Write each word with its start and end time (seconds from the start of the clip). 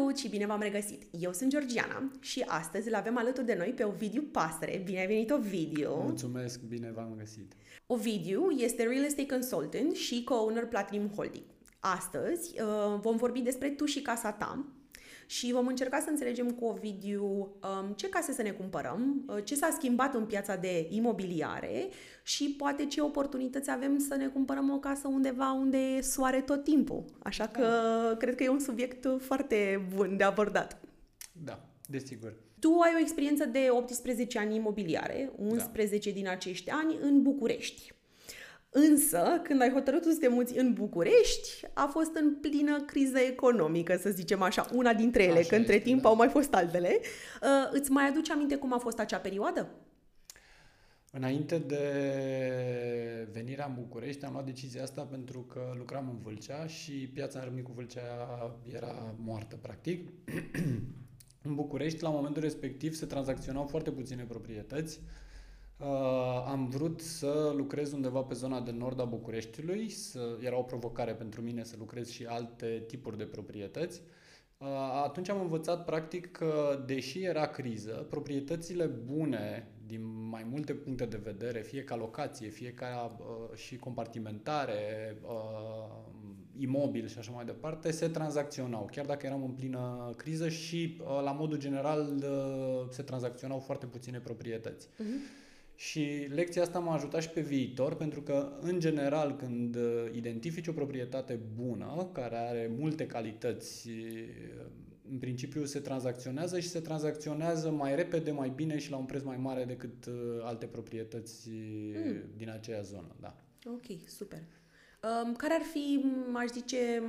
Salut 0.00 0.18
și 0.18 0.28
bine 0.28 0.46
v-am 0.46 0.60
regăsit! 0.60 1.02
Eu 1.10 1.32
sunt 1.32 1.50
Georgiana 1.50 2.10
și 2.20 2.44
astăzi 2.46 2.88
îl 2.88 2.94
avem 2.94 3.18
alături 3.18 3.46
de 3.46 3.54
noi 3.58 3.72
pe 3.76 3.84
Ovidiu 3.84 4.22
Pasăre. 4.22 4.82
Bine 4.84 4.98
ai 5.00 5.06
venit, 5.06 5.30
Ovidiu! 5.30 5.94
Mulțumesc, 6.02 6.60
bine 6.60 6.92
v-am 6.94 7.14
găsit! 7.18 7.52
Ovidiu 7.86 8.50
este 8.50 8.82
Real 8.82 9.04
Estate 9.04 9.26
Consultant 9.26 9.94
și 9.94 10.24
co-owner 10.24 10.66
Platinum 10.66 11.08
Holding. 11.08 11.44
Astăzi 11.80 12.60
uh, 12.60 13.00
vom 13.00 13.16
vorbi 13.16 13.40
despre 13.40 13.68
tu 13.68 13.84
și 13.84 14.02
casa 14.02 14.32
ta, 14.32 14.66
și 15.30 15.52
vom 15.52 15.66
încerca 15.66 16.00
să 16.00 16.10
înțelegem 16.10 16.50
cu 16.50 16.64
Ovidiu 16.64 17.24
um, 17.24 17.92
ce 17.96 18.08
case 18.08 18.32
să 18.32 18.42
ne 18.42 18.50
cumpărăm, 18.50 19.24
uh, 19.28 19.44
ce 19.44 19.54
s-a 19.54 19.70
schimbat 19.72 20.14
în 20.14 20.26
piața 20.26 20.56
de 20.56 20.86
imobiliare 20.88 21.88
și 22.22 22.54
poate 22.58 22.86
ce 22.86 23.00
oportunități 23.00 23.70
avem 23.70 23.98
să 23.98 24.14
ne 24.14 24.26
cumpărăm 24.26 24.70
o 24.70 24.78
casă 24.78 25.08
undeva 25.08 25.52
unde 25.52 25.76
e 25.76 26.00
soare 26.00 26.40
tot 26.40 26.64
timpul. 26.64 27.04
Așa 27.18 27.46
că 27.46 27.60
da. 27.60 28.16
cred 28.16 28.34
că 28.34 28.42
e 28.42 28.48
un 28.48 28.60
subiect 28.60 29.06
foarte 29.18 29.88
bun 29.94 30.16
de 30.16 30.24
abordat. 30.24 30.80
Da, 31.44 31.68
desigur. 31.88 32.34
Tu 32.58 32.78
ai 32.78 32.92
o 32.96 33.00
experiență 33.00 33.44
de 33.44 33.66
18 33.70 34.38
ani 34.38 34.54
imobiliare, 34.54 35.32
11 35.36 36.08
da. 36.08 36.14
din 36.14 36.28
acești 36.28 36.70
ani 36.70 36.98
în 37.00 37.22
București. 37.22 37.92
Însă, 38.72 39.40
când 39.42 39.60
ai 39.60 39.70
hotărât 39.70 40.04
să 40.04 40.16
te 40.20 40.28
muți 40.28 40.58
în 40.58 40.72
București, 40.72 41.66
a 41.74 41.86
fost 41.86 42.14
în 42.14 42.34
plină 42.34 42.80
criză 42.80 43.18
economică, 43.18 43.96
să 43.96 44.10
zicem 44.10 44.42
așa, 44.42 44.66
una 44.74 44.94
dintre 44.94 45.22
ele, 45.22 45.38
așa 45.38 45.48
că 45.48 45.54
între 45.54 45.78
timp 45.78 46.02
da. 46.02 46.08
au 46.08 46.16
mai 46.16 46.28
fost 46.28 46.54
altele. 46.54 46.98
Uh, 47.42 47.48
îți 47.70 47.90
mai 47.90 48.08
aduce 48.08 48.32
aminte 48.32 48.56
cum 48.56 48.72
a 48.72 48.78
fost 48.78 48.98
acea 48.98 49.18
perioadă? 49.18 49.70
Înainte 51.12 51.58
de 51.58 51.84
venirea 53.32 53.66
în 53.66 53.74
București, 53.74 54.24
am 54.24 54.32
luat 54.32 54.44
decizia 54.44 54.82
asta 54.82 55.02
pentru 55.02 55.40
că 55.40 55.60
lucram 55.76 56.08
în 56.08 56.18
Vâlcea 56.18 56.66
și 56.66 56.92
piața 56.92 57.38
în 57.38 57.44
Râmnicu 57.44 57.72
Vâlcea 57.74 58.00
era 58.72 59.14
moartă, 59.18 59.56
practic. 59.62 60.08
în 61.46 61.54
București, 61.54 62.02
la 62.02 62.10
momentul 62.10 62.42
respectiv, 62.42 62.94
se 62.94 63.06
tranzacționau 63.06 63.66
foarte 63.66 63.90
puține 63.90 64.24
proprietăți. 64.24 65.00
Uh, 65.02 65.08
am 66.46 66.68
vrut 66.68 67.00
să 67.00 67.52
lucrez 67.56 67.92
undeva 67.92 68.22
pe 68.22 68.34
zona 68.34 68.60
de 68.60 68.70
nord 68.70 69.00
a 69.00 69.04
Bucureștiului, 69.04 69.88
să, 69.88 70.38
era 70.40 70.58
o 70.58 70.62
provocare 70.62 71.12
pentru 71.12 71.40
mine 71.40 71.64
să 71.64 71.74
lucrez 71.78 72.08
și 72.10 72.24
alte 72.24 72.84
tipuri 72.86 73.18
de 73.18 73.24
proprietăți. 73.24 74.02
Uh, 74.58 74.66
atunci 75.04 75.28
am 75.28 75.40
învățat 75.40 75.84
practic 75.84 76.30
că, 76.30 76.82
deși 76.86 77.22
era 77.22 77.46
criză, 77.46 78.06
proprietățile 78.10 78.86
bune 78.86 79.68
din 79.86 80.28
mai 80.28 80.46
multe 80.50 80.74
puncte 80.74 81.04
de 81.04 81.20
vedere, 81.24 81.60
fie 81.60 81.84
ca 81.84 81.96
locație, 81.96 82.48
fie 82.48 82.72
ca 82.72 83.16
uh, 83.18 83.56
și 83.56 83.76
compartimentare, 83.76 85.16
uh, 85.22 86.10
imobil 86.56 87.06
și 87.06 87.18
așa 87.18 87.32
mai 87.32 87.44
departe, 87.44 87.90
se 87.90 88.08
tranzacționau, 88.08 88.88
chiar 88.92 89.06
dacă 89.06 89.26
eram 89.26 89.42
în 89.42 89.50
plină 89.50 90.12
criză 90.16 90.48
și, 90.48 91.00
uh, 91.00 91.20
la 91.24 91.32
modul 91.32 91.58
general, 91.58 92.14
uh, 92.22 92.88
se 92.90 93.02
tranzacționau 93.02 93.58
foarte 93.58 93.86
puține 93.86 94.18
proprietăți. 94.18 94.86
Uh-huh. 94.86 95.39
Și 95.80 96.28
lecția 96.34 96.62
asta 96.62 96.78
m-a 96.78 96.94
ajutat 96.94 97.22
și 97.22 97.28
pe 97.28 97.40
viitor, 97.40 97.94
pentru 97.94 98.22
că, 98.22 98.58
în 98.60 98.80
general, 98.80 99.36
când 99.36 99.76
uh, 99.76 100.06
identifici 100.12 100.66
o 100.66 100.72
proprietate 100.72 101.40
bună, 101.54 102.10
care 102.12 102.36
are 102.36 102.70
multe 102.78 103.06
calități, 103.06 103.88
uh, 103.88 104.66
în 105.10 105.18
principiu 105.18 105.64
se 105.64 105.80
tranzacționează 105.80 106.60
și 106.60 106.68
se 106.68 106.80
tranzacționează 106.80 107.70
mai 107.70 107.94
repede, 107.94 108.30
mai 108.30 108.52
bine 108.54 108.78
și 108.78 108.90
la 108.90 108.96
un 108.96 109.04
preț 109.04 109.22
mai 109.22 109.36
mare 109.36 109.64
decât 109.64 110.06
uh, 110.06 110.14
alte 110.42 110.66
proprietăți 110.66 111.50
mm. 111.50 112.22
din 112.36 112.50
aceea 112.50 112.80
zonă. 112.80 113.16
Da. 113.20 113.36
Ok, 113.66 114.08
super. 114.08 114.38
Um, 114.38 115.34
care 115.34 115.54
ar 115.54 115.64
fi, 115.72 116.04
aș 116.34 116.48
zice, 116.48 117.02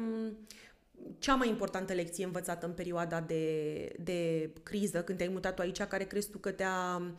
cea 1.19 1.35
mai 1.35 1.49
importantă 1.49 1.93
lecție 1.93 2.25
învățată 2.25 2.65
în 2.65 2.73
perioada 2.73 3.21
de, 3.21 3.95
de 4.03 4.51
criză, 4.63 5.03
când 5.03 5.17
te-ai 5.17 5.29
mutat 5.29 5.55
tu 5.55 5.61
aici, 5.61 5.81
care 5.81 6.03
crezi 6.03 6.29
tu 6.29 6.37
că 6.37 6.51
te-a 6.51 6.95
Um, 6.95 7.17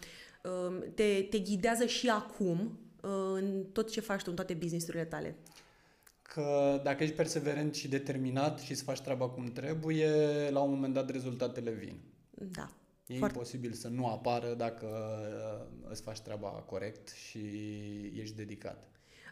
te, 0.94 1.22
te 1.30 1.38
ghidează 1.38 1.86
și 1.86 2.08
acum 2.08 2.78
uh, 3.02 3.10
în 3.34 3.64
tot 3.72 3.90
ce 3.90 4.00
faci 4.00 4.22
tu, 4.22 4.30
în 4.30 4.36
toate 4.36 4.54
businessurile 4.54 5.04
tale? 5.04 5.36
Că 6.22 6.80
dacă 6.84 7.02
ești 7.02 7.16
perseverent 7.16 7.74
și 7.74 7.88
determinat 7.88 8.58
și 8.58 8.74
să 8.74 8.84
faci 8.84 9.00
treaba 9.00 9.28
cum 9.28 9.44
trebuie, 9.44 10.10
la 10.50 10.60
un 10.60 10.70
moment 10.70 10.94
dat 10.94 11.10
rezultatele 11.10 11.70
vin. 11.70 12.00
Da. 12.30 12.68
E 13.06 13.18
foarte... 13.18 13.34
imposibil 13.34 13.72
să 13.72 13.88
nu 13.88 14.06
apară 14.06 14.54
dacă 14.54 14.86
uh, 15.60 15.90
îți 15.90 16.02
faci 16.02 16.20
treaba 16.20 16.48
corect 16.48 17.08
și 17.08 17.38
ești 18.14 18.36
dedicat. 18.36 18.86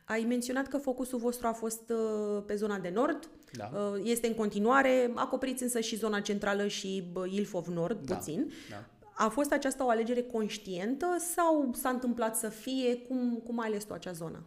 Ai 0.04 0.24
menționat 0.28 0.68
că 0.68 0.76
focusul 0.76 1.18
vostru 1.18 1.46
a 1.46 1.52
fost 1.52 1.90
uh, 1.90 2.42
pe 2.46 2.54
zona 2.54 2.78
de 2.78 2.88
nord. 2.88 3.28
Da. 3.52 3.72
Este 4.04 4.26
în 4.26 4.34
continuare. 4.34 5.10
Acoperiți 5.14 5.62
însă 5.62 5.80
și 5.80 5.96
zona 5.96 6.20
centrală 6.20 6.66
și 6.66 7.12
Ilfov 7.30 7.66
Nord, 7.66 8.06
da. 8.06 8.14
puțin. 8.14 8.52
Da. 8.70 8.84
A 9.22 9.28
fost 9.28 9.52
aceasta 9.52 9.86
o 9.86 9.88
alegere 9.88 10.22
conștientă 10.22 11.06
sau 11.34 11.70
s-a 11.74 11.88
întâmplat 11.88 12.36
să 12.36 12.48
fie? 12.48 12.96
Cum, 12.96 13.42
cum 13.44 13.60
ai 13.60 13.66
ales 13.66 13.84
tu 13.84 13.92
acea 13.92 14.12
zonă? 14.12 14.42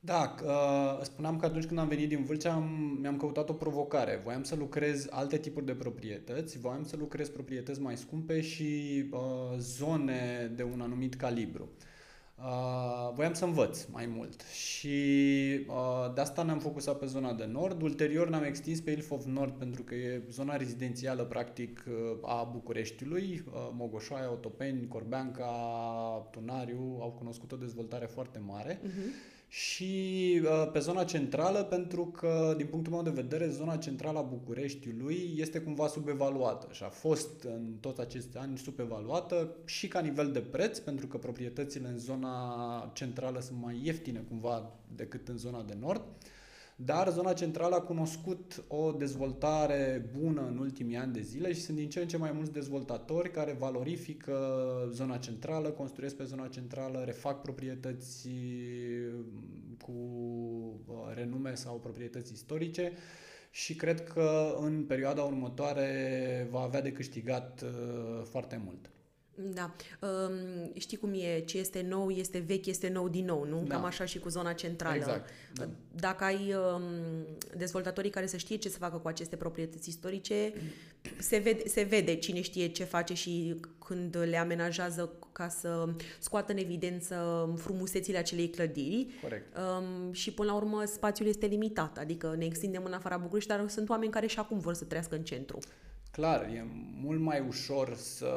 Da, 0.00 0.34
uh, 0.44 1.02
spuneam 1.02 1.36
că 1.36 1.46
atunci 1.46 1.64
când 1.64 1.78
am 1.78 1.88
venit 1.88 2.08
din 2.08 2.24
Vâlcea 2.24 2.52
am, 2.52 2.98
mi-am 3.00 3.16
căutat 3.16 3.48
o 3.48 3.52
provocare. 3.52 4.20
Voiam 4.24 4.42
să 4.42 4.56
lucrez 4.56 5.06
alte 5.10 5.38
tipuri 5.38 5.66
de 5.66 5.74
proprietăți, 5.74 6.58
voiam 6.58 6.84
să 6.84 6.96
lucrez 6.96 7.28
proprietăți 7.28 7.80
mai 7.80 7.96
scumpe 7.96 8.40
și 8.40 9.04
uh, 9.10 9.18
zone 9.58 10.52
de 10.56 10.62
un 10.62 10.80
anumit 10.80 11.14
calibru. 11.14 11.68
Uh, 11.76 11.89
Uh, 12.42 13.10
voiam 13.14 13.32
să 13.32 13.44
învăț 13.44 13.84
mai 13.84 14.06
mult 14.06 14.40
și 14.42 14.88
uh, 15.68 16.14
de 16.14 16.20
asta 16.20 16.42
ne-am 16.42 16.58
focusat 16.58 16.98
pe 16.98 17.06
zona 17.06 17.32
de 17.32 17.44
nord. 17.44 17.82
Ulterior 17.82 18.28
ne-am 18.28 18.42
extins 18.42 18.80
pe 18.80 18.90
Ilfov 18.90 19.24
Nord 19.24 19.52
pentru 19.52 19.82
că 19.82 19.94
e 19.94 20.22
zona 20.30 20.56
rezidențială 20.56 21.24
practic 21.24 21.84
uh, 21.86 22.30
a 22.30 22.42
Bucureștiului. 22.52 23.44
Uh, 23.46 23.52
Mogoșoaia, 23.72 24.32
Otopeni, 24.32 24.88
Corbeanca, 24.88 25.48
Tunariu 26.30 26.98
au 27.00 27.14
cunoscut 27.18 27.52
o 27.52 27.56
dezvoltare 27.56 28.06
foarte 28.06 28.38
mare. 28.38 28.80
Uh-huh 28.80 29.38
și 29.52 30.40
uh, 30.44 30.70
pe 30.72 30.78
zona 30.78 31.04
centrală, 31.04 31.62
pentru 31.62 32.06
că, 32.06 32.54
din 32.56 32.66
punctul 32.66 32.92
meu 32.92 33.02
de 33.02 33.10
vedere, 33.10 33.48
zona 33.48 33.76
centrală 33.76 34.18
a 34.18 34.22
Bucureștiului 34.22 35.34
este 35.36 35.60
cumva 35.60 35.86
subevaluată 35.86 36.68
și 36.70 36.82
a 36.82 36.88
fost 36.88 37.42
în 37.42 37.76
toți 37.80 38.00
acești 38.00 38.36
ani 38.36 38.58
subevaluată 38.58 39.56
și 39.64 39.88
ca 39.88 40.00
nivel 40.00 40.32
de 40.32 40.40
preț, 40.40 40.78
pentru 40.78 41.06
că 41.06 41.16
proprietățile 41.16 41.88
în 41.88 41.98
zona 41.98 42.90
centrală 42.94 43.40
sunt 43.40 43.58
mai 43.62 43.80
ieftine 43.84 44.24
cumva 44.28 44.72
decât 44.94 45.28
în 45.28 45.36
zona 45.36 45.62
de 45.62 45.76
nord. 45.80 46.00
Uh, 46.00 46.39
dar 46.84 47.10
zona 47.10 47.32
centrală 47.32 47.74
a 47.74 47.80
cunoscut 47.80 48.64
o 48.68 48.92
dezvoltare 48.92 50.10
bună 50.18 50.46
în 50.46 50.58
ultimii 50.58 50.96
ani 50.96 51.12
de 51.12 51.20
zile 51.20 51.52
și 51.52 51.60
sunt 51.60 51.76
din 51.76 51.88
ce 51.88 52.00
în 52.00 52.08
ce 52.08 52.16
mai 52.16 52.32
mulți 52.32 52.52
dezvoltatori 52.52 53.30
care 53.30 53.56
valorifică 53.58 54.36
zona 54.90 55.16
centrală, 55.16 55.68
construiesc 55.68 56.16
pe 56.16 56.24
zona 56.24 56.46
centrală, 56.46 57.02
refac 57.04 57.42
proprietăți 57.42 58.28
cu 59.82 59.92
uh, 60.86 60.94
renume 61.14 61.54
sau 61.54 61.78
proprietăți 61.78 62.32
istorice 62.32 62.92
și 63.50 63.74
cred 63.74 64.04
că 64.04 64.56
în 64.60 64.84
perioada 64.84 65.22
următoare 65.22 66.48
va 66.50 66.60
avea 66.60 66.82
de 66.82 66.92
câștigat 66.92 67.62
uh, 67.62 68.22
foarte 68.24 68.60
mult. 68.64 68.90
Da. 69.54 69.74
Um, 70.00 70.72
știi 70.78 70.96
cum 70.96 71.12
e, 71.12 71.40
ce 71.40 71.58
este 71.58 71.86
nou 71.88 72.10
este 72.10 72.38
vechi, 72.38 72.66
este 72.66 72.88
nou 72.88 73.08
din 73.08 73.24
nou, 73.24 73.44
nu? 73.44 73.64
Da. 73.66 73.74
Cam 73.74 73.84
așa 73.84 74.04
și 74.04 74.18
cu 74.18 74.28
zona 74.28 74.52
centrală. 74.52 74.96
Exact. 74.96 75.30
Da. 75.54 75.68
Dacă 75.94 76.24
ai 76.24 76.54
um, 76.74 76.82
dezvoltatorii 77.56 78.10
care 78.10 78.26
să 78.26 78.36
știe 78.36 78.56
ce 78.56 78.68
să 78.68 78.78
facă 78.78 78.96
cu 78.96 79.08
aceste 79.08 79.36
proprietăți 79.36 79.88
istorice, 79.88 80.52
se 81.18 81.38
vede, 81.38 81.68
se 81.68 81.82
vede 81.82 82.14
cine 82.14 82.40
știe 82.40 82.66
ce 82.66 82.84
face 82.84 83.14
și 83.14 83.60
când 83.86 84.16
le 84.16 84.36
amenajează 84.36 85.12
ca 85.32 85.48
să 85.48 85.88
scoată 86.18 86.52
în 86.52 86.58
evidență 86.58 87.48
frumusețile 87.56 88.18
acelei 88.18 88.50
clădiri. 88.50 89.06
Corect. 89.22 89.56
Um, 89.56 90.12
și 90.12 90.32
până 90.32 90.50
la 90.50 90.56
urmă 90.56 90.82
spațiul 90.84 91.28
este 91.28 91.46
limitat, 91.46 91.98
adică 91.98 92.34
ne 92.38 92.44
extindem 92.44 92.84
în 92.84 92.92
afara 92.92 93.16
București, 93.16 93.48
dar 93.48 93.68
sunt 93.68 93.88
oameni 93.88 94.12
care 94.12 94.26
și 94.26 94.38
acum 94.38 94.58
vor 94.58 94.74
să 94.74 94.84
trăiască 94.84 95.14
în 95.14 95.22
centru. 95.22 95.58
Clar, 96.10 96.42
e 96.42 96.66
mult 97.02 97.20
mai 97.20 97.44
ușor 97.48 97.94
să 97.94 98.28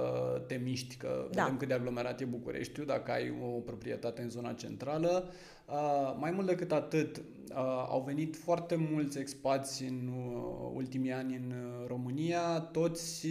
te 0.48 0.56
miști, 0.56 0.96
că 0.96 1.28
da. 1.32 1.42
vedem 1.42 1.58
cât 1.58 1.68
de 1.68 1.74
aglomerat 1.74 2.22
e 2.22 2.26
Bucureștiul, 2.26 2.86
dacă 2.86 3.12
ai 3.12 3.34
o 3.44 3.48
proprietate 3.60 4.22
în 4.22 4.30
zona 4.30 4.54
centrală. 4.54 5.32
Uh, 5.68 6.16
mai 6.20 6.32
mult 6.32 6.48
decât 6.48 6.72
atât, 6.72 7.18
uh, 7.18 7.56
au 7.90 8.04
venit 8.06 8.36
foarte 8.36 8.76
mulți 8.92 9.20
expați 9.20 9.84
în 9.84 10.12
uh, 10.16 10.72
ultimii 10.74 11.12
ani 11.12 11.36
în 11.36 11.52
uh, 11.52 11.88
România, 11.88 12.60
toți 12.60 13.28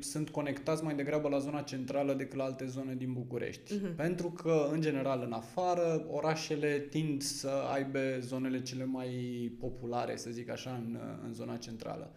sunt 0.00 0.30
conectați 0.30 0.84
mai 0.84 0.94
degrabă 0.94 1.28
la 1.28 1.38
zona 1.38 1.60
centrală 1.60 2.14
decât 2.14 2.36
la 2.36 2.44
alte 2.44 2.66
zone 2.66 2.94
din 2.94 3.12
București. 3.12 3.78
Uh-huh. 3.78 3.96
Pentru 3.96 4.30
că, 4.30 4.68
în 4.72 4.80
general, 4.80 5.22
în 5.26 5.32
afară, 5.32 6.06
orașele 6.10 6.78
tind 6.78 7.22
să 7.22 7.50
aibă 7.72 7.98
zonele 8.20 8.62
cele 8.62 8.84
mai 8.84 9.10
populare, 9.60 10.16
să 10.16 10.30
zic 10.30 10.50
așa, 10.50 10.70
în, 10.70 10.98
în 11.26 11.32
zona 11.32 11.56
centrală. 11.56 12.12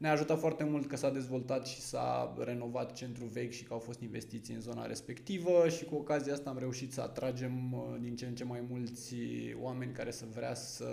Ne-a 0.00 0.12
ajutat 0.12 0.38
foarte 0.38 0.64
mult 0.64 0.86
că 0.86 0.96
s-a 0.96 1.10
dezvoltat 1.10 1.66
și 1.66 1.80
s-a 1.80 2.34
renovat 2.38 2.92
centrul 2.92 3.28
vechi 3.28 3.52
și 3.52 3.64
că 3.64 3.72
au 3.72 3.78
fost 3.78 4.00
investiții 4.00 4.54
în 4.54 4.60
zona 4.60 4.86
respectivă 4.86 5.68
și 5.68 5.84
cu 5.84 5.94
ocazia 5.94 6.32
asta 6.32 6.50
am 6.50 6.58
reușit 6.58 6.92
să 6.92 7.00
atragem 7.00 7.72
uh, 7.72 7.96
din 8.00 8.16
ce 8.16 8.26
în 8.26 8.34
ce 8.34 8.44
mai 8.44 8.64
mulți 8.70 9.14
oameni 9.60 9.92
care 9.92 10.10
să 10.10 10.24
vrea 10.34 10.54
să 10.54 10.84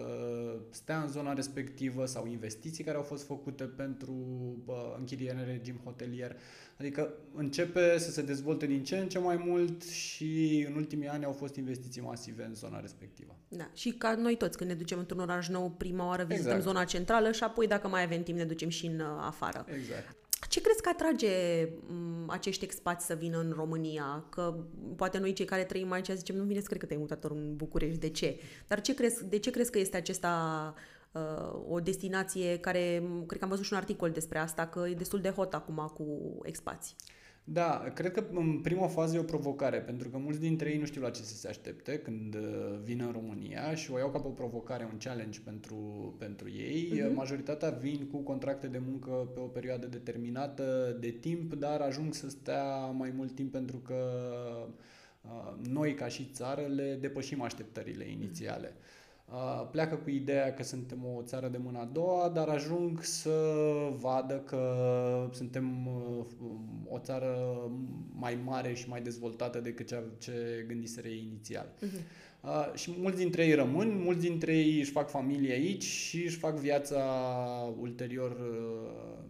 stea 0.69 1.01
în 1.01 1.07
zona 1.07 1.33
respectivă 1.33 2.05
sau 2.05 2.25
investiții 2.27 2.83
care 2.83 2.97
au 2.97 3.03
fost 3.03 3.25
făcute 3.25 3.63
pentru 3.63 4.15
închiriere 4.97 5.39
în 5.39 5.45
regim 5.45 5.79
hotelier. 5.83 6.35
Adică 6.79 7.13
începe 7.35 7.97
să 7.97 8.11
se 8.11 8.21
dezvolte 8.21 8.65
din 8.65 8.83
ce 8.83 8.97
în 8.97 9.09
ce 9.09 9.19
mai 9.19 9.43
mult 9.45 9.83
și 9.83 10.65
în 10.69 10.75
ultimii 10.75 11.07
ani 11.07 11.25
au 11.25 11.31
fost 11.31 11.55
investiții 11.55 12.01
masive 12.01 12.43
în 12.43 12.55
zona 12.55 12.79
respectivă. 12.79 13.35
Da, 13.47 13.69
și 13.73 13.91
ca 13.91 14.15
noi 14.15 14.35
toți, 14.35 14.57
când 14.57 14.69
ne 14.69 14.75
ducem 14.75 14.99
într-un 14.99 15.19
oraș 15.19 15.47
nou, 15.47 15.69
prima 15.69 16.07
oară 16.07 16.23
vizităm 16.23 16.55
exact. 16.55 16.67
zona 16.67 16.83
centrală 16.83 17.31
și 17.31 17.43
apoi, 17.43 17.67
dacă 17.67 17.87
mai 17.87 18.03
avem 18.03 18.23
timp, 18.23 18.37
ne 18.37 18.45
ducem 18.45 18.69
și 18.69 18.85
în 18.85 18.99
uh, 18.99 19.05
afară. 19.19 19.65
Exact. 19.75 20.15
Ce 20.49 20.61
crezi 20.61 20.81
că 20.81 20.89
atrage 20.89 21.29
m, 21.87 22.29
acești 22.29 22.63
expați 22.63 23.05
să 23.05 23.13
vină 23.13 23.39
în 23.39 23.53
România? 23.55 24.25
Că 24.29 24.55
poate 24.95 25.17
noi 25.17 25.33
cei 25.33 25.45
care 25.45 25.63
trăim 25.63 25.91
aici 25.91 26.09
zicem, 26.13 26.35
nu 26.35 26.43
vine 26.43 26.59
să 26.59 26.67
cred 26.67 26.79
că 26.79 26.85
te-ai 26.85 26.99
mutat 26.99 27.23
în 27.23 27.55
București, 27.55 27.99
de 27.99 28.09
ce? 28.09 28.39
Dar 28.67 28.81
ce 28.81 28.93
crezi, 28.93 29.25
de 29.25 29.39
ce 29.39 29.51
crezi 29.51 29.71
că 29.71 29.79
este 29.79 29.97
acesta 29.97 30.73
uh, 30.75 30.81
o 31.69 31.79
destinație 31.79 32.57
care, 32.57 33.03
cred 33.25 33.39
că 33.39 33.43
am 33.43 33.49
văzut 33.49 33.65
și 33.65 33.73
un 33.73 33.79
articol 33.79 34.11
despre 34.11 34.37
asta, 34.37 34.67
că 34.67 34.85
e 34.89 34.93
destul 34.93 35.21
de 35.21 35.29
hot 35.29 35.53
acum 35.53 35.91
cu 35.93 36.37
expații? 36.43 36.95
Da, 37.49 37.91
cred 37.93 38.11
că 38.11 38.23
în 38.33 38.59
prima 38.61 38.87
fază 38.87 39.15
e 39.15 39.19
o 39.19 39.23
provocare, 39.23 39.77
pentru 39.77 40.09
că 40.09 40.17
mulți 40.17 40.39
dintre 40.39 40.69
ei 40.69 40.79
nu 40.79 40.85
știu 40.85 41.01
la 41.01 41.09
ce 41.09 41.21
să 41.21 41.35
se 41.35 41.47
aștepte 41.47 41.97
când 41.97 42.35
uh, 42.35 42.79
vin 42.83 43.01
în 43.01 43.11
România 43.11 43.75
și 43.75 43.91
o 43.91 43.97
iau 43.97 44.11
ca 44.11 44.19
pe 44.19 44.27
o 44.27 44.31
provocare, 44.31 44.89
un 44.91 44.97
challenge 44.97 45.39
pentru, 45.43 45.75
pentru 46.17 46.49
ei. 46.49 46.91
Uh-huh. 46.93 47.13
Majoritatea 47.13 47.69
vin 47.69 48.07
cu 48.11 48.17
contracte 48.17 48.67
de 48.67 48.81
muncă 48.87 49.11
pe 49.33 49.39
o 49.39 49.45
perioadă 49.45 49.85
determinată 49.85 50.97
de 50.99 51.09
timp, 51.09 51.53
dar 51.53 51.81
ajung 51.81 52.13
să 52.13 52.29
stea 52.29 52.85
mai 52.85 53.13
mult 53.15 53.35
timp 53.35 53.51
pentru 53.51 53.77
că 53.77 53.95
uh, 55.21 55.67
noi, 55.69 55.93
ca 55.93 56.07
și 56.07 56.29
țară, 56.33 56.61
le 56.61 56.97
depășim 57.01 57.41
așteptările 57.41 58.09
inițiale. 58.09 58.67
Uh-huh 58.67 58.97
pleacă 59.71 59.95
cu 59.95 60.09
ideea 60.09 60.53
că 60.53 60.63
suntem 60.63 61.05
o 61.15 61.21
țară 61.21 61.47
de 61.47 61.57
mâna 61.57 61.79
a 61.79 61.85
doua, 61.85 62.29
dar 62.29 62.47
ajung 62.47 63.03
să 63.03 63.31
vadă 63.99 64.39
că 64.45 65.29
suntem 65.33 65.87
uh, 65.87 66.25
o 66.89 66.99
țară 66.99 67.61
mai 68.13 68.39
mare 68.43 68.73
și 68.73 68.89
mai 68.89 69.01
dezvoltată 69.01 69.59
decât 69.59 69.87
ce, 69.87 70.03
ce 70.17 70.65
gândiseră 70.67 71.07
ei 71.07 71.27
inițial. 71.27 71.65
Uh-huh. 71.65 72.25
Uh, 72.41 72.73
și 72.73 72.95
mulți 72.97 73.17
dintre 73.17 73.45
ei 73.45 73.53
rămân, 73.53 74.01
mulți 74.01 74.21
dintre 74.21 74.57
ei 74.57 74.79
își 74.79 74.91
fac 74.91 75.09
familie 75.09 75.51
aici 75.51 75.83
și 75.83 76.23
își 76.23 76.37
fac 76.37 76.55
viața 76.55 77.03
ulterior 77.79 78.31
uh, 78.31 79.23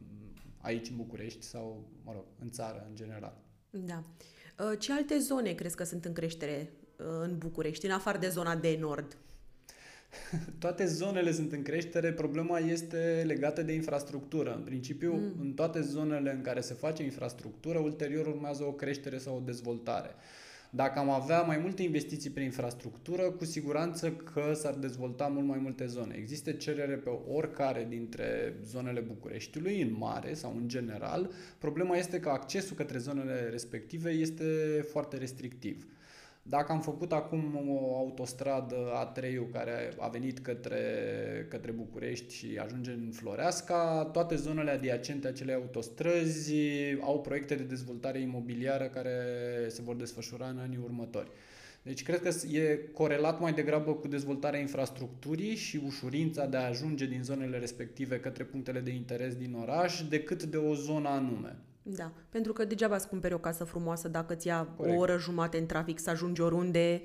aici 0.57 0.89
în 0.89 0.95
București 0.95 1.45
sau, 1.45 1.83
mă 2.03 2.11
rog, 2.13 2.23
în 2.41 2.49
țară 2.49 2.85
în 2.89 2.95
general. 2.95 3.37
Da. 3.69 4.03
Uh, 4.59 4.79
ce 4.79 4.93
alte 4.93 5.17
zone 5.17 5.53
crezi 5.53 5.75
că 5.75 5.83
sunt 5.83 6.05
în 6.05 6.13
creștere 6.13 6.71
uh, 6.97 7.05
în 7.21 7.37
București, 7.37 7.85
în 7.85 7.91
afară 7.91 8.17
de 8.17 8.29
zona 8.29 8.55
de 8.55 8.77
nord? 8.79 9.17
toate 10.59 10.85
zonele 10.85 11.31
sunt 11.31 11.51
în 11.51 11.61
creștere, 11.61 12.11
problema 12.13 12.57
este 12.59 13.23
legată 13.25 13.61
de 13.61 13.73
infrastructură. 13.73 14.53
În 14.55 14.61
principiu, 14.61 15.13
mm. 15.13 15.33
în 15.39 15.51
toate 15.51 15.81
zonele 15.81 16.31
în 16.31 16.41
care 16.41 16.61
se 16.61 16.73
face 16.73 17.03
infrastructură, 17.03 17.79
ulterior 17.79 18.27
urmează 18.27 18.63
o 18.63 18.71
creștere 18.71 19.17
sau 19.17 19.35
o 19.35 19.41
dezvoltare. 19.45 20.15
Dacă 20.69 20.99
am 20.99 21.09
avea 21.09 21.41
mai 21.41 21.57
multe 21.57 21.83
investiții 21.83 22.29
pe 22.29 22.41
infrastructură, 22.41 23.31
cu 23.31 23.45
siguranță 23.45 24.11
că 24.11 24.53
s-ar 24.53 24.73
dezvolta 24.73 25.27
mult 25.27 25.47
mai 25.47 25.59
multe 25.61 25.85
zone. 25.85 26.15
Există 26.17 26.51
cerere 26.51 26.95
pe 26.95 27.09
oricare 27.09 27.85
dintre 27.89 28.55
zonele 28.65 28.99
Bucureștiului, 28.99 29.81
în 29.81 29.95
mare 29.97 30.33
sau 30.33 30.55
în 30.57 30.67
general. 30.67 31.31
Problema 31.57 31.95
este 31.95 32.19
că 32.19 32.29
accesul 32.29 32.75
către 32.75 32.97
zonele 32.97 33.49
respective 33.49 34.09
este 34.09 34.45
foarte 34.91 35.17
restrictiv. 35.17 35.87
Dacă 36.49 36.71
am 36.71 36.81
făcut 36.81 37.11
acum 37.11 37.69
o 37.69 37.97
autostradă 37.97 38.75
A3 38.75 39.51
care 39.51 39.93
a 39.97 40.07
venit 40.07 40.39
către, 40.39 40.79
către 41.49 41.71
București 41.71 42.35
și 42.35 42.59
ajunge 42.63 42.91
în 42.91 43.11
Floreasca, 43.11 44.09
toate 44.13 44.35
zonele 44.35 44.71
adiacente 44.71 45.27
acelei 45.27 45.55
autostrăzi 45.55 46.53
au 47.01 47.21
proiecte 47.21 47.55
de 47.55 47.63
dezvoltare 47.63 48.19
imobiliară 48.19 48.83
care 48.83 49.11
se 49.67 49.81
vor 49.81 49.95
desfășura 49.95 50.47
în 50.47 50.57
anii 50.57 50.79
următori. 50.83 51.31
Deci 51.81 52.03
cred 52.03 52.21
că 52.21 52.29
e 52.57 52.79
corelat 52.93 53.39
mai 53.39 53.53
degrabă 53.53 53.93
cu 53.93 54.07
dezvoltarea 54.07 54.59
infrastructurii 54.59 55.55
și 55.55 55.81
ușurința 55.85 56.45
de 56.45 56.57
a 56.57 56.67
ajunge 56.67 57.05
din 57.05 57.23
zonele 57.23 57.57
respective 57.57 58.19
către 58.19 58.43
punctele 58.43 58.79
de 58.79 58.91
interes 58.91 59.35
din 59.35 59.53
oraș 59.53 60.01
decât 60.09 60.43
de 60.43 60.57
o 60.57 60.73
zonă 60.73 61.09
anume. 61.09 61.55
Da, 61.95 62.11
pentru 62.29 62.53
că 62.53 62.65
degeaba 62.65 62.95
îți 62.95 63.07
cumperi 63.07 63.33
o 63.33 63.37
casă 63.37 63.63
frumoasă 63.63 64.07
dacă 64.07 64.35
ți 64.35 64.47
ia 64.47 64.67
Corect. 64.75 64.97
o 64.97 64.99
oră 64.99 65.17
jumate 65.17 65.57
în 65.57 65.65
trafic 65.65 65.99
să 65.99 66.09
ajungi 66.09 66.41
oriunde, 66.41 67.01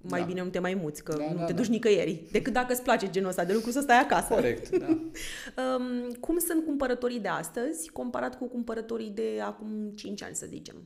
mai 0.00 0.20
da. 0.20 0.26
bine 0.26 0.42
nu 0.42 0.48
te 0.48 0.58
mai 0.58 0.74
muți, 0.74 1.04
că 1.04 1.14
da, 1.16 1.32
nu 1.32 1.38
da, 1.38 1.44
te 1.44 1.52
duci 1.52 1.66
da. 1.66 1.72
nicăieri. 1.72 2.24
Decât 2.30 2.52
dacă 2.52 2.72
îți 2.72 2.82
place 2.82 3.10
genul 3.10 3.28
ăsta 3.28 3.44
de 3.44 3.52
lucru 3.52 3.70
să 3.70 3.80
stai 3.80 3.98
acasă. 3.98 4.34
Corect, 4.34 4.78
da. 4.78 4.86
um, 5.76 6.10
cum 6.20 6.38
sunt 6.38 6.64
cumpărătorii 6.64 7.20
de 7.20 7.28
astăzi 7.28 7.90
comparat 7.90 8.38
cu 8.38 8.48
cumpărătorii 8.48 9.10
de 9.10 9.40
acum 9.44 9.92
5 9.94 10.22
ani, 10.22 10.34
să 10.34 10.46
zicem? 10.48 10.76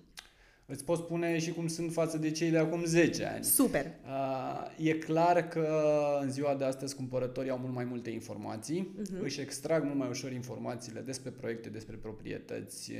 Îți 0.66 0.84
pot 0.84 0.99
spune 0.99 1.38
și 1.38 1.52
cum 1.52 1.66
sunt 1.66 1.93
față 1.93 2.19
de 2.19 2.31
cei 2.31 2.50
de 2.50 2.58
acum 2.58 2.84
10 2.84 3.25
ani. 3.25 3.44
Super! 3.44 3.84
Uh, 4.05 4.88
e 4.88 4.93
clar 4.93 5.49
că 5.49 5.69
în 6.22 6.31
ziua 6.31 6.55
de 6.55 6.64
astăzi 6.64 6.96
cumpărătorii 6.96 7.50
au 7.50 7.58
mult 7.58 7.75
mai 7.75 7.84
multe 7.84 8.11
informații, 8.11 8.94
uh-huh. 9.00 9.22
își 9.22 9.40
extrag 9.40 9.84
mult 9.84 9.99
mai 9.99 10.08
ușor 10.08 10.32
informațiile 10.32 11.00
despre 11.00 11.31
proiecte, 11.31 11.69
despre 11.69 11.96
proprietăți 11.96 12.93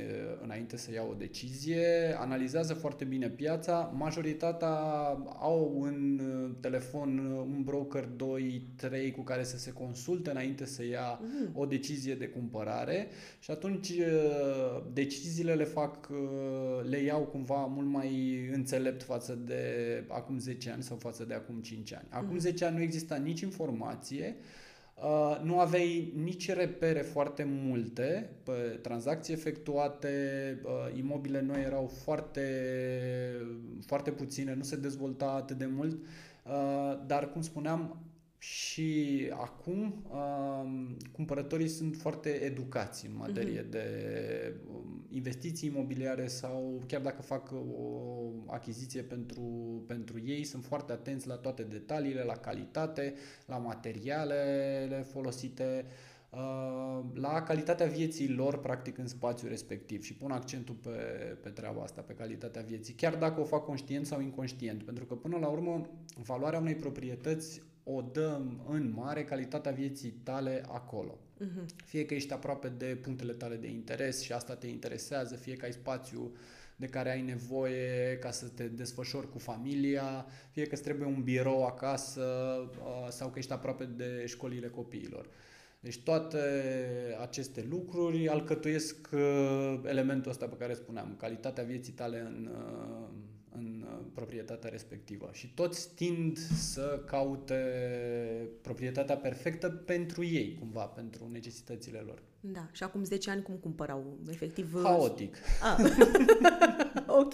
înainte 0.43 0.77
să 0.77 0.91
iau 0.93 1.09
o 1.09 1.13
decizie, 1.13 2.15
analizează 2.19 2.73
foarte 2.73 3.03
bine 3.03 3.29
piața, 3.29 3.93
majoritatea 3.97 4.75
au 5.39 5.81
în 5.81 6.21
telefon 6.61 7.17
un 7.55 7.61
broker 7.63 8.03
2, 8.15 8.67
3 8.75 9.11
cu 9.11 9.21
care 9.21 9.43
să 9.43 9.57
se 9.57 9.71
consulte 9.71 10.29
înainte 10.29 10.65
să 10.65 10.85
ia 10.85 11.19
uh-huh. 11.19 11.53
o 11.53 11.65
decizie 11.65 12.15
de 12.15 12.27
cumpărare 12.27 13.07
și 13.39 13.51
atunci 13.51 13.91
deciziile 14.93 15.53
le 15.53 15.63
fac, 15.63 16.09
le 16.89 16.97
iau 16.97 17.21
cumva 17.21 17.54
cumva 17.55 17.73
mult 17.73 17.87
mai 17.87 18.39
înțelept 18.53 19.03
față 19.03 19.33
de 19.45 19.63
acum 20.07 20.39
10 20.39 20.71
ani 20.71 20.83
sau 20.83 20.97
față 20.97 21.23
de 21.25 21.33
acum 21.33 21.59
5 21.61 21.93
ani. 21.93 22.07
Acum 22.09 22.37
10 22.37 22.53
mhm. 22.53 22.65
ani 22.65 22.75
nu 22.75 22.81
exista 22.83 23.15
nici 23.15 23.41
informație, 23.41 24.35
Uh, 25.03 25.39
nu 25.43 25.59
aveai 25.59 26.13
nici 26.23 26.51
repere 26.51 27.01
foarte 27.01 27.43
multe 27.43 28.29
pe 28.43 28.79
tranzacții 28.81 29.33
efectuate, 29.33 30.09
uh, 30.63 30.97
imobile 30.97 31.41
noi 31.41 31.61
erau 31.61 31.91
foarte, 32.03 32.41
foarte 33.85 34.11
puține, 34.11 34.53
nu 34.53 34.63
se 34.63 34.75
dezvolta 34.75 35.25
atât 35.25 35.57
de 35.57 35.65
mult, 35.65 35.93
uh, 35.93 36.99
dar 37.07 37.31
cum 37.31 37.41
spuneam, 37.41 37.97
și 38.45 39.31
acum 39.31 40.05
um, 40.09 40.97
cumpărătorii 41.11 41.67
sunt 41.67 41.95
foarte 41.95 42.29
educați 42.29 43.05
în 43.05 43.15
materie 43.15 43.61
uh-huh. 43.61 43.69
de 43.69 44.53
um, 44.67 45.05
investiții 45.09 45.69
imobiliare 45.69 46.27
sau 46.27 46.83
chiar 46.87 47.01
dacă 47.01 47.21
fac 47.21 47.51
o 47.51 48.29
achiziție 48.45 49.01
pentru, 49.01 49.41
pentru 49.87 50.21
ei, 50.25 50.43
sunt 50.43 50.65
foarte 50.65 50.91
atenți 50.91 51.27
la 51.27 51.35
toate 51.35 51.63
detaliile, 51.63 52.23
la 52.23 52.33
calitate, 52.33 53.13
la 53.45 53.57
materialele 53.57 55.05
folosite, 55.11 55.85
uh, 56.29 57.03
la 57.13 57.41
calitatea 57.41 57.87
vieții 57.87 58.29
lor, 58.29 58.59
practic, 58.59 58.97
în 58.97 59.07
spațiul 59.07 59.49
respectiv 59.49 60.03
și 60.03 60.15
pun 60.15 60.31
accentul 60.31 60.75
pe, 60.75 60.89
pe 61.41 61.49
treaba 61.49 61.81
asta, 61.81 62.01
pe 62.01 62.13
calitatea 62.13 62.61
vieții, 62.61 62.93
chiar 62.93 63.15
dacă 63.15 63.41
o 63.41 63.45
fac 63.45 63.65
conștient 63.65 64.05
sau 64.05 64.21
inconștient, 64.21 64.83
pentru 64.83 65.05
că, 65.05 65.15
până 65.15 65.37
la 65.37 65.47
urmă, 65.47 65.89
valoarea 66.23 66.59
unei 66.59 66.75
proprietăți 66.75 67.61
o 67.87 68.01
dăm 68.01 68.65
în 68.69 68.93
mare 68.95 69.23
calitatea 69.23 69.71
vieții 69.71 70.09
tale 70.09 70.63
acolo. 70.67 71.17
Uh-huh. 71.17 71.65
Fie 71.85 72.05
că 72.05 72.13
ești 72.13 72.33
aproape 72.33 72.67
de 72.77 72.85
punctele 72.85 73.33
tale 73.33 73.55
de 73.55 73.67
interes 73.67 74.21
și 74.21 74.31
asta 74.31 74.55
te 74.55 74.67
interesează, 74.67 75.35
fie 75.35 75.55
că 75.55 75.65
ai 75.65 75.71
spațiu 75.71 76.31
de 76.75 76.85
care 76.85 77.11
ai 77.11 77.21
nevoie 77.21 78.17
ca 78.17 78.31
să 78.31 78.47
te 78.47 78.63
desfășori 78.67 79.31
cu 79.31 79.37
familia, 79.37 80.25
fie 80.51 80.63
că 80.63 80.73
îți 80.73 80.83
trebuie 80.83 81.07
un 81.07 81.23
birou 81.23 81.65
acasă 81.65 82.23
uh, 82.69 83.07
sau 83.09 83.29
că 83.29 83.39
ești 83.39 83.51
aproape 83.51 83.85
de 83.85 84.23
școlile 84.25 84.67
copiilor. 84.67 85.29
Deci 85.79 85.99
toate 85.99 86.37
aceste 87.21 87.65
lucruri 87.69 88.27
alcătuiesc 88.27 89.09
uh, 89.11 89.81
elementul 89.85 90.31
ăsta 90.31 90.45
pe 90.45 90.55
care 90.55 90.73
spuneam, 90.73 91.15
calitatea 91.17 91.63
vieții 91.63 91.93
tale 91.93 92.19
în, 92.19 92.49
uh, 92.51 93.07
în 93.07 93.21
uh, 93.21 93.34
proprietatea 94.15 94.69
respectivă. 94.69 95.29
Și 95.33 95.53
toți 95.53 95.89
tind 95.95 96.37
să 96.57 97.01
caute 97.05 97.61
proprietatea 98.61 99.17
perfectă 99.17 99.69
pentru 99.69 100.23
ei, 100.23 100.57
cumva, 100.59 100.83
pentru 100.85 101.29
necesitățile 101.31 101.99
lor. 102.05 102.21
Da, 102.39 102.67
și 102.71 102.83
acum 102.83 103.03
10 103.03 103.29
ani 103.29 103.41
cum 103.41 103.55
cumpărau? 103.55 104.17
Efectiv... 104.29 104.79
Haotic. 104.83 105.37
Ah. 105.61 105.77
ok. 107.21 107.33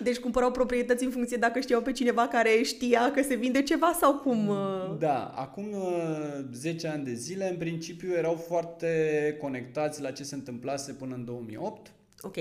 Deci 0.00 0.18
cumpărau 0.18 0.50
proprietăți 0.50 1.04
în 1.04 1.10
funcție 1.10 1.36
dacă 1.36 1.60
știau 1.60 1.82
pe 1.82 1.92
cineva 1.92 2.28
care 2.28 2.62
știa 2.62 3.10
că 3.10 3.22
se 3.22 3.34
vinde 3.34 3.62
ceva 3.62 3.96
sau 4.00 4.14
cum? 4.14 4.48
uh? 4.48 4.96
Da, 4.98 5.24
acum 5.26 5.72
uh, 5.72 6.44
10 6.52 6.88
ani 6.88 7.04
de 7.04 7.12
zile, 7.12 7.50
în 7.50 7.56
principiu, 7.56 8.12
erau 8.12 8.34
foarte 8.34 9.36
conectați 9.40 10.02
la 10.02 10.10
ce 10.10 10.24
se 10.24 10.34
întâmplase 10.34 10.92
până 10.92 11.14
în 11.14 11.24
2008. 11.24 11.92
Ok. 12.20 12.36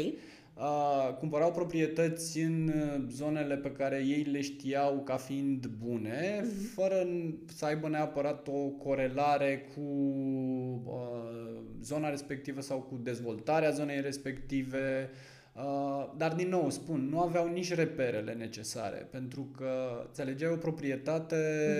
Uh, 0.57 1.13
cumpărau 1.19 1.51
proprietăți 1.51 2.39
în 2.39 2.67
uh, 2.75 3.03
zonele 3.09 3.55
pe 3.55 3.71
care 3.71 4.03
ei 4.07 4.23
le 4.23 4.41
știau 4.41 4.99
ca 5.05 5.15
fiind 5.15 5.65
bune, 5.65 6.45
fără 6.73 6.95
n- 7.03 7.33
să 7.55 7.65
aibă 7.65 7.87
neapărat 7.89 8.47
o 8.47 8.67
corelare 8.67 9.65
cu 9.75 9.81
uh, 10.85 11.61
zona 11.81 12.09
respectivă 12.09 12.61
sau 12.61 12.77
cu 12.79 12.99
dezvoltarea 13.03 13.69
zonei 13.69 14.01
respective. 14.01 15.09
Uh, 15.55 16.11
dar, 16.17 16.33
din 16.33 16.49
nou, 16.49 16.69
spun, 16.69 17.07
nu 17.11 17.19
aveau 17.19 17.47
nici 17.47 17.73
reperele 17.73 18.33
necesare, 18.33 19.07
pentru 19.11 19.51
că 19.57 19.69
îți 20.11 20.21
alegeai 20.21 20.51
o 20.51 20.55
proprietate 20.57 21.35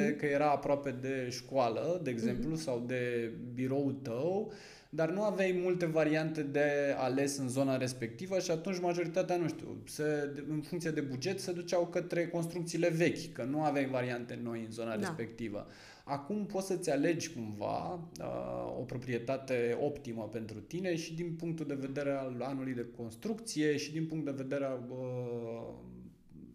Mhm. 0.10 0.18
că 0.18 0.26
era 0.26 0.50
aproape 0.52 0.96
de 1.02 1.28
școală, 1.30 2.00
de 2.04 2.10
exemplu, 2.10 2.56
sau 2.56 2.84
de 2.88 3.32
biroul 3.54 3.94
tău, 4.02 4.52
dar 4.96 5.12
nu 5.12 5.24
aveai 5.24 5.60
multe 5.64 5.86
variante 5.86 6.44
de 6.44 6.96
ales 6.98 7.38
în 7.38 7.50
zona 7.50 7.78
respectivă 7.78 8.40
și 8.40 8.52
atunci 8.52 8.80
majoritatea, 8.80 9.38
nu 9.38 9.48
știu, 9.48 9.82
se, 9.86 10.04
în 10.50 10.62
funcție 10.62 10.92
de 10.92 11.02
buget 11.02 11.40
se 11.40 11.52
duceau 11.52 11.88
către 11.88 12.28
construcțiile 12.28 12.90
vechi, 12.90 13.32
că 13.32 13.44
nu 13.44 13.64
aveai 13.64 13.86
variante 13.86 14.40
noi 14.44 14.64
în 14.66 14.72
zona 14.72 14.90
Da. 14.90 14.96
respectivă. 14.96 15.68
Acum 16.04 16.46
poți 16.46 16.68
să-ți 16.68 16.90
alegi 16.90 17.34
cumva 17.34 17.94
uh, 17.94 18.80
o 18.80 18.84
proprietate 18.84 19.78
optimă 19.82 20.30
pentru 20.32 20.60
tine 20.60 20.96
și 20.96 21.14
din 21.14 21.36
punctul 21.36 21.66
de 21.66 21.78
vedere 21.80 22.12
al 22.12 22.42
anului 22.42 22.74
de 22.74 22.88
construcție 22.98 23.78
și 23.78 23.92
din 23.92 24.06
punct 24.06 24.26
de 24.26 24.32
vedere 24.32 24.66
al 24.66 24.84
uh, 24.90 25.74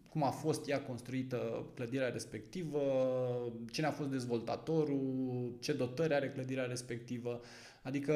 cum 0.09 0.23
a 0.23 0.31
fost 0.31 0.69
ea 0.69 0.83
construită 0.83 1.67
clădirea 1.75 2.09
respectivă, 2.09 2.81
cine 3.71 3.87
a 3.87 3.91
fost 3.91 4.11
dezvoltatorul, 4.11 5.57
ce 5.61 5.73
dotări 5.73 6.15
are 6.15 6.31
clădirea 6.31 6.65
respectivă. 6.65 7.41
Adică 7.83 8.15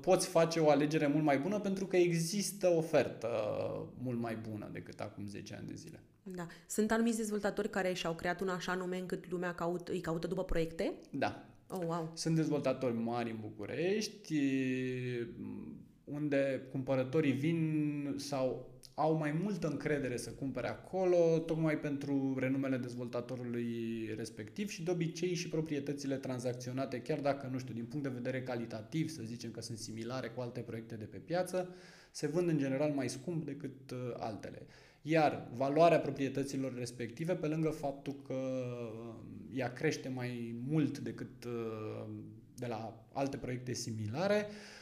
poți 0.00 0.26
face 0.28 0.60
o 0.60 0.70
alegere 0.70 1.06
mult 1.06 1.24
mai 1.24 1.38
bună 1.38 1.60
pentru 1.60 1.86
că 1.86 1.96
există 1.96 2.68
ofertă 2.68 3.28
mult 4.02 4.18
mai 4.18 4.36
bună 4.50 4.68
decât 4.72 5.00
acum 5.00 5.26
10 5.26 5.54
ani 5.54 5.66
de 5.66 5.74
zile. 5.74 6.02
Da. 6.22 6.46
Sunt 6.66 6.90
anumiți 6.90 7.16
dezvoltatori 7.16 7.70
care 7.70 7.92
și-au 7.92 8.14
creat 8.14 8.40
un 8.40 8.48
așa 8.48 8.74
nume 8.74 8.98
încât 8.98 9.30
lumea 9.30 9.54
caut, 9.54 9.88
îi 9.88 10.00
caută 10.00 10.26
după 10.26 10.44
proiecte? 10.44 10.92
Da, 11.10 11.44
Oh, 11.72 11.84
wow. 11.86 12.10
Sunt 12.14 12.36
dezvoltatori 12.36 12.94
mari 12.94 13.30
în 13.30 13.36
București, 13.40 14.34
unde 16.04 16.66
cumpărătorii 16.70 17.32
vin 17.32 18.14
sau 18.16 18.69
au 18.94 19.16
mai 19.16 19.32
multă 19.42 19.68
încredere 19.68 20.16
să 20.16 20.30
cumpere 20.30 20.68
acolo, 20.68 21.38
tocmai 21.38 21.78
pentru 21.78 22.36
renumele 22.38 22.76
dezvoltatorului 22.76 24.10
respectiv 24.16 24.68
și 24.68 24.82
de 24.82 24.90
obicei 24.90 25.34
și 25.34 25.48
proprietățile 25.48 26.16
tranzacționate, 26.16 27.00
chiar 27.00 27.20
dacă, 27.20 27.48
nu 27.52 27.58
știu, 27.58 27.74
din 27.74 27.84
punct 27.84 28.04
de 28.04 28.12
vedere 28.14 28.42
calitativ, 28.42 29.08
să 29.08 29.22
zicem 29.24 29.50
că 29.50 29.60
sunt 29.60 29.78
similare 29.78 30.28
cu 30.28 30.40
alte 30.40 30.60
proiecte 30.60 30.94
de 30.94 31.04
pe 31.04 31.16
piață, 31.16 31.74
se 32.10 32.26
vând 32.26 32.48
în 32.48 32.58
general 32.58 32.90
mai 32.90 33.08
scump 33.08 33.44
decât 33.44 33.90
uh, 33.90 33.98
altele. 34.16 34.66
Iar 35.02 35.48
valoarea 35.54 36.00
proprietăților 36.00 36.74
respective, 36.74 37.34
pe 37.34 37.46
lângă 37.46 37.68
faptul 37.68 38.22
că 38.26 38.34
uh, 38.34 39.14
ea 39.54 39.72
crește 39.72 40.08
mai 40.08 40.60
mult 40.68 40.98
decât 40.98 41.44
uh, 41.44 42.08
de 42.56 42.66
la 42.66 43.06
alte 43.12 43.36
proiecte 43.36 43.72
similare, 43.72 44.46
uh, 44.48 44.79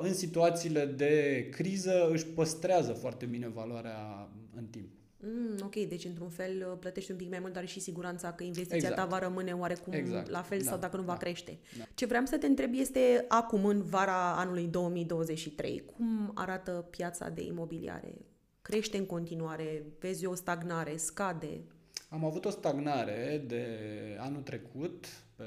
în 0.00 0.14
situațiile 0.14 0.86
de 0.86 1.46
criză 1.50 2.08
își 2.12 2.26
păstrează 2.26 2.92
foarte 2.92 3.26
bine 3.26 3.48
valoarea 3.48 4.28
în 4.56 4.64
timp. 4.64 4.88
Mm, 5.26 5.56
ok, 5.62 5.74
deci 5.74 6.04
într-un 6.04 6.28
fel 6.28 6.66
uh, 6.70 6.76
plătești 6.80 7.10
un 7.10 7.16
pic 7.16 7.28
mai 7.30 7.38
mult, 7.38 7.52
dar 7.52 7.66
și 7.68 7.80
siguranța 7.80 8.32
că 8.32 8.42
investiția 8.44 8.76
Exact. 8.88 8.96
ta 8.96 9.04
va 9.16 9.18
rămâne 9.18 9.52
oarecum 9.52 9.92
Exact. 9.92 10.30
la 10.30 10.42
fel 10.42 10.58
Da, 10.58 10.64
sau 10.70 10.78
dacă 10.78 10.96
nu 10.96 11.02
va 11.02 11.12
da, 11.12 11.18
crește. 11.18 11.58
da. 11.78 11.84
Ce 11.94 12.06
vreau 12.06 12.24
să 12.24 12.36
te 12.38 12.46
întreb 12.46 12.70
este 12.74 13.24
acum, 13.28 13.64
în 13.64 13.82
vara 13.82 14.36
anului 14.36 14.66
2023, 14.66 15.82
cum 15.96 16.30
arată 16.34 16.86
piața 16.90 17.28
de 17.28 17.42
imobiliare? 17.42 18.14
Crește 18.62 18.96
în 18.96 19.06
continuare? 19.06 19.82
Vezi 19.98 20.26
o 20.26 20.34
stagnare? 20.34 20.96
Scade? 20.96 21.60
Am 22.08 22.24
avut 22.24 22.44
o 22.44 22.50
stagnare 22.50 23.44
de 23.46 23.66
anul 24.18 24.42
trecut 24.42 25.06
pe 25.36 25.44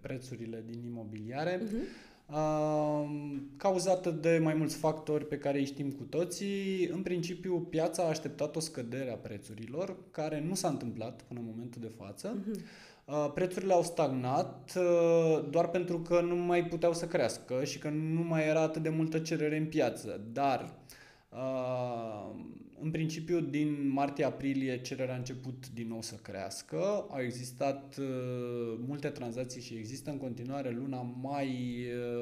prețurile 0.00 0.62
din 0.66 0.82
imobiliare, 0.84 1.58
Uh-huh. 1.58 2.10
Uh, 2.32 3.10
cauzată 3.56 4.10
de 4.10 4.40
mai 4.42 4.54
mulți 4.54 4.76
factori 4.76 5.26
pe 5.26 5.38
care 5.38 5.58
îi 5.58 5.64
știm 5.64 5.90
cu 5.90 6.02
toții. 6.02 6.86
În 6.86 7.02
principiu, 7.02 7.58
piața 7.58 8.02
a 8.02 8.08
așteptat 8.08 8.56
o 8.56 8.60
scădere 8.60 9.10
a 9.10 9.16
prețurilor, 9.16 9.96
care 10.10 10.44
nu 10.48 10.54
s-a 10.54 10.68
întâmplat 10.68 11.22
până 11.22 11.40
în 11.40 11.46
momentul 11.50 11.80
de 11.80 11.92
față. 11.98 12.36
Mhm. 12.46 12.64
Uh, 13.04 13.30
Prețurile 13.34 13.72
au 13.72 13.82
stagnat 13.82 14.72
uh, 14.76 15.44
doar 15.50 15.68
pentru 15.68 15.98
că 16.00 16.20
nu 16.20 16.36
mai 16.36 16.64
puteau 16.64 16.92
să 16.92 17.06
crească 17.06 17.64
și 17.64 17.78
că 17.78 17.88
nu 17.88 18.22
mai 18.22 18.48
era 18.48 18.60
atât 18.60 18.82
de 18.82 18.88
multă 18.88 19.18
cerere 19.18 19.56
în 19.56 19.66
piață. 19.66 20.20
Dar, 20.32 20.74
uh, 21.28 22.30
în 22.82 22.90
principiu, 22.90 23.40
din 23.40 23.88
martie-aprilie 23.88 24.80
cererea 24.80 25.14
a 25.14 25.16
început 25.18 25.70
din 25.74 25.88
nou 25.88 26.02
să 26.02 26.14
crească. 26.14 26.76
Au 27.10 27.20
existat 27.20 27.96
uh, 27.98 28.06
multe 28.86 29.08
tranzacții 29.08 29.60
și 29.62 29.74
există 29.74 30.10
în 30.10 30.18
continuare. 30.18 30.70
Luna 30.70 31.00
mai 31.22 31.48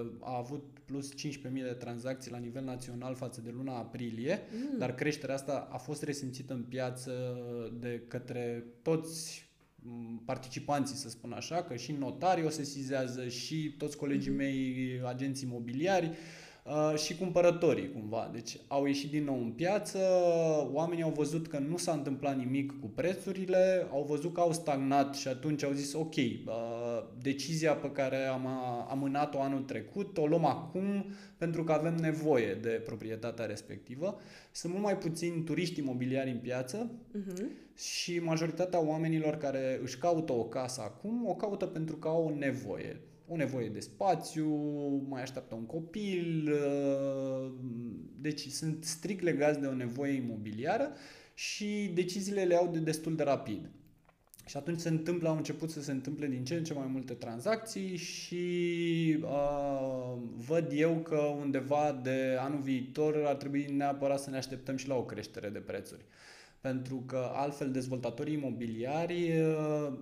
uh, 0.01 0.07
a 0.21 0.37
avut 0.37 0.79
plus 0.85 1.13
15.000 1.13 1.53
de 1.53 1.77
tranzacții 1.79 2.31
la 2.31 2.39
nivel 2.39 2.65
național 2.65 3.15
față 3.15 3.41
de 3.41 3.51
luna 3.57 3.77
aprilie, 3.77 4.39
Mm. 4.53 4.79
dar 4.79 4.95
creșterea 4.95 5.35
asta 5.35 5.69
a 5.73 5.77
fost 5.77 6.03
resimțită 6.03 6.53
în 6.53 6.63
piață 6.63 7.13
de 7.81 8.03
către 8.09 8.65
toți 8.83 9.49
m, 9.83 10.23
participanții, 10.25 10.97
să 10.97 11.09
spun 11.09 11.33
așa, 11.33 11.63
că 11.63 11.77
și 11.77 11.93
notarii 11.93 12.45
o 12.45 12.49
sesizează 12.49 13.29
și 13.29 13.75
toți 13.79 13.97
colegii 13.97 14.31
Mhm. 14.31 14.39
mei, 14.39 15.01
agenți 15.07 15.45
imobiliari 15.45 16.07
uh, 16.07 16.15
și 16.97 17.17
cumpărătorii 17.17 17.93
cumva. 17.93 18.31
Deci 18.33 18.57
au 18.69 18.85
ieșit 18.87 19.11
din 19.11 19.25
nou 19.25 19.39
în 19.39 19.51
piață, 19.51 19.99
oamenii 20.73 21.03
au 21.03 21.11
văzut 21.11 21.47
că 21.49 21.59
nu 21.59 21.77
s-a 21.77 21.93
întâmplat 21.93 22.37
nimic 22.37 22.81
cu 22.81 22.87
prețurile, 22.87 23.87
au 23.91 24.05
văzut 24.09 24.35
că 24.35 24.41
au 24.41 24.53
stagnat 24.53 25.15
și 25.15 25.29
atunci 25.29 25.63
au 25.65 25.73
zis 25.73 25.93
ok, 25.95 26.15
uh, 26.17 26.53
decizia 27.23 27.75
pe 27.75 27.91
care 27.91 28.17
am 28.17 28.47
amânat-o 28.89 29.41
anul 29.41 29.61
trecut, 29.63 30.19
o 30.19 30.27
luăm 30.27 30.45
acum 30.45 31.05
pentru 31.37 31.65
că 31.65 31.73
avem 31.73 31.95
nevoie 31.95 32.55
de 32.55 32.69
proprietatea 32.85 33.45
respectivă. 33.45 34.19
Sunt 34.53 34.73
mult 34.73 34.85
mai 34.85 34.99
puțini 34.99 35.43
turiști 35.45 35.81
imobiliari 35.81 36.31
în 36.31 36.39
piață, 36.39 36.91
Mhm. 37.13 37.49
și 37.77 38.19
majoritatea 38.19 38.87
oamenilor 38.87 39.37
care 39.37 39.79
își 39.83 39.99
caută 39.99 40.33
o 40.33 40.45
casă 40.45 40.81
acum, 40.81 41.27
o 41.29 41.35
caută 41.35 41.67
pentru 41.67 41.97
că 41.97 42.09
au 42.09 42.25
o 42.25 42.39
nevoie. 42.39 43.01
O 43.33 43.37
nevoie 43.37 43.69
de 43.69 43.81
spațiu, 43.81 44.47
mai 45.09 45.23
așteaptă 45.23 45.55
un 45.55 45.67
copil, 45.67 46.53
uh, 46.53 47.53
deci 48.21 48.47
sunt 48.47 48.85
strict 48.85 49.23
legați 49.23 49.61
de 49.61 49.67
o 49.67 49.75
nevoie 49.75 50.13
imobiliară 50.13 50.93
și 51.35 51.91
deciziile 51.95 52.45
le 52.45 52.55
iau 52.55 52.71
de 52.73 52.79
destul 52.79 53.17
de 53.17 53.23
rapid. 53.23 53.71
Și 54.47 54.57
atunci 54.57 54.81
se 54.81 54.89
întâmplă, 54.89 55.29
au 55.29 55.37
început 55.37 55.71
să 55.71 55.83
se 55.83 55.91
întâmple 55.91 56.27
din 56.27 56.45
ce 56.45 56.55
în 56.55 56.65
ce 56.65 56.75
mai 56.75 56.87
multe 56.87 57.13
tranzacții 57.13 57.97
și 57.97 58.45
uh, 59.23 60.17
văd 60.47 60.71
eu 60.75 60.95
că 60.95 61.17
undeva 61.17 62.01
de 62.03 62.37
anul 62.39 62.61
viitor 62.61 63.25
ar 63.27 63.35
trebui 63.35 63.67
neapărat 63.77 64.21
să 64.21 64.31
ne 64.31 64.37
așteptăm 64.37 64.77
și 64.77 64.89
la 64.89 64.95
o 64.95 65.05
creștere 65.05 65.49
de 65.49 65.59
prețuri. 65.59 66.05
Pentru 66.61 67.03
că 67.07 67.31
altfel 67.33 67.71
dezvoltatorii 67.71 68.35
imobiliari, 68.35 69.41
uh, 69.41 69.99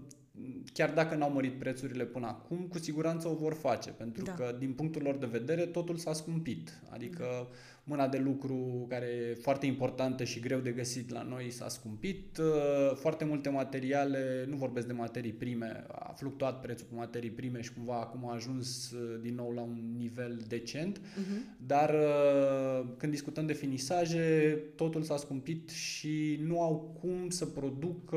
chiar 0.73 0.93
dacă 0.93 1.15
n-au 1.15 1.31
mărit 1.31 1.59
prețurile 1.59 2.05
până 2.05 2.27
acum, 2.27 2.59
cu 2.59 2.79
siguranță 2.79 3.29
o 3.29 3.35
vor 3.35 3.55
face. 3.55 3.91
Pentru 3.91 4.25
Da. 4.25 4.33
că 4.33 4.57
din 4.59 4.73
punctul 4.73 5.03
lor 5.03 5.17
de 5.17 5.27
vedere 5.27 5.67
totul 5.67 5.97
s-a 5.97 6.13
scumpit. 6.13 6.79
Adică 6.91 7.49
mâna 7.89 8.09
de 8.09 8.19
lucru 8.19 8.87
care 8.89 9.07
e 9.07 9.35
foarte 9.35 9.67
importantă 9.67 10.25
și 10.25 10.41
greu 10.41 10.59
de 10.59 10.71
găsit 10.71 11.11
la 11.11 11.23
noi 11.23 11.51
s-a 11.51 11.69
scumpit. 11.69 12.39
Uh, 12.39 12.47
Foarte 12.95 13.25
multe 13.25 13.49
materiale, 13.49 14.45
nu 14.49 14.57
vorbesc 14.57 14.87
de 14.87 14.93
materii 14.93 15.33
prime, 15.33 15.85
a 15.89 16.13
fluctuat 16.17 16.61
prețul 16.61 16.87
cu 16.91 16.95
materii 16.97 17.31
prime 17.31 17.61
și 17.61 17.73
cumva 17.73 18.01
acum 18.01 18.29
a 18.29 18.35
ajuns 18.35 18.91
uh, 18.91 19.21
din 19.23 19.35
nou 19.35 19.53
la 19.53 19.61
un 19.61 19.95
nivel 19.97 20.41
decent. 20.49 21.01
Mhm. 21.17 21.57
Dar 21.67 21.95
uh, 21.95 22.87
când 22.97 23.13
discutăm 23.13 23.47
de 23.47 23.53
finisaje, 23.53 24.59
totul 24.77 25.03
s-a 25.03 25.17
scumpit 25.17 25.71
și 25.71 26.41
nu 26.47 26.63
au 26.63 26.99
cum 27.01 27.29
să 27.29 27.47
producă 27.47 28.17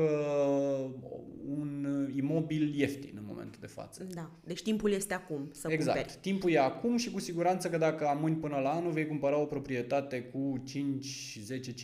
un 1.48 1.86
imobil 2.16 2.74
ieftin 2.74 3.12
în 3.16 3.24
momentul 3.26 3.58
de 3.60 3.66
față. 3.66 4.06
Da. 4.14 4.30
Deci 4.44 4.62
timpul 4.62 4.90
este 4.90 5.14
acum 5.14 5.48
să 5.52 5.68
exact. 5.70 5.96
cumperi. 5.96 6.18
Timpul 6.20 6.50
e 6.50 6.58
acum 6.58 6.96
și 6.96 7.10
cu 7.10 7.20
siguranță 7.20 7.68
că 7.68 7.78
dacă 7.78 8.06
amâni 8.06 8.36
până 8.36 8.56
la 8.56 8.70
anul, 8.70 8.92
vei 8.92 9.06
cumpăra 9.06 9.38
o 9.38 9.44
proprietate 9.62 10.22
cu 10.22 10.62
5, 10.64 11.38
10, 11.42 11.72
15% 11.72 11.74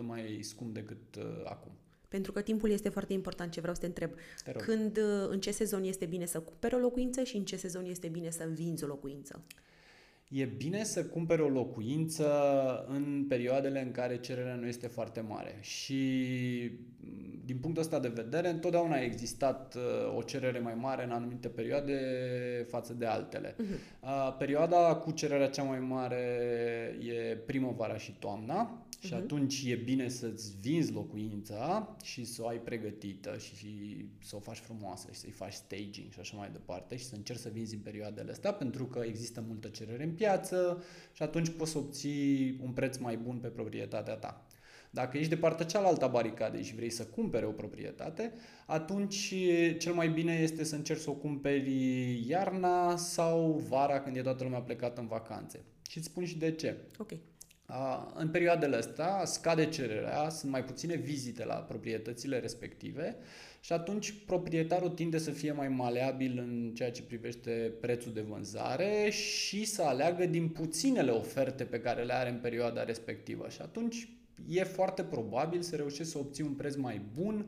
mai 0.00 0.38
scump 0.42 0.74
decât 0.74 1.16
uh, 1.16 1.24
acum. 1.44 1.72
Pentru 2.08 2.32
că 2.32 2.40
timpul 2.40 2.70
este 2.70 2.88
foarte 2.88 3.12
important 3.12 3.52
ce 3.52 3.60
vreau 3.60 3.74
să 3.74 3.80
te 3.80 3.86
întreb. 3.86 4.10
Te 4.44 4.52
rog. 4.52 4.62
Când, 4.62 4.96
uh, 4.96 5.28
în 5.28 5.40
ce 5.40 5.50
sezon 5.50 5.84
este 5.84 6.06
bine 6.06 6.26
să 6.26 6.40
cumperi 6.40 6.74
o 6.74 6.78
locuință 6.78 7.22
și 7.22 7.36
în 7.36 7.44
ce 7.44 7.56
sezon 7.56 7.84
este 7.84 8.08
bine 8.08 8.30
să 8.30 8.48
vinzi 8.52 8.84
o 8.84 8.86
locuință? 8.86 9.44
E 10.28 10.44
bine 10.44 10.84
să 10.84 11.04
cumperi 11.04 11.42
o 11.42 11.48
locuință 11.48 12.28
în 12.88 13.24
perioadele 13.28 13.82
în 13.82 13.90
care 13.90 14.20
cererea 14.20 14.54
nu 14.54 14.66
este 14.66 14.86
foarte 14.86 15.20
mare 15.20 15.58
și 15.60 16.00
din 17.44 17.58
punctul 17.60 17.82
ăsta 17.82 18.00
de 18.00 18.08
vedere 18.08 18.48
întotdeauna 18.48 18.94
a 18.94 19.02
existat 19.02 19.74
uh, 19.74 20.16
o 20.16 20.22
cerere 20.22 20.58
mai 20.58 20.74
mare 20.74 21.04
în 21.04 21.10
anumite 21.10 21.48
perioade 21.48 21.96
față 22.68 22.92
de 22.92 23.06
altele. 23.06 23.54
Uh-huh. 23.54 24.38
Perioada 24.38 24.94
cu 24.94 25.10
cererea 25.10 25.48
cea 25.48 25.62
mai 25.62 25.78
mare 25.78 26.24
e 27.00 27.36
primăvara 27.36 27.96
și 27.96 28.16
toamna 28.18 28.86
și 29.00 29.12
uh-huh. 29.12 29.16
atunci 29.16 29.64
e 29.66 29.74
bine 29.74 30.08
să-ți 30.08 30.54
vinzi 30.60 30.92
locuința 30.92 31.96
și 32.02 32.24
să 32.24 32.42
o 32.42 32.46
ai 32.46 32.58
pregătită 32.58 33.36
și, 33.38 33.56
și 33.56 34.04
să 34.22 34.36
o 34.36 34.38
faci 34.38 34.58
frumoasă 34.58 35.08
și 35.12 35.18
să-i 35.18 35.30
faci 35.30 35.52
staging 35.52 36.10
și 36.12 36.20
așa 36.20 36.36
mai 36.36 36.50
departe 36.52 36.96
și 36.96 37.04
să 37.04 37.14
încerci 37.14 37.40
să 37.40 37.50
vinzi 37.52 37.74
în 37.74 37.80
perioadele 37.80 38.30
astea 38.30 38.52
pentru 38.52 38.84
că 38.86 39.02
există 39.04 39.44
multă 39.46 39.68
cerere 39.68 40.04
în 40.04 40.14
piață 40.16 40.84
și 41.12 41.22
atunci 41.22 41.48
poți 41.48 41.70
să 41.70 41.78
obții 41.78 42.60
un 42.62 42.70
preț 42.70 42.96
mai 42.96 43.16
bun 43.16 43.36
pe 43.36 43.48
proprietatea 43.48 44.14
ta. 44.14 44.46
Dacă 44.90 45.16
ești 45.16 45.28
de 45.28 45.36
partea 45.36 45.66
cealaltă 45.66 46.04
a 46.04 46.08
baricadei 46.08 46.62
și 46.62 46.74
vrei 46.74 46.90
să 46.90 47.04
cumpere 47.04 47.46
o 47.46 47.50
proprietate, 47.50 48.32
atunci 48.66 49.34
cel 49.78 49.92
mai 49.92 50.08
bine 50.08 50.32
este 50.32 50.64
să 50.64 50.74
încerci 50.74 51.00
să 51.00 51.10
o 51.10 51.14
cumperi 51.14 52.28
iarna 52.28 52.96
sau 52.96 53.64
vara 53.68 54.00
când 54.00 54.16
e 54.16 54.20
toată 54.20 54.44
lumea 54.44 54.60
plecată 54.60 55.00
în 55.00 55.06
vacanțe. 55.06 55.60
Și 55.88 55.98
îți 55.98 56.06
spun 56.06 56.24
și 56.24 56.38
de 56.38 56.50
ce. 56.50 56.76
Ok. 56.98 57.10
În 58.14 58.28
perioadele 58.28 58.76
astea 58.76 59.24
scade 59.24 59.68
cererea, 59.68 60.28
sunt 60.28 60.50
mai 60.50 60.64
puține 60.64 60.94
vizite 60.94 61.44
la 61.44 61.54
proprietățile 61.54 62.38
respective 62.38 63.16
și 63.66 63.72
atunci 63.72 64.14
proprietarul 64.26 64.88
tinde 64.88 65.18
să 65.18 65.30
fie 65.30 65.52
mai 65.52 65.68
maleabil 65.68 66.38
în 66.38 66.72
ceea 66.74 66.90
ce 66.90 67.02
privește 67.02 67.74
prețul 67.80 68.12
de 68.12 68.20
vânzare 68.20 69.10
și 69.10 69.64
să 69.64 69.82
aleagă 69.82 70.26
din 70.26 70.48
puținele 70.48 71.10
oferte 71.10 71.64
pe 71.64 71.80
care 71.80 72.02
le 72.02 72.12
are 72.12 72.30
în 72.30 72.38
perioada 72.38 72.84
respectivă. 72.84 73.48
Și 73.48 73.60
atunci 73.60 74.08
e 74.48 74.64
foarte 74.64 75.04
probabil 75.04 75.62
să 75.62 75.76
reușești 75.76 76.12
să 76.12 76.18
obții 76.18 76.44
un 76.44 76.52
preț 76.52 76.74
mai 76.74 77.00
bun 77.14 77.46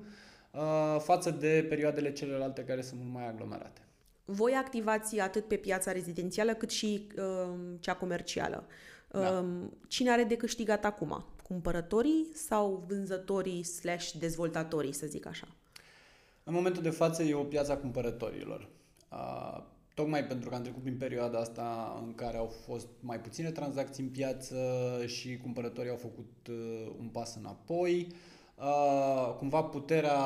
uh, 0.50 1.00
față 1.00 1.30
de 1.30 1.66
perioadele 1.68 2.12
celelalte 2.12 2.64
care 2.64 2.82
sunt 2.82 3.00
mult 3.00 3.12
mai 3.12 3.28
aglomerate. 3.28 3.80
Voi 4.24 4.52
activați 4.52 5.18
atât 5.20 5.44
pe 5.44 5.56
piața 5.56 5.92
rezidențială 5.92 6.54
cât 6.54 6.70
și 6.70 7.06
uh, 7.16 7.54
cea 7.80 7.94
comercială. 7.94 8.66
Da. 9.10 9.38
Uh, 9.38 9.68
cine 9.88 10.10
are 10.10 10.24
de 10.24 10.36
câștigat 10.36 10.84
acum? 10.84 11.24
Cumpărătorii 11.42 12.26
sau 12.34 12.84
vânzătorii 12.88 13.62
slash 13.62 14.10
dezvoltatorii, 14.10 14.92
să 14.92 15.06
zic 15.06 15.26
așa? 15.26 15.48
În 16.48 16.54
momentul 16.54 16.82
de 16.82 16.90
față 16.90 17.22
e 17.22 17.34
o 17.34 17.42
piață 17.42 17.72
a 17.72 17.76
cumpărătorilor. 17.76 18.68
Uh, 19.10 19.62
tocmai 19.94 20.24
pentru 20.24 20.48
că 20.48 20.54
am 20.54 20.62
trecut 20.62 20.82
prin 20.82 20.96
perioada 20.96 21.38
asta 21.38 21.98
în 22.06 22.14
care 22.14 22.36
au 22.36 22.46
fost 22.46 22.86
mai 23.00 23.20
puține 23.20 23.50
tranzacții 23.50 24.02
în 24.02 24.08
piață 24.08 24.56
și 25.06 25.36
cumpărătorii 25.36 25.90
au 25.90 25.96
făcut 25.96 26.48
uh, 26.50 26.92
un 26.98 27.06
pas 27.06 27.36
înapoi. 27.36 28.06
Uh, 28.54 29.34
cumva 29.38 29.62
puterea 29.62 30.18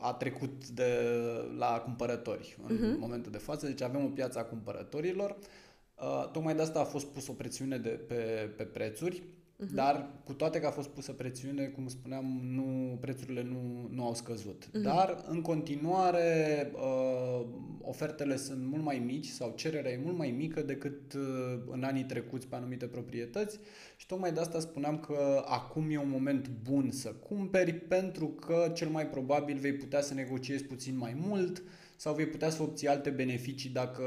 a 0.00 0.14
trecut 0.18 0.68
de 0.68 1.10
la 1.58 1.80
cumpărători 1.84 2.56
în 2.66 2.76
uh-huh. 2.76 2.98
momentul 2.98 3.32
de 3.32 3.38
față, 3.38 3.66
deci 3.66 3.82
avem 3.82 4.04
o 4.04 4.08
piață 4.08 4.38
a 4.38 4.44
cumpărătorilor. 4.44 5.36
Uh, 6.00 6.28
tocmai 6.32 6.54
de 6.54 6.62
asta 6.62 6.80
a 6.80 6.84
fost 6.84 7.06
pus 7.06 7.28
o 7.28 7.32
presiune 7.32 7.78
de, 7.78 7.88
pe, 7.88 8.52
pe 8.56 8.64
prețuri 8.64 9.22
Uh-huh. 9.56 9.74
Dar 9.74 10.10
cu 10.24 10.32
toate 10.32 10.60
că 10.60 10.66
a 10.66 10.70
fost 10.70 10.88
pusă 10.88 11.12
presiune, 11.12 11.64
cum 11.64 11.88
spuneam, 11.88 12.40
nu, 12.42 12.96
prețurile 13.00 13.42
nu, 13.42 13.88
nu 13.90 14.04
au 14.04 14.14
scăzut. 14.14 14.66
Uh-huh. 14.66 14.82
Dar 14.82 15.24
în 15.28 15.40
continuare 15.40 16.70
uh, 16.74 17.46
ofertele 17.80 18.36
sunt 18.36 18.66
mult 18.66 18.82
mai 18.82 18.98
mici 18.98 19.26
sau 19.26 19.52
cererea 19.56 19.90
e 19.90 20.00
mult 20.04 20.16
mai 20.16 20.30
mică 20.30 20.62
decât 20.62 21.12
uh, 21.12 21.22
în 21.70 21.82
anii 21.82 22.04
trecuți 22.04 22.46
pe 22.46 22.56
anumite 22.56 22.86
proprietăți 22.86 23.58
și 23.96 24.06
tocmai 24.06 24.32
de 24.32 24.40
asta 24.40 24.60
spuneam 24.60 24.98
că 24.98 25.44
acum 25.46 25.90
e 25.90 25.98
un 25.98 26.10
moment 26.10 26.48
bun 26.48 26.90
să 26.90 27.08
cumperi 27.08 27.72
pentru 27.72 28.26
că 28.26 28.72
cel 28.74 28.88
mai 28.88 29.06
probabil 29.06 29.56
vei 29.56 29.74
putea 29.74 30.00
să 30.00 30.14
negociezi 30.14 30.64
puțin 30.64 30.96
mai 30.96 31.16
mult 31.26 31.58
uh, 31.58 31.64
sau 31.96 32.14
vei 32.14 32.26
putea 32.26 32.50
să 32.50 32.62
obții 32.62 32.88
alte 32.88 33.10
beneficii 33.10 33.70
dacă 33.70 34.04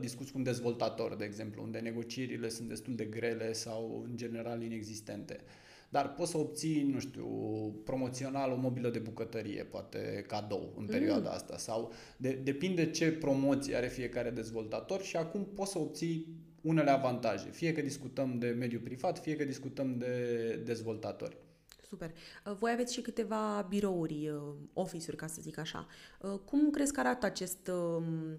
discuți 0.00 0.32
cu 0.32 0.38
un 0.38 0.44
dezvoltator, 0.44 1.16
de 1.16 1.24
exemplu, 1.24 1.62
unde 1.62 1.78
negocierile 1.78 2.48
sunt 2.48 2.68
destul 2.68 2.94
de 2.94 3.04
grele 3.04 3.52
sau 3.52 4.04
în 4.08 4.16
general 4.16 4.62
inexistente. 4.62 5.40
Dar 5.88 6.14
poți 6.14 6.30
să 6.30 6.38
obții, 6.38 6.82
nu 6.82 6.98
știu, 6.98 7.26
promoțional 7.84 8.50
o 8.50 8.56
mobilă 8.56 8.88
de 8.88 8.98
bucătărie, 8.98 9.64
poate 9.64 10.24
cadou 10.26 10.72
în 10.76 10.82
mm. 10.82 10.88
perioada 10.88 11.28
mm. 11.28 11.34
asta 11.34 11.56
sau 11.58 11.92
de, 12.16 12.30
depinde 12.30 12.90
ce 12.90 13.12
promoție 13.12 13.76
are 13.76 13.88
fiecare 13.88 14.30
dezvoltator 14.30 15.02
și 15.02 15.16
acum 15.16 15.44
poți 15.54 15.70
să 15.70 15.78
obții 15.78 16.26
unele 16.60 16.90
avantaje, 16.90 17.48
fie 17.50 17.72
că 17.72 17.80
discutăm 17.80 18.38
de 18.38 18.48
mediu 18.48 18.80
privat, 18.80 19.18
fie 19.18 19.36
că 19.36 19.44
discutăm 19.44 19.98
de 19.98 20.62
dezvoltatori. 20.64 21.36
Super. 21.88 22.10
Uh, 22.46 22.52
voi 22.58 22.70
aveți 22.70 22.94
și 22.94 23.00
câteva 23.00 23.66
birouri, 23.68 24.28
uh, 24.28 24.54
office-uri, 24.72 25.16
ca 25.16 25.26
să 25.26 25.38
zic 25.40 25.58
așa. 25.58 25.86
Uh, 26.20 26.38
cum 26.44 26.70
crezi 26.70 26.92
că 26.92 27.00
arată 27.00 27.26
acest, 27.26 27.68
um, 27.68 28.38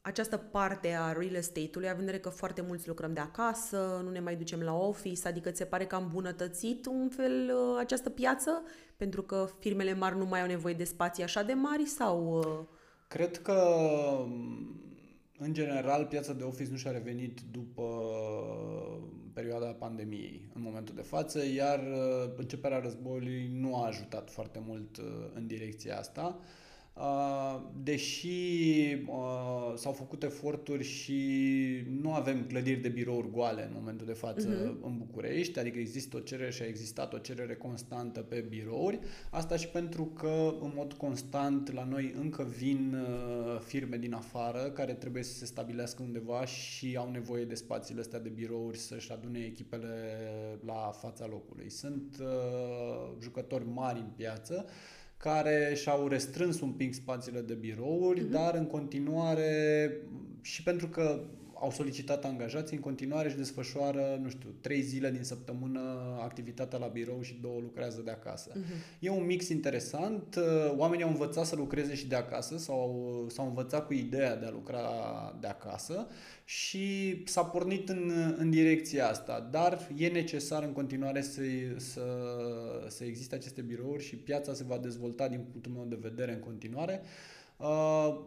această 0.00 0.36
parte 0.36 0.88
a 0.88 1.12
real 1.12 1.34
estate-ului, 1.34 1.88
având 1.88 1.98
în 1.98 2.04
vedere 2.04 2.18
că 2.18 2.28
foarte 2.28 2.62
mulți 2.62 2.88
lucrăm 2.88 3.12
de 3.12 3.20
acasă, 3.20 4.00
nu 4.04 4.10
ne 4.10 4.20
mai 4.20 4.36
ducem 4.36 4.60
la 4.60 4.74
office, 4.74 5.28
adică 5.28 5.50
ți 5.50 5.56
se 5.56 5.64
pare 5.64 5.86
că 5.86 5.94
am 5.94 6.02
îmbunătățit 6.02 6.86
un 6.86 7.08
fel 7.08 7.52
această 7.78 8.10
piață, 8.10 8.62
pentru 8.96 9.22
că 9.22 9.48
firmele 9.58 9.94
mari 9.94 10.16
nu 10.16 10.24
mai 10.24 10.40
au 10.40 10.46
nevoie 10.46 10.74
de 10.74 10.84
spații 10.84 11.22
așa 11.22 11.42
de 11.42 11.52
mari 11.52 11.86
sau... 11.86 12.44
Cred 13.08 13.42
că 13.42 13.76
în 15.44 15.52
general, 15.52 16.04
piața 16.04 16.32
de 16.32 16.42
office 16.42 16.70
nu 16.70 16.76
și-a 16.76 16.90
revenit 16.90 17.40
după 17.50 17.82
perioada 19.32 19.66
pandemiei 19.66 20.48
în 20.54 20.62
momentul 20.62 20.94
de 20.94 21.02
față, 21.02 21.44
iar 21.44 21.78
uh, 21.78 22.30
începerea 22.36 22.78
războiului 22.78 23.50
nu 23.52 23.76
a 23.76 23.86
ajutat 23.86 24.30
foarte 24.30 24.62
mult 24.66 24.96
uh, 24.96 25.04
în 25.34 25.46
direcția 25.46 25.98
asta. 25.98 26.38
Uh, 26.94 27.60
deși 27.82 28.28
uh, 29.06 29.72
s-au 29.74 29.92
făcut 29.92 30.22
eforturi 30.22 30.84
și 30.84 31.20
nu 32.00 32.12
avem 32.12 32.44
clădiri 32.46 32.80
de 32.80 32.88
birouri 32.88 33.30
goale 33.30 33.64
în 33.64 33.72
momentul 33.74 34.06
de 34.06 34.12
față 34.12 34.48
uh-huh. 34.48 34.84
în 34.84 34.98
București, 34.98 35.58
adică 35.58 35.78
există 35.78 36.16
o 36.16 36.20
cerere 36.20 36.50
și 36.50 36.62
a 36.62 36.66
existat 36.66 37.12
o 37.12 37.18
cerere 37.18 37.54
constantă 37.54 38.20
pe 38.20 38.44
birouri, 38.48 38.98
asta 39.30 39.56
și 39.56 39.68
pentru 39.68 40.04
că 40.04 40.54
în 40.60 40.72
mod 40.74 40.92
constant 40.92 41.72
la 41.72 41.84
noi 41.84 42.14
încă 42.20 42.42
vin 42.58 42.94
uh, 42.94 43.60
firme 43.60 43.96
din 43.96 44.14
afară 44.14 44.70
care 44.70 44.92
trebuie 44.92 45.22
să 45.22 45.34
se 45.34 45.44
stabilească 45.44 46.02
undeva 46.02 46.44
și 46.44 46.96
au 46.98 47.10
nevoie 47.10 47.44
de 47.44 47.54
spațiile 47.54 48.00
astea 48.00 48.20
de 48.20 48.28
birouri 48.28 48.78
să-și 48.78 49.12
adune 49.12 49.38
echipele 49.38 50.18
la 50.64 50.90
fața 51.00 51.26
locului. 51.26 51.70
Sunt 51.70 52.16
uh, 52.20 53.12
jucători 53.20 53.64
mari 53.68 53.98
în 53.98 54.10
piață 54.16 54.66
care 55.22 55.72
și-au 55.74 56.08
restrâns 56.08 56.60
un 56.60 56.70
pic 56.70 56.94
spațiile 56.94 57.40
de 57.40 57.54
birouri, 57.54 58.20
uh-huh. 58.20 58.30
dar 58.30 58.54
în 58.54 58.66
continuare 58.66 59.92
și 60.40 60.62
pentru 60.62 60.86
că 60.88 61.20
au 61.62 61.70
solicitat 61.70 62.24
angajații, 62.24 62.76
în 62.76 62.82
continuare 62.82 63.28
își 63.28 63.36
desfășoară, 63.36 64.18
nu 64.22 64.28
știu, 64.28 64.54
trei 64.60 64.80
zile 64.80 65.10
din 65.10 65.22
săptămână 65.22 65.80
activitatea 66.22 66.78
la 66.78 66.86
birou 66.86 67.22
și 67.22 67.38
două 67.40 67.60
lucrează 67.60 68.02
de 68.04 68.10
acasă. 68.10 68.50
Uh-huh. 68.50 68.98
E 68.98 69.10
un 69.10 69.26
mix 69.26 69.48
interesant. 69.48 70.38
Oamenii 70.76 71.04
au 71.04 71.10
învățat 71.10 71.46
să 71.46 71.56
lucreze 71.56 71.94
și 71.94 72.06
de 72.06 72.14
acasă 72.14 72.58
sau 72.58 73.26
s-au 73.28 73.46
învățat 73.46 73.86
cu 73.86 73.92
ideea 73.92 74.36
de 74.36 74.46
a 74.46 74.50
lucra 74.50 74.80
de 75.40 75.46
acasă 75.46 76.06
și 76.44 77.16
s-a 77.26 77.44
pornit 77.44 77.88
în, 77.88 78.12
în 78.36 78.50
direcția 78.50 79.08
asta, 79.08 79.48
dar 79.50 79.88
e 79.96 80.08
necesar 80.08 80.62
în 80.62 80.72
continuare 80.72 81.22
să, 81.22 81.42
să, 81.76 82.04
să 82.88 83.04
existe 83.04 83.34
aceste 83.34 83.60
birouri 83.60 84.04
și 84.04 84.16
piața 84.16 84.54
se 84.54 84.64
va 84.64 84.78
dezvolta 84.78 85.28
din 85.28 85.40
punctul 85.50 85.72
meu 85.72 85.84
de 85.84 85.98
vedere 86.00 86.32
în 86.32 86.40
continuare. 86.40 87.00
Uh, 87.02 87.40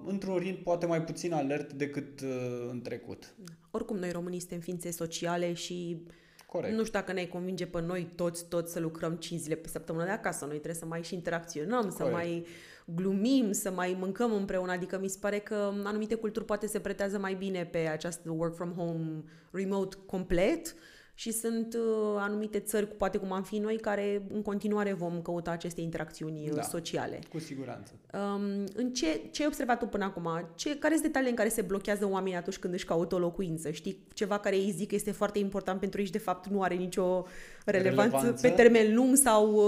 într-un 0.06 0.38
ritm 0.38 0.64
poate 0.64 0.86
mai 0.86 1.04
puțin 1.04 1.34
alert 1.34 1.74
decât 1.74 2.22
uh, 2.22 2.68
în 2.72 2.82
trecut. 2.82 3.34
Oricum, 3.72 3.98
noi 3.98 4.12
românii 4.12 4.40
suntem 4.40 4.60
ființe 4.60 4.92
sociale 4.92 5.54
și 5.54 6.06
Corect. 6.46 6.76
nu 6.76 6.84
știu 6.84 7.00
dacă 7.00 7.14
ne 7.14 7.26
convinge 7.26 7.66
pe 7.66 7.82
noi 7.82 8.10
toți, 8.16 8.48
toți 8.48 8.72
să 8.72 8.80
lucrăm 8.80 9.14
5 9.16 9.40
zile 9.40 9.56
pe 9.56 9.68
săptămână 9.68 10.06
de 10.06 10.12
acasă. 10.12 10.46
Noi 10.46 10.54
trebuie 10.56 10.76
să 10.82 10.86
mai 10.86 11.04
și 11.04 11.14
interacționăm, 11.14 11.80
Corect. 11.80 11.96
să 11.96 12.04
mai 12.04 12.46
glumim, 12.86 13.52
să 13.52 13.72
mai 13.72 13.96
mâncăm 14.00 14.34
împreună. 14.34 14.72
Adică 14.72 15.00
mi 15.00 15.08
se 15.08 15.18
pare 15.22 15.40
că 15.40 15.72
anumite 15.84 16.16
culturi 16.16 16.46
poate 16.46 16.68
se 16.68 16.80
pretează 16.80 17.20
mai 17.20 17.34
bine 17.34 17.66
pe 17.66 17.78
această 17.78 18.32
work 18.32 18.56
from 18.56 18.72
home 18.72 19.24
remote 19.52 19.98
complet 20.06 20.76
și 21.18 21.32
sunt 21.32 21.74
uh, 21.74 22.16
anumite 22.18 22.60
țări, 22.60 22.88
poate 22.88 23.18
cum 23.18 23.32
am 23.32 23.44
fi 23.44 23.58
noi, 23.58 23.78
care 23.78 24.28
în 24.34 24.42
continuare 24.42 24.94
vom 24.94 25.22
căuta 25.22 25.52
aceste 25.52 25.82
interacțiuni 25.82 26.50
uh, 26.50 26.56
da, 26.56 26.62
sociale. 26.62 27.20
cu 27.30 27.40
siguranță. 27.40 27.92
Um, 28.14 28.64
în 28.76 28.94
ce, 28.94 29.22
ce 29.32 29.42
ai 29.42 29.48
observat 29.48 29.80
tu 29.80 29.86
până 29.86 30.04
acum? 30.04 30.30
Ce, 30.56 30.78
care 30.78 30.94
sunt 30.94 31.06
detaliile 31.06 31.32
în 31.32 31.38
care 31.38 31.50
se 31.50 31.62
blochează 31.62 32.08
oamenii 32.10 32.38
atunci 32.38 32.58
când 32.58 32.74
își 32.74 32.86
caută 32.86 33.16
o 33.16 33.20
locuință? 33.20 33.72
Știi, 33.72 34.06
ceva 34.14 34.40
care 34.40 34.56
ei 34.56 34.72
zic 34.72 34.88
că 34.88 34.96
este 34.96 35.12
foarte 35.12 35.40
important 35.40 35.80
pentru 35.80 36.00
ei 36.00 36.06
și 36.06 36.12
de 36.12 36.18
fapt 36.18 36.48
nu 36.48 36.62
are 36.62 36.76
nicio 36.76 37.26
relevanță, 37.66 38.18
relevanță? 38.18 38.48
pe 38.48 38.54
termen 38.54 38.96
lung 38.96 39.16
sau... 39.16 39.64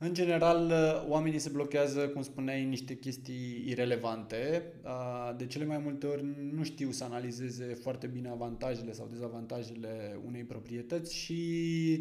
Uh, 0.00 0.06
În 0.06 0.14
general, 0.14 0.72
oamenii 1.08 1.38
se 1.38 1.48
blochează, 1.48 2.08
cum 2.08 2.22
spuneai, 2.22 2.62
în 2.62 2.68
niște 2.68 2.94
chestii 2.96 3.64
irelevante. 3.66 4.62
De 5.36 5.46
cele 5.46 5.64
mai 5.64 5.78
multe 5.78 6.06
ori 6.06 6.24
nu 6.52 6.64
știu 6.64 6.90
să 6.90 7.04
analizeze 7.04 7.64
foarte 7.64 8.06
bine 8.06 8.28
avantajele 8.28 8.92
sau 8.92 9.08
dezavantajele 9.10 10.20
unei 10.26 10.44
proprietăți 10.44 11.14
și 11.14 11.34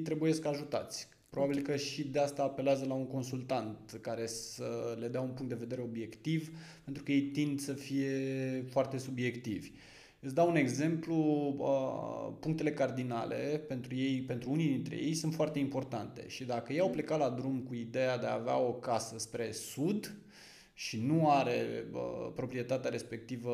trebuie 0.04 0.34
să 0.34 0.48
ajutați. 0.48 1.08
Probabil 1.30 1.62
că 1.62 1.76
și 1.76 2.08
de 2.08 2.20
asta 2.20 2.44
apelează 2.44 2.86
la 2.86 2.94
un 2.94 3.08
consultant 3.08 4.00
care 4.02 4.26
să 4.28 4.98
le 5.00 5.08
dea 5.08 5.22
un 5.22 5.32
punct 5.32 5.50
de 5.50 5.58
vedere 5.60 5.82
obiectiv, 5.82 6.50
pentru 6.84 7.04
că 7.04 7.12
ei 7.12 7.22
tind 7.22 7.60
să 7.60 7.74
fie 7.74 8.12
foarte 8.70 8.98
subiectivi. 8.98 9.72
Îți 10.26 10.34
dau 10.34 10.50
un 10.50 10.56
exemplu, 10.56 11.16
punctele 12.40 12.72
cardinale 12.72 13.64
pentru 13.68 13.96
ei, 13.96 14.22
pentru 14.22 14.52
unii 14.52 14.68
dintre 14.68 14.96
ei 14.96 15.14
sunt 15.14 15.34
foarte 15.34 15.60
importante. 15.60 16.28
Și 16.28 16.44
dacă 16.44 16.74
ei 16.74 16.80
au 16.80 16.90
plecat 16.90 17.20
la 17.20 17.30
drum 17.30 17.60
cu 17.60 17.74
ideea 17.74 18.18
de 18.18 18.26
a 18.26 18.34
avea 18.34 18.58
o 18.58 18.74
casă 18.74 19.18
spre 19.18 19.52
sud, 19.52 20.16
și 20.78 21.02
nu 21.06 21.30
are 21.30 21.86
uh, 21.92 22.32
proprietatea 22.36 22.90
respectivă 22.90 23.54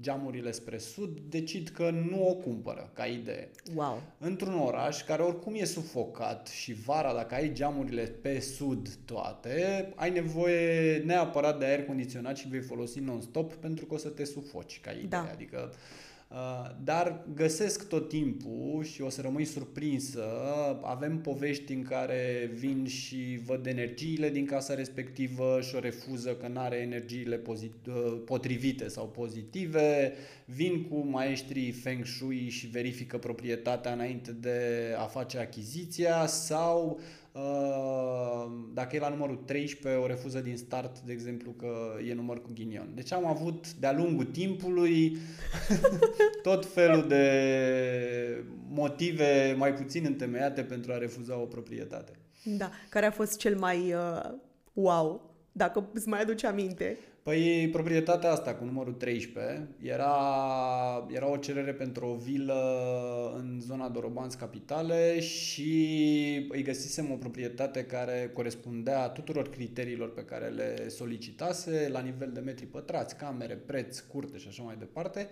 geamurile 0.00 0.50
spre 0.50 0.78
sud, 0.78 1.18
decid 1.28 1.68
că 1.68 1.90
nu 1.90 2.28
o 2.28 2.34
cumpără 2.34 2.90
ca 2.94 3.04
idee. 3.04 3.50
Wow. 3.74 4.02
Într-un 4.18 4.58
oraș 4.58 5.02
care 5.02 5.22
oricum 5.22 5.54
e 5.54 5.64
sufocat 5.64 6.48
și 6.48 6.72
vara, 6.72 7.14
dacă 7.14 7.34
ai 7.34 7.52
geamurile 7.52 8.02
pe 8.02 8.40
sud 8.40 8.88
toate, 9.04 9.88
ai 9.94 10.10
nevoie 10.10 10.98
neapărat 10.98 11.58
de 11.58 11.64
aer 11.64 11.84
condiționat 11.84 12.36
și 12.36 12.48
vei 12.48 12.60
folosi 12.60 13.00
non-stop 13.00 13.54
pentru 13.54 13.86
că 13.86 13.94
o 13.94 13.96
să 13.96 14.08
te 14.08 14.24
sufoci 14.24 14.80
ca 14.80 14.90
idee. 14.90 15.06
Da. 15.08 15.28
Adică 15.32 15.72
Uh, 15.72 15.78
dar 16.84 17.24
găsesc 17.34 17.88
tot 17.88 18.08
timpul 18.08 18.84
și 18.84 19.02
o 19.02 19.08
să 19.08 19.20
rămâi 19.20 19.44
surprinsă. 19.44 20.24
Avem 20.82 21.20
povești 21.20 21.72
în 21.72 21.82
care 21.82 22.50
vin 22.54 22.86
și 22.86 23.40
văd 23.44 23.66
energiile 23.66 24.30
din 24.30 24.46
casa 24.46 24.74
respectivă 24.74 25.60
și 25.60 25.74
o 25.74 25.78
refuză 25.78 26.30
că 26.30 26.48
nu 26.48 26.60
are 26.60 26.76
energiile 26.76 27.36
pozit- 27.36 27.86
uh, 27.86 28.20
potrivite 28.24 28.88
sau 28.88 29.08
pozitive. 29.08 30.12
Vin 30.44 30.82
cu 30.82 31.06
maestrii 31.10 31.70
Feng 31.70 32.04
Shui 32.04 32.48
și 32.48 32.66
verifică 32.66 33.18
proprietatea 33.18 33.92
înainte 33.92 34.32
de 34.32 34.58
a 34.98 35.04
face 35.04 35.38
achiziția 35.38 36.26
sau 36.26 36.98
Uh, 36.98 37.21
dacă 38.72 38.96
e 38.96 38.98
la 38.98 39.08
numărul 39.08 39.36
13, 39.36 40.02
o 40.02 40.06
refuză 40.06 40.40
din 40.40 40.56
start, 40.56 41.00
de 41.00 41.12
exemplu, 41.12 41.50
că 41.50 41.96
e 42.08 42.14
număr 42.14 42.42
cu 42.42 42.50
ghinion. 42.54 42.92
Deci 42.94 43.12
am 43.12 43.26
avut 43.26 43.72
de-a 43.72 43.92
lungul 43.92 44.24
timpului 44.24 45.16
tot 46.42 46.66
felul 46.66 47.08
de 47.08 48.44
motive 48.68 49.54
mai 49.58 49.74
puțin 49.74 50.04
întemeiate 50.04 50.62
pentru 50.62 50.92
a 50.92 50.98
refuza 50.98 51.38
o 51.38 51.44
proprietate. 51.44 52.12
Da, 52.44 52.70
care 52.88 53.06
a 53.06 53.10
fost 53.10 53.38
cel 53.38 53.58
mai 53.58 53.94
uh, 53.94 54.32
wow, 54.72 55.34
dacă 55.52 55.88
îți 55.92 56.08
mai 56.08 56.20
aduce 56.20 56.46
aminte? 56.46 56.98
Păi 57.22 57.68
proprietatea 57.72 58.30
asta 58.30 58.54
cu 58.54 58.64
numărul 58.64 58.92
13 58.92 59.68
era, 59.82 60.14
era 61.10 61.30
o 61.30 61.36
cerere 61.36 61.72
pentru 61.72 62.06
o 62.06 62.14
vilă 62.14 62.54
în 63.36 63.60
zona 63.60 63.88
Dorobanți 63.88 64.38
Capitale 64.38 65.20
și 65.20 66.46
îi 66.48 66.62
găsisem 66.62 67.10
o 67.10 67.16
proprietate 67.16 67.84
care 67.84 68.30
corespundea 68.34 69.08
tuturor 69.08 69.48
criteriilor 69.48 70.12
pe 70.12 70.24
care 70.24 70.48
le 70.48 70.88
solicitase 70.88 71.88
la 71.92 72.00
nivel 72.00 72.30
de 72.32 72.40
metri 72.40 72.66
pătrați, 72.66 73.16
camere, 73.16 73.54
preț, 73.54 73.98
curte 73.98 74.38
și 74.38 74.48
așa 74.48 74.62
mai 74.62 74.76
departe. 74.78 75.28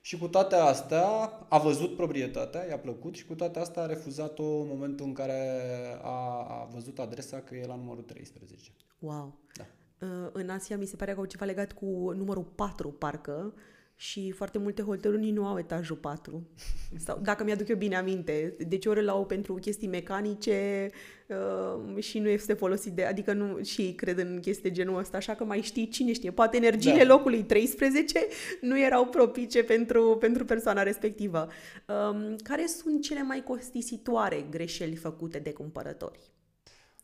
Și 0.00 0.18
cu 0.18 0.28
toate 0.28 0.54
astea 0.54 1.06
a 1.48 1.58
văzut 1.58 1.96
proprietatea, 1.96 2.66
i-a 2.68 2.78
plăcut 2.78 3.14
și 3.14 3.24
cu 3.24 3.34
toate 3.34 3.58
astea 3.58 3.82
a 3.82 3.86
refuzat-o 3.86 4.60
în 4.60 4.66
momentul 4.68 5.06
în 5.06 5.12
care 5.12 5.60
a, 6.02 6.46
a 6.48 6.68
văzut 6.72 6.98
adresa 6.98 7.40
că 7.40 7.54
e 7.54 7.66
la 7.66 7.76
numărul 7.76 8.02
13. 8.02 8.70
Wow! 8.98 9.38
Da. 9.56 9.64
Uh, 10.00 10.28
în 10.32 10.48
Asia 10.48 10.76
mi 10.76 10.86
se 10.86 10.96
pare 10.96 11.12
că 11.12 11.18
au 11.18 11.24
ceva 11.24 11.44
legat 11.44 11.72
cu 11.72 12.12
numărul 12.16 12.52
4, 12.54 12.88
parcă, 12.88 13.54
și 14.00 14.30
foarte 14.30 14.58
multe 14.58 14.82
hoteluri 14.82 15.30
nu 15.30 15.46
au 15.46 15.58
etajul 15.58 15.96
4. 15.96 16.48
Sau, 17.04 17.20
dacă 17.22 17.44
mi-aduc 17.44 17.68
eu 17.68 17.76
bine 17.76 17.96
aminte. 17.96 18.56
Deci 18.68 18.86
ori 18.86 19.00
îl 19.00 19.08
au 19.08 19.26
pentru 19.26 19.54
chestii 19.54 19.88
mecanice 19.88 20.90
uh, 21.26 22.02
și 22.02 22.18
nu 22.18 22.28
este 22.28 22.52
folosit 22.52 22.92
de... 22.92 23.04
Adică 23.04 23.32
nu, 23.32 23.62
și 23.62 23.80
ei 23.80 23.94
cred 23.94 24.18
în 24.18 24.38
chestii 24.40 24.70
genul 24.70 24.98
ăsta, 24.98 25.16
așa 25.16 25.34
că 25.34 25.44
mai 25.44 25.60
știi, 25.60 25.88
cine 25.88 26.12
știe, 26.12 26.30
poate 26.30 26.56
energiile 26.56 27.04
da. 27.04 27.12
locului 27.12 27.42
13 27.42 28.26
nu 28.60 28.80
erau 28.80 29.06
propice 29.06 29.62
pentru, 29.62 30.16
pentru 30.20 30.44
persoana 30.44 30.82
respectivă. 30.82 31.48
Um, 31.86 32.36
care 32.42 32.66
sunt 32.66 33.02
cele 33.02 33.22
mai 33.22 33.42
costisitoare 33.42 34.46
greșeli 34.50 34.96
făcute 34.96 35.38
de 35.38 35.52
cumpărători? 35.52 36.37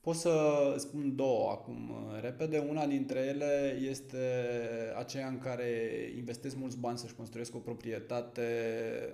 Pot 0.04 0.14
să 0.14 0.74
spun 0.78 1.16
două 1.16 1.50
acum 1.50 1.90
repede. 2.20 2.58
Una 2.58 2.86
dintre 2.86 3.18
ele 3.18 3.78
este 3.90 4.18
aceea 4.98 5.28
în 5.28 5.38
care 5.38 5.66
investesc 6.16 6.56
mulți 6.56 6.78
bani 6.78 6.98
să-și 6.98 7.14
construiesc 7.14 7.54
o 7.54 7.58
proprietate 7.58 8.42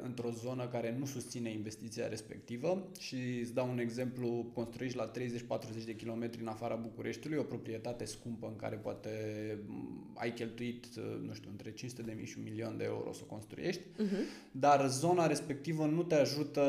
într-o 0.03 0.31
zonă 0.31 0.69
care 0.69 0.97
nu 0.99 1.05
susține 1.05 1.51
investiția 1.51 2.09
respectivă 2.09 2.89
și 2.99 3.17
îți 3.41 3.55
dau 3.55 3.69
un 3.71 3.79
exemplu, 3.79 4.51
construiești 4.55 4.97
la 4.97 5.11
30-40 5.11 5.85
de 5.85 5.95
kilometri 5.95 6.41
în 6.41 6.47
afara 6.47 6.75
Bucureștiului 6.75 7.39
o 7.39 7.43
proprietate 7.43 8.05
scumpă 8.05 8.47
în 8.47 8.57
care 8.57 8.77
poate 8.77 9.11
ai 10.15 10.33
cheltuit, 10.33 10.87
nu 11.27 11.35
știu, 11.35 11.51
între 11.51 11.73
500 11.73 12.03
de 12.03 12.13
mii 12.17 12.27
și 12.27 12.39
un 12.39 12.45
milion 12.45 12.77
de 12.77 12.85
euro 12.85 13.13
să 13.13 13.21
o 13.23 13.27
construiești, 13.27 13.83
uh-huh. 13.83 14.51
dar 14.51 14.89
zona 14.89 15.27
respectivă 15.27 15.87
nu 15.87 16.03
te 16.03 16.15
ajută 16.15 16.63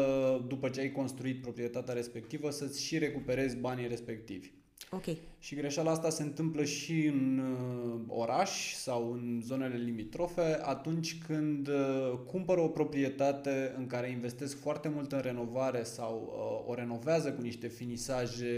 după 0.47 0.69
ce 0.69 0.79
ai 0.79 0.91
construit 0.91 1.41
proprietatea 1.41 1.93
respectivă 1.93 2.49
să-ți 2.49 2.83
și 2.83 2.97
recuperezi 2.97 3.55
banii 3.55 3.87
respectivi 3.87 4.09
respectivi. 4.11 4.51
Ok. 4.89 5.05
Și 5.39 5.55
greșeala 5.55 5.91
asta 5.91 6.09
se 6.09 6.23
întâmplă 6.23 6.63
și 6.63 7.05
în 7.05 7.39
uh, 7.39 7.99
oraș 8.07 8.73
sau 8.73 9.11
în 9.11 9.41
zonele 9.43 9.77
limitrofe 9.77 10.59
atunci 10.61 11.17
când 11.27 11.67
uh, 11.67 12.19
cumpără 12.25 12.61
o 12.61 12.67
proprietate 12.67 13.73
în 13.77 13.87
care 13.87 14.09
investesc 14.09 14.59
foarte 14.59 14.89
mult 14.89 15.11
în 15.11 15.19
renovare 15.19 15.83
sau 15.83 16.33
uh, 16.65 16.71
o 16.71 16.73
renovează 16.73 17.31
cu 17.31 17.41
niște 17.41 17.67
finisaje 17.67 18.53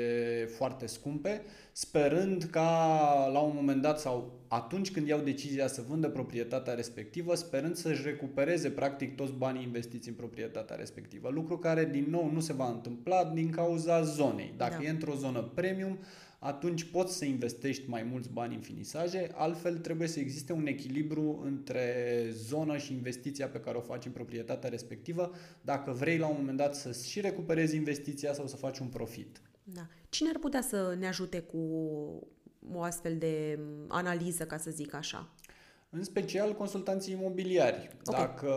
foarte 0.56 0.86
scumpe, 0.86 1.42
sperând 1.72 2.44
ca 2.44 3.30
la 3.34 3.40
un 3.40 3.52
moment 3.56 3.82
dat 3.82 4.00
sau 4.00 4.32
atunci 4.54 4.92
când 4.92 5.08
iau 5.08 5.20
decizia 5.20 5.68
să 5.68 5.84
vândă 5.88 6.10
proprietatea 6.10 6.74
respectivă, 6.74 7.36
sperând 7.36 7.76
să-și 7.76 8.04
recupereze 8.04 8.70
practic 8.70 9.16
toți 9.16 9.34
banii 9.34 9.64
investiți 9.64 10.08
în 10.10 10.14
proprietatea 10.14 10.76
respectivă. 10.76 11.30
Lucru 11.30 11.58
care 11.58 11.86
din 11.86 12.06
nou 12.10 12.32
nu 12.32 12.40
se 12.40 12.54
va 12.54 12.70
întâmpla 12.70 13.26
din 13.26 13.50
cauza 13.50 14.04
zonei. 14.04 14.54
Dacă 14.58 14.76
da. 14.82 14.88
e 14.88 14.90
într-o 14.90 15.16
zonă 15.16 15.42
premium, 15.42 15.98
atunci 16.40 16.84
poți 16.84 17.18
să 17.18 17.26
investești 17.26 17.90
mai 17.90 18.04
mulți 18.04 18.30
bani 18.30 18.56
în 18.56 18.62
finisaje, 18.62 19.30
altfel 19.34 19.78
trebuie 19.78 20.08
să 20.08 20.20
existe 20.20 20.54
un 20.54 20.68
echilibru 20.68 21.42
între 21.46 21.86
zonă 22.32 22.78
și 22.78 22.94
investiția 22.94 23.48
pe 23.48 23.60
care 23.60 23.78
o 23.78 23.82
faci 23.82 24.06
în 24.06 24.12
proprietatea 24.12 24.70
respectivă, 24.70 25.32
dacă 25.62 25.92
vrei 25.92 26.18
la 26.18 26.28
un 26.28 26.36
moment 26.38 26.58
dat 26.58 26.76
să 26.76 26.98
și 27.08 27.22
recuperezi 27.22 27.76
investiția 27.76 28.34
sau 28.34 28.48
să 28.48 28.56
faci 28.56 28.80
un 28.80 28.88
profit. 28.88 29.42
Da. 29.64 29.88
Cine 30.10 30.30
ar 30.30 30.40
putea 30.40 30.62
să 30.62 30.96
ne 31.00 31.08
ajute 31.08 31.40
cu 31.40 31.60
o 32.74 32.82
astfel 32.82 33.18
de 33.18 33.60
analiză, 33.88 34.44
ca 34.44 34.58
să 34.58 34.72
zic 34.72 34.94
așa? 34.94 35.30
În 35.96 36.04
special 36.04 36.54
consultanții 36.54 37.14
imobiliari. 37.14 37.90
Okay. 38.06 38.20
Dacă 38.26 38.54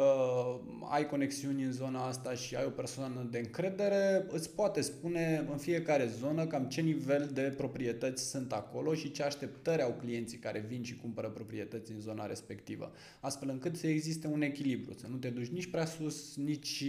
ai 0.90 1.07
conexiuni 1.07 1.62
în 1.62 1.73
zona 1.73 2.07
asta 2.07 2.35
și 2.35 2.57
ai 2.57 2.64
o 2.64 2.71
persoană 2.71 3.29
de 3.31 3.38
încredere, 3.38 4.27
îți 4.29 4.51
poate 4.51 4.81
spune 4.81 5.47
în 5.51 5.57
fiecare 5.59 6.07
zonă 6.07 6.47
cam 6.47 6.64
ce 6.64 6.81
nivel 6.81 7.31
de 7.33 7.55
proprietăți 7.57 8.29
sunt 8.29 8.53
acolo 8.53 8.95
și 8.95 9.11
ce 9.11 9.23
așteptări 9.23 9.83
au 9.83 9.92
clienții 9.92 10.38
care 10.38 10.64
vin 10.69 10.83
și 10.83 10.97
cumpără 10.97 11.29
proprietăți 11.29 11.92
în 11.92 12.01
zona 12.01 12.27
respectivă. 12.27 12.92
Astfel 13.21 13.49
încât 13.49 13.77
să 13.77 13.87
existe 13.87 14.27
un 14.27 14.42
echilibru, 14.42 14.95
să 14.95 15.07
nu 15.09 15.16
te 15.16 15.29
duci 15.29 15.49
nici 15.49 15.71
prea 15.71 15.87
sus, 15.87 16.37
nici 16.37 16.85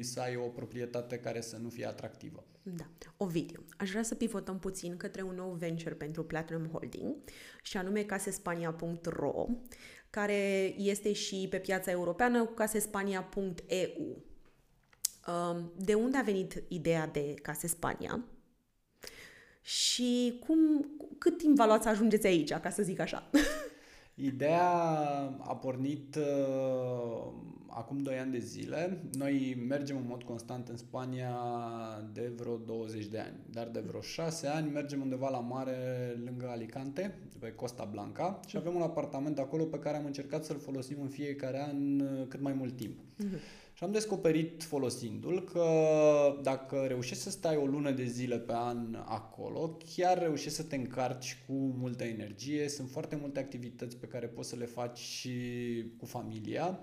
să 0.00 0.20
ai 0.20 0.36
o 0.36 0.48
proprietate 0.48 1.16
care 1.16 1.40
să 1.40 1.56
nu 1.62 1.68
fie 1.68 1.86
atractivă. 1.86 2.44
Da. 2.66 2.84
Ovidiu, 3.16 3.64
aș 3.76 3.90
vrea 3.90 4.02
să 4.02 4.14
pivotăm 4.14 4.58
puțin 4.58 4.96
către 4.96 5.22
un 5.22 5.34
nou 5.34 5.50
venture 5.50 5.94
pentru 5.94 6.24
Platinum 6.24 6.66
Holding 6.66 7.14
și 7.62 7.76
anume 7.76 8.02
casespania.ro 8.02 9.46
care 10.10 10.74
este 10.76 11.12
și 11.12 11.46
pe 11.50 11.58
piața 11.58 11.90
europeană 11.90 12.44
cu 12.44 12.52
casespania.eu. 12.52 14.16
Um, 15.26 15.72
de 15.76 15.94
unde 15.94 16.16
a 16.16 16.22
venit 16.22 16.62
ideea 16.68 17.06
de 17.06 17.34
Case 17.42 17.66
Spania? 17.66 18.24
Și 19.60 20.42
cum, 20.46 20.90
cât 21.18 21.38
timp 21.38 21.56
va 21.56 21.66
lua 21.66 21.80
să 21.80 21.88
ajungeți 21.88 22.26
aici, 22.26 22.52
ca 22.52 22.70
să 22.70 22.82
zic 22.82 22.98
așa? 22.98 23.30
Ideea 24.14 24.70
a 25.38 25.56
pornit 25.56 26.16
uh, 26.16 27.32
acum 27.74 28.02
2 28.02 28.18
ani 28.18 28.32
de 28.32 28.38
zile. 28.38 29.02
Noi 29.12 29.64
mergem 29.68 29.96
în 29.96 30.04
mod 30.06 30.22
constant 30.22 30.68
în 30.68 30.76
Spania 30.76 31.36
de 32.12 32.32
vreo 32.36 32.56
20 32.56 33.06
de 33.06 33.18
ani, 33.18 33.36
dar 33.50 33.68
de 33.68 33.80
vreo 33.80 34.00
6 34.00 34.46
ani 34.46 34.70
mergem 34.70 35.00
undeva 35.00 35.28
la 35.28 35.40
mare 35.40 35.76
lângă 36.24 36.48
Alicante, 36.48 37.18
pe 37.38 37.52
Costa 37.52 37.88
Blanca 37.90 38.40
și 38.46 38.56
avem 38.56 38.74
un 38.74 38.82
apartament 38.82 39.38
acolo 39.38 39.64
pe 39.64 39.78
care 39.78 39.96
am 39.96 40.04
încercat 40.04 40.44
să-l 40.44 40.58
folosim 40.58 40.96
în 41.00 41.08
fiecare 41.08 41.62
an 41.68 42.00
uh, 42.00 42.26
cât 42.28 42.40
mai 42.40 42.52
mult 42.52 42.76
timp. 42.76 42.98
Uh-huh. 43.00 43.62
Și 43.76 43.84
am 43.84 43.92
descoperit 43.92 44.62
folosindu-l 44.62 45.44
că 45.52 45.68
dacă 46.42 46.84
reușești 46.88 47.22
să 47.22 47.30
stai 47.30 47.56
o 47.56 47.66
lună 47.66 47.90
de 47.90 48.04
zile 48.04 48.38
pe 48.38 48.52
an 48.52 48.94
acolo, 49.04 49.78
chiar 49.94 50.18
reușești 50.18 50.56
să 50.56 50.62
te 50.62 50.76
încarci 50.76 51.42
cu 51.46 51.52
multă 51.52 52.04
energie. 52.04 52.68
Sunt 52.68 52.90
foarte 52.90 53.16
multe 53.16 53.38
activități 53.38 53.96
pe 53.96 54.06
care 54.06 54.26
poți 54.26 54.48
să 54.48 54.56
le 54.56 54.64
faci 54.64 54.98
și 54.98 55.32
cu 55.98 56.04
familia. 56.04 56.78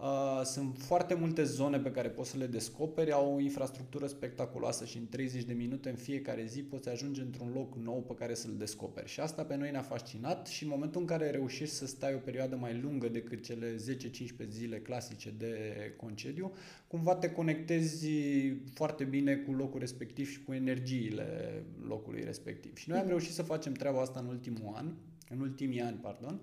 Uh, 0.00 0.40
sunt 0.44 0.76
foarte 0.78 1.14
multe 1.14 1.44
zone 1.44 1.78
pe 1.78 1.90
care 1.90 2.08
poți 2.08 2.30
să 2.30 2.36
le 2.36 2.46
descoperi, 2.46 3.12
au 3.12 3.34
o 3.34 3.40
infrastructură 3.40 4.06
spectaculoasă 4.06 4.84
și 4.84 4.96
în 4.96 5.08
30 5.08 5.42
de 5.42 5.52
minute 5.52 5.88
în 5.88 5.96
fiecare 5.96 6.44
zi 6.44 6.62
poți 6.62 6.88
ajunge 6.88 7.20
într-un 7.20 7.50
loc 7.54 7.76
nou 7.76 8.02
pe 8.02 8.14
care 8.14 8.34
să-l 8.34 8.54
descoperi. 8.56 9.08
Și 9.08 9.20
asta 9.20 9.44
pe 9.44 9.56
noi 9.56 9.70
ne-a 9.70 9.82
fascinat 9.82 10.46
și 10.46 10.62
în 10.62 10.68
momentul 10.68 11.00
în 11.00 11.06
care 11.06 11.30
reușești 11.30 11.74
să 11.74 11.86
stai 11.86 12.14
o 12.14 12.18
perioadă 12.18 12.56
mai 12.56 12.80
lungă 12.82 13.08
decât 13.08 13.42
cele 13.44 13.74
10-15 13.74 14.48
zile 14.48 14.80
clasice 14.80 15.34
de 15.38 15.54
concediu, 15.96 16.52
cumva 16.86 17.14
te 17.14 17.30
conectezi 17.30 18.08
foarte 18.72 19.04
bine 19.04 19.36
cu 19.36 19.52
locul 19.52 19.80
respectiv 19.80 20.30
și 20.30 20.42
cu 20.44 20.52
energiile 20.52 21.62
locului 21.86 22.24
respectiv. 22.24 22.76
Și 22.76 22.88
noi 22.88 22.98
am 22.98 23.06
reușit 23.06 23.32
să 23.32 23.42
facem 23.42 23.72
treaba 23.72 24.00
asta 24.00 24.20
în 24.20 24.26
ultimul 24.26 24.72
an, 24.74 24.92
în 25.28 25.40
ultimii 25.40 25.80
ani, 25.80 25.96
pardon, 25.96 26.40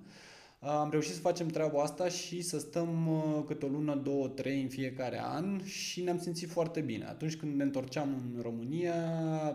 am 0.59 0.89
reușit 0.91 1.13
să 1.13 1.19
facem 1.19 1.47
treaba 1.47 1.81
asta 1.81 2.07
și 2.07 2.41
să 2.41 2.59
stăm 2.59 3.07
uh, 3.07 3.43
câte 3.45 3.65
o 3.65 3.69
lună, 3.69 3.95
două, 4.03 4.27
trei 4.27 4.61
în 4.61 4.67
fiecare 4.67 5.21
an 5.23 5.63
și 5.63 6.01
ne-am 6.01 6.17
simțit 6.19 6.49
foarte 6.49 6.79
bine. 6.79 7.05
Atunci 7.05 7.35
când 7.35 7.55
ne 7.55 7.63
întorceam 7.63 8.07
în 8.35 8.41
România, 8.41 8.93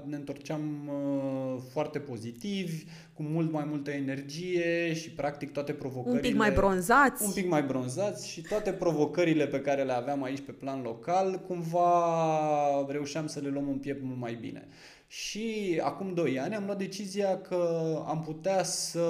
ne 0.05 0.17
întorceam 0.17 0.89
uh, 0.89 1.63
foarte 1.71 1.99
pozitivi, 1.99 2.85
cu 3.13 3.23
mult 3.23 3.53
mai 3.53 3.65
multă 3.69 3.91
energie 3.91 4.95
și 4.95 5.11
practic 5.11 5.53
toate 5.53 5.73
provocările... 5.73 6.21
Un 6.21 6.29
pic 6.29 6.37
mai 6.37 6.51
bronzați. 6.51 7.25
Un 7.25 7.33
pic 7.33 7.49
mai 7.49 7.63
bronzați 7.63 8.29
și 8.29 8.41
toate 8.41 8.73
provocările 8.73 9.47
pe 9.47 9.61
care 9.61 9.83
le 9.83 9.93
aveam 9.93 10.23
aici 10.23 10.41
pe 10.41 10.53
plan 10.53 10.83
local, 10.83 11.41
cumva 11.47 12.87
reușeam 12.89 13.27
să 13.27 13.41
le 13.41 13.49
luăm 13.49 13.69
în 13.69 13.79
piept 13.79 14.03
mult 14.03 14.19
mai 14.19 14.35
bine. 14.41 14.69
Și 15.13 15.81
acum 15.83 16.15
2 16.15 16.39
ani 16.39 16.55
am 16.55 16.65
luat 16.65 16.79
decizia 16.79 17.41
că 17.41 17.95
am 18.07 18.23
putea 18.23 18.63
să 18.63 19.01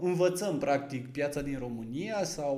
învățăm 0.00 0.58
practic 0.58 1.12
piața 1.12 1.42
din 1.42 1.58
România 1.58 2.24
sau 2.24 2.56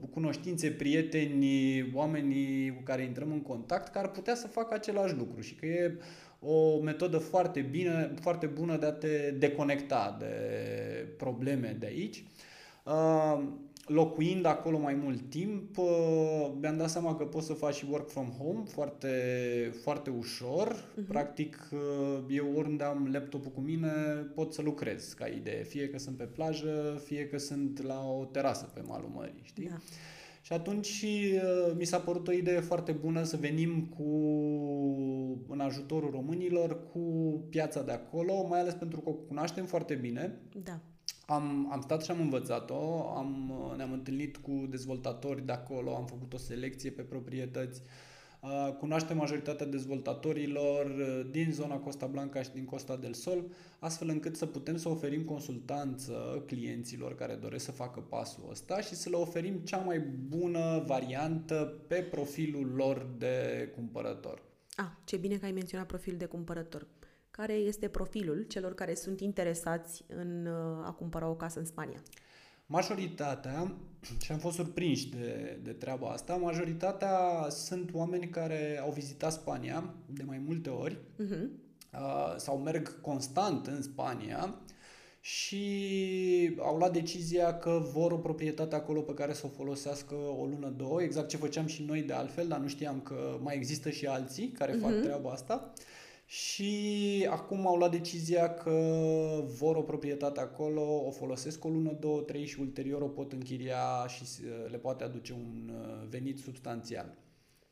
uh, 0.00 0.08
cunoștințe, 0.10 0.70
prieteni, 0.70 1.90
oamenii 1.94 2.74
cu 2.74 2.82
care 2.82 3.02
intrăm 3.02 3.32
în 3.32 3.42
contact 3.42 3.92
care 3.92 4.06
ar 4.06 4.12
putea 4.12 4.34
să 4.34 4.46
facă 4.46 4.74
același 4.74 5.14
lucru 5.14 5.40
și 5.40 5.54
că 5.54 5.66
e 5.66 5.98
o 6.40 6.78
metodă 6.78 7.18
foarte 7.18 7.60
bine, 7.60 8.14
foarte 8.20 8.46
bună 8.46 8.76
de 8.76 8.86
a 8.86 8.92
te 8.92 9.30
deconecta 9.30 10.16
de 10.18 10.34
probleme 11.16 11.76
de 11.78 11.86
aici. 11.86 12.24
Uh, 12.84 13.42
locuind 13.86 14.44
acolo 14.44 14.78
mai 14.78 14.94
mult 14.94 15.30
timp, 15.30 15.78
uh, 15.78 16.52
mi-am 16.60 16.76
dat 16.76 16.90
seama 16.90 17.16
că 17.16 17.24
pot 17.24 17.42
să 17.42 17.52
fac 17.52 17.72
și 17.72 17.86
work 17.90 18.08
from 18.08 18.28
home 18.28 18.62
foarte, 18.64 19.08
foarte 19.82 20.10
ușor. 20.10 20.74
Uh-huh. 20.74 21.06
Practic, 21.08 21.68
uh, 21.72 22.24
eu 22.28 22.52
oriunde 22.56 22.84
am 22.84 23.08
laptopul 23.12 23.50
cu 23.50 23.60
mine 23.60 23.88
pot 24.34 24.52
să 24.52 24.62
lucrez 24.62 25.12
ca 25.12 25.26
idee. 25.26 25.62
Fie 25.62 25.88
că 25.88 25.98
sunt 25.98 26.16
pe 26.16 26.24
plajă, 26.24 27.00
fie 27.04 27.26
că 27.26 27.38
sunt 27.38 27.82
la 27.82 28.06
o 28.08 28.24
terasă 28.24 28.70
pe 28.74 28.80
malul 28.86 29.10
mării, 29.14 29.40
știi? 29.42 29.68
Da. 29.68 29.76
Și 30.42 30.52
atunci 30.52 31.04
uh, 31.34 31.74
mi 31.76 31.84
s-a 31.84 31.98
părut 31.98 32.28
o 32.28 32.32
idee 32.32 32.60
foarte 32.60 32.92
bună 32.92 33.22
să 33.22 33.36
venim 33.36 33.84
cu, 33.96 34.04
în 35.48 35.60
ajutorul 35.60 36.10
românilor 36.10 36.82
cu 36.92 37.00
piața 37.50 37.82
de 37.82 37.92
acolo, 37.92 38.46
mai 38.48 38.60
ales 38.60 38.74
pentru 38.74 39.00
că 39.00 39.08
o 39.08 39.12
cunoaștem 39.12 39.64
foarte 39.64 39.94
bine. 39.94 40.40
Da 40.62 40.80
am, 41.26 41.68
am 41.72 41.80
stat 41.80 42.04
și 42.04 42.10
am 42.10 42.20
învățat-o, 42.20 43.08
am, 43.16 43.52
ne-am 43.76 43.92
întâlnit 43.92 44.36
cu 44.36 44.66
dezvoltatori 44.70 45.46
de 45.46 45.52
acolo, 45.52 45.94
am 45.94 46.06
făcut 46.06 46.32
o 46.32 46.36
selecție 46.36 46.90
pe 46.90 47.02
proprietăți, 47.02 47.82
uh, 48.40 48.74
cunoaștem 48.78 49.16
majoritatea 49.16 49.66
dezvoltatorilor 49.66 50.86
uh, 50.86 51.26
din 51.30 51.52
zona 51.52 51.76
Costa 51.76 52.06
Blanca 52.06 52.42
și 52.42 52.50
din 52.50 52.64
Costa 52.64 52.96
del 52.96 53.12
Sol, 53.12 53.44
astfel 53.78 54.08
încât 54.08 54.36
să 54.36 54.46
putem 54.46 54.76
să 54.76 54.88
oferim 54.88 55.24
consultanță 55.24 56.42
clienților 56.46 57.14
care 57.14 57.34
doresc 57.34 57.64
să 57.64 57.72
facă 57.72 58.00
pasul 58.00 58.48
ăsta 58.50 58.80
și 58.80 58.94
să 58.94 59.08
le 59.08 59.16
oferim 59.16 59.54
cea 59.54 59.78
mai 59.78 59.98
bună 60.28 60.82
variantă 60.86 61.74
pe 61.86 61.96
profilul 61.96 62.72
lor 62.74 63.06
de 63.18 63.68
cumpărător. 63.74 64.42
Ah, 64.74 64.90
ce 65.04 65.16
bine 65.16 65.36
că 65.36 65.44
ai 65.44 65.52
menționat 65.52 65.86
profil 65.86 66.16
de 66.16 66.24
cumpărător 66.24 66.86
care 67.36 67.52
este 67.52 67.88
profilul 67.88 68.44
celor 68.48 68.74
care 68.74 68.94
sunt 68.94 69.20
interesați 69.20 70.04
în 70.06 70.46
uh, 70.46 70.86
a 70.86 70.94
cumpăra 70.98 71.28
o 71.28 71.34
casă 71.34 71.58
în 71.58 71.64
Spania? 71.64 72.02
Majoritatea, 72.66 73.74
și 74.20 74.32
am 74.32 74.38
fost 74.38 74.56
surprinși 74.56 75.10
de, 75.10 75.58
de 75.62 75.72
treaba 75.72 76.08
asta, 76.08 76.34
majoritatea 76.34 77.46
sunt 77.48 77.90
oameni 77.92 78.28
care 78.28 78.80
au 78.82 78.90
vizitat 78.90 79.32
Spania 79.32 79.94
de 80.06 80.22
mai 80.26 80.42
multe 80.46 80.70
ori 80.70 80.98
uh-huh. 80.98 81.46
sau 82.36 82.58
merg 82.58 83.00
constant 83.00 83.66
în 83.66 83.82
Spania 83.82 84.54
și 85.20 85.64
au 86.58 86.76
luat 86.76 86.92
decizia 86.92 87.58
că 87.58 87.82
vor 87.92 88.12
o 88.12 88.18
proprietate 88.18 88.74
acolo 88.74 89.00
pe 89.00 89.14
care 89.14 89.32
să 89.32 89.46
o 89.46 89.56
folosească 89.56 90.14
o 90.14 90.44
lună, 90.44 90.68
două, 90.68 91.02
exact 91.02 91.28
ce 91.28 91.36
făceam 91.36 91.66
și 91.66 91.82
noi 91.82 92.02
de 92.02 92.12
altfel, 92.12 92.48
dar 92.48 92.58
nu 92.58 92.68
știam 92.68 93.00
că 93.00 93.38
mai 93.42 93.56
există 93.56 93.90
și 93.90 94.06
alții 94.06 94.48
care 94.48 94.76
uh-huh. 94.76 94.80
fac 94.80 94.90
mhm. 94.90 95.02
treaba 95.02 95.30
asta. 95.30 95.72
Uh, 95.74 95.82
și 96.32 97.26
acum 97.30 97.66
au 97.66 97.76
luat 97.76 97.90
decizia 97.90 98.54
că 98.54 98.70
vor 99.58 99.76
o 99.76 99.82
proprietate 99.82 100.40
acolo, 100.40 101.04
o 101.06 101.10
folosesc 101.10 101.64
o 101.64 101.68
lună, 101.68 101.96
două, 102.00 102.20
trei 102.20 102.46
și 102.46 102.60
ulterior 102.60 103.02
o 103.02 103.08
pot 103.08 103.32
închiria 103.32 104.06
și 104.06 104.24
le 104.70 104.76
poate 104.76 105.04
aduce 105.04 105.32
un 105.32 105.72
uh, 105.74 106.08
venit 106.08 106.38
substanțial. 106.38 107.14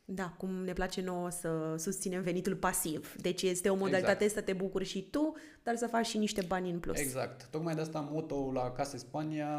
Da, 0.05 0.33
cum 0.37 0.49
ne 0.49 0.73
place 0.73 1.01
nouă 1.01 1.29
să 1.29 1.75
susținem 1.77 2.21
venitul 2.21 2.55
pasiv. 2.55 3.15
Deci 3.21 3.41
este 3.41 3.69
o 3.69 3.75
modalitate 3.75 4.23
exact. 4.23 4.45
să 4.45 4.51
te 4.51 4.53
bucuri 4.53 4.85
și 4.85 5.07
tu, 5.11 5.35
dar 5.63 5.75
să 5.75 5.87
faci 5.87 6.05
și 6.05 6.17
niște 6.17 6.41
bani 6.47 6.69
în 6.69 6.79
plus. 6.79 6.99
Exact. 6.99 7.47
Tocmai 7.51 7.75
de 7.75 7.81
asta 7.81 8.09
moto 8.11 8.51
la 8.53 8.71
Case 8.71 8.97
Spania 8.97 9.49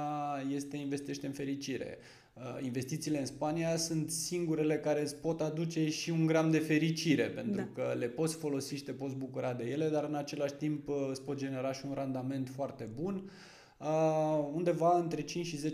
este 0.48 0.76
investește 0.76 1.26
în 1.26 1.32
fericire. 1.32 1.98
Uh, 2.34 2.64
investițiile 2.64 3.18
în 3.18 3.26
Spania 3.26 3.76
sunt 3.76 4.10
singurele 4.10 4.78
care 4.78 5.00
îți 5.00 5.16
pot 5.16 5.40
aduce 5.40 5.90
și 5.90 6.10
un 6.10 6.26
gram 6.26 6.50
de 6.50 6.58
fericire, 6.58 7.28
pentru 7.28 7.56
da. 7.56 7.68
că 7.74 7.94
le 7.98 8.06
poți 8.06 8.36
folosi 8.36 8.74
și 8.74 8.82
te 8.82 8.92
poți 8.92 9.14
bucura 9.14 9.52
de 9.52 9.64
ele, 9.64 9.88
dar 9.88 10.04
în 10.04 10.14
același 10.14 10.54
timp 10.54 10.88
uh, 10.88 11.06
îți 11.10 11.22
pot 11.22 11.36
genera 11.36 11.72
și 11.72 11.86
un 11.86 11.94
randament 11.94 12.48
foarte 12.48 12.88
bun, 12.94 13.30
uh, 13.78 14.48
undeva 14.54 14.98
între 14.98 15.22
5 15.22 15.46
și 15.46 15.58
10% 15.58 15.70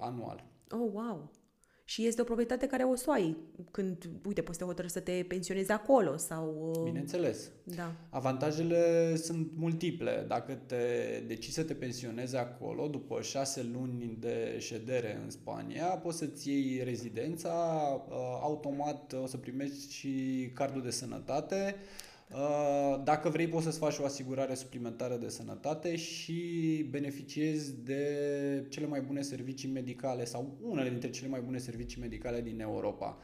anual. 0.00 0.44
Oh, 0.70 0.90
wow! 0.92 1.30
Și 1.90 2.06
este 2.06 2.20
o 2.20 2.24
proprietate 2.24 2.66
care 2.66 2.82
o 2.82 2.94
să 2.94 3.04
o 3.08 3.12
ai 3.12 3.36
când, 3.70 4.10
uite, 4.26 4.42
poți 4.42 4.58
să 4.58 4.64
te 4.64 4.68
hotărâi 4.68 4.90
să 4.90 5.00
te 5.00 5.24
pensionezi 5.28 5.70
acolo 5.70 6.16
sau... 6.16 6.72
Uh, 6.76 6.82
Bineînțeles. 6.82 7.50
Da. 7.64 7.92
Avantajele 8.10 9.16
sunt 9.16 9.50
multiple. 9.56 10.24
Dacă 10.28 10.52
te 10.66 10.84
decizi 11.26 11.54
să 11.54 11.62
te 11.62 11.74
pensionezi 11.74 12.36
acolo, 12.36 12.86
după 12.86 13.22
șase 13.22 13.70
luni 13.72 14.16
de 14.20 14.56
ședere 14.58 15.20
în 15.24 15.30
Spania, 15.30 15.86
poți 15.86 16.18
să-ți 16.18 16.48
iei 16.48 16.84
rezidența, 16.84 17.50
uh, 18.08 18.14
automat 18.42 19.12
o 19.22 19.26
să 19.26 19.36
primești 19.36 19.92
și 19.92 20.50
cardul 20.54 20.82
de 20.82 20.90
sănătate, 20.90 21.74
Uh, 21.74 22.09
dacă 23.04 23.28
vrei, 23.28 23.48
poți 23.48 23.64
să-ți 23.64 23.78
faci 23.78 23.98
o 23.98 24.04
asigurare 24.04 24.54
suplimentară 24.54 25.16
de 25.16 25.28
sănătate 25.28 25.96
și 25.96 26.86
beneficiezi 26.90 27.82
de 27.82 28.66
cele 28.68 28.86
mai 28.86 29.00
bune 29.00 29.22
servicii 29.22 29.70
medicale 29.70 30.24
sau 30.24 30.58
unele 30.62 30.88
dintre 30.88 31.10
cele 31.10 31.28
mai 31.28 31.40
bune 31.40 31.58
servicii 31.58 32.00
medicale 32.00 32.40
din 32.40 32.60
Europa 32.60 33.18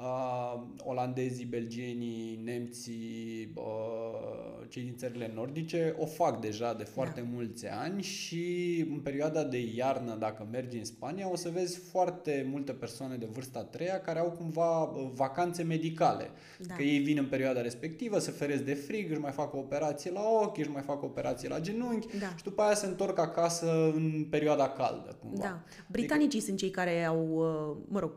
uh, 0.00 0.62
olandezii, 0.78 1.44
belgienii, 1.44 2.40
nemții, 2.44 3.52
uh, 3.54 4.48
cei 4.68 4.82
din 4.82 4.96
țările 4.96 5.30
nordice 5.34 5.94
o 5.98 6.06
fac 6.06 6.40
deja 6.40 6.74
de 6.74 6.84
foarte 6.84 7.20
da. 7.20 7.26
mulți 7.32 7.66
ani 7.66 8.02
și 8.02 8.84
în 8.90 9.00
perioada 9.00 9.44
de 9.44 9.72
iarnă, 9.76 10.14
dacă 10.14 10.48
mergi 10.50 10.76
în 10.76 10.84
Spania, 10.84 11.30
o 11.30 11.36
să 11.36 11.48
vezi 11.48 11.78
foarte 11.78 12.46
multe 12.50 12.72
persoane 12.72 13.16
de 13.16 13.28
vârsta 13.32 13.58
a 13.58 13.62
treia 13.62 14.00
care 14.00 14.18
au 14.18 14.30
cumva 14.30 14.82
uh, 14.82 15.10
vacanțe 15.14 15.62
medicale. 15.62 16.30
Da. 16.66 16.74
Că 16.74 16.82
ei 16.82 16.98
vin 16.98 17.18
în 17.18 17.26
perioada 17.26 17.60
respectivă, 17.60 18.18
se 18.18 18.30
feresc 18.30 18.62
de 18.62 18.74
frig, 18.74 19.10
își 19.10 19.20
mai 19.20 19.32
fac 19.32 19.54
o 19.54 19.58
operație 19.58 20.10
la 20.10 20.22
ochi, 20.42 20.58
își 20.58 20.70
mai 20.70 20.82
fac 20.82 21.02
o 21.02 21.06
operație 21.06 21.48
la 21.48 21.60
genunchi 21.60 22.18
da. 22.18 22.34
și 22.36 22.42
după 22.42 22.62
aia 22.62 22.74
se 22.74 22.86
întorc 22.86 23.18
acasă 23.18 23.92
în 23.94 24.26
perioada 24.30 24.68
caldă. 24.68 25.16
Cumva. 25.20 25.42
Da. 25.42 25.64
Britanicii 25.86 26.26
adică... 26.26 26.44
sunt 26.44 26.58
cei 26.58 26.70
care 26.70 27.04
au, 27.04 27.28
uh, 27.28 27.76
mă 27.88 27.98
rog, 27.98 28.12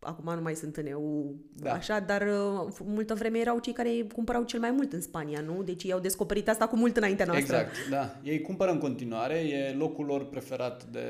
acum 0.00 0.34
nu 0.34 0.40
mai 0.42 0.54
sunt 0.54 0.76
în 0.76 0.86
EU 0.86 1.34
Da. 1.52 1.72
așa, 1.72 2.00
dar 2.00 2.22
uh, 2.22 2.72
multă 2.84 3.14
vreme 3.14 3.38
erau 3.38 3.58
cei 3.58 3.72
care 3.72 4.06
cumpărau 4.14 4.42
cel 4.42 4.60
mai 4.60 4.70
mult 4.70 4.92
în 4.92 5.00
Spania, 5.00 5.40
nu? 5.40 5.62
Deci 5.62 5.84
ei 5.84 5.92
au 5.92 5.98
descoperit 5.98 6.48
asta 6.48 6.66
cu 6.66 6.76
mult 6.76 6.96
înaintea 6.96 7.26
noastră. 7.26 7.56
Exact, 7.56 7.88
da. 7.90 8.16
Ei 8.22 8.40
cumpără 8.40 8.70
în 8.70 8.78
continuare, 8.78 9.34
e 9.34 9.74
locul 9.74 10.04
lor 10.06 10.28
preferat 10.28 10.84
de 10.84 11.06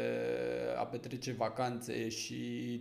a 0.78 0.84
petrece 0.84 1.32
vacanțe 1.32 2.08
și 2.08 2.34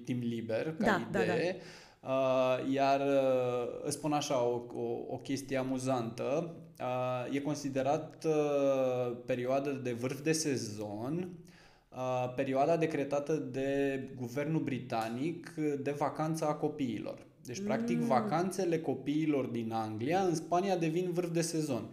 timp 0.05 0.23
liber, 0.23 0.75
ca 0.79 0.85
Da, 0.85 1.07
da, 1.11 1.21
idee. 1.23 1.57
Uh, 1.99 2.73
iar 2.73 2.99
uh, 2.99 3.81
îți 3.83 3.95
spun 3.95 4.11
așa 4.11 4.43
o, 4.43 4.61
o, 4.73 5.13
o 5.13 5.17
chestie 5.17 5.57
amuzantă, 5.57 6.55
uh, 6.79 7.35
e 7.35 7.39
considerat 7.39 8.25
uh, 8.25 9.17
perioada 9.25 9.71
de 9.71 9.91
vârf 9.91 10.21
de 10.21 10.31
sezon, 10.31 11.17
uh, 11.17 11.46
perioada 12.35 12.77
decretată 12.77 13.33
de 13.33 13.99
guvernul 14.15 14.61
britanic 14.61 15.53
de 15.81 15.91
vacanța 15.91 16.47
a 16.47 16.53
copiilor. 16.53 17.25
Deci, 17.45 17.61
practic, 17.63 17.97
vacanțele 17.97 18.79
copiilor 18.79 19.45
din 19.45 19.71
Anglia 19.71 20.19
în 20.19 20.35
Spania 20.35 20.77
devin 20.77 21.11
vârf 21.11 21.31
de 21.31 21.41
sezon. 21.41 21.89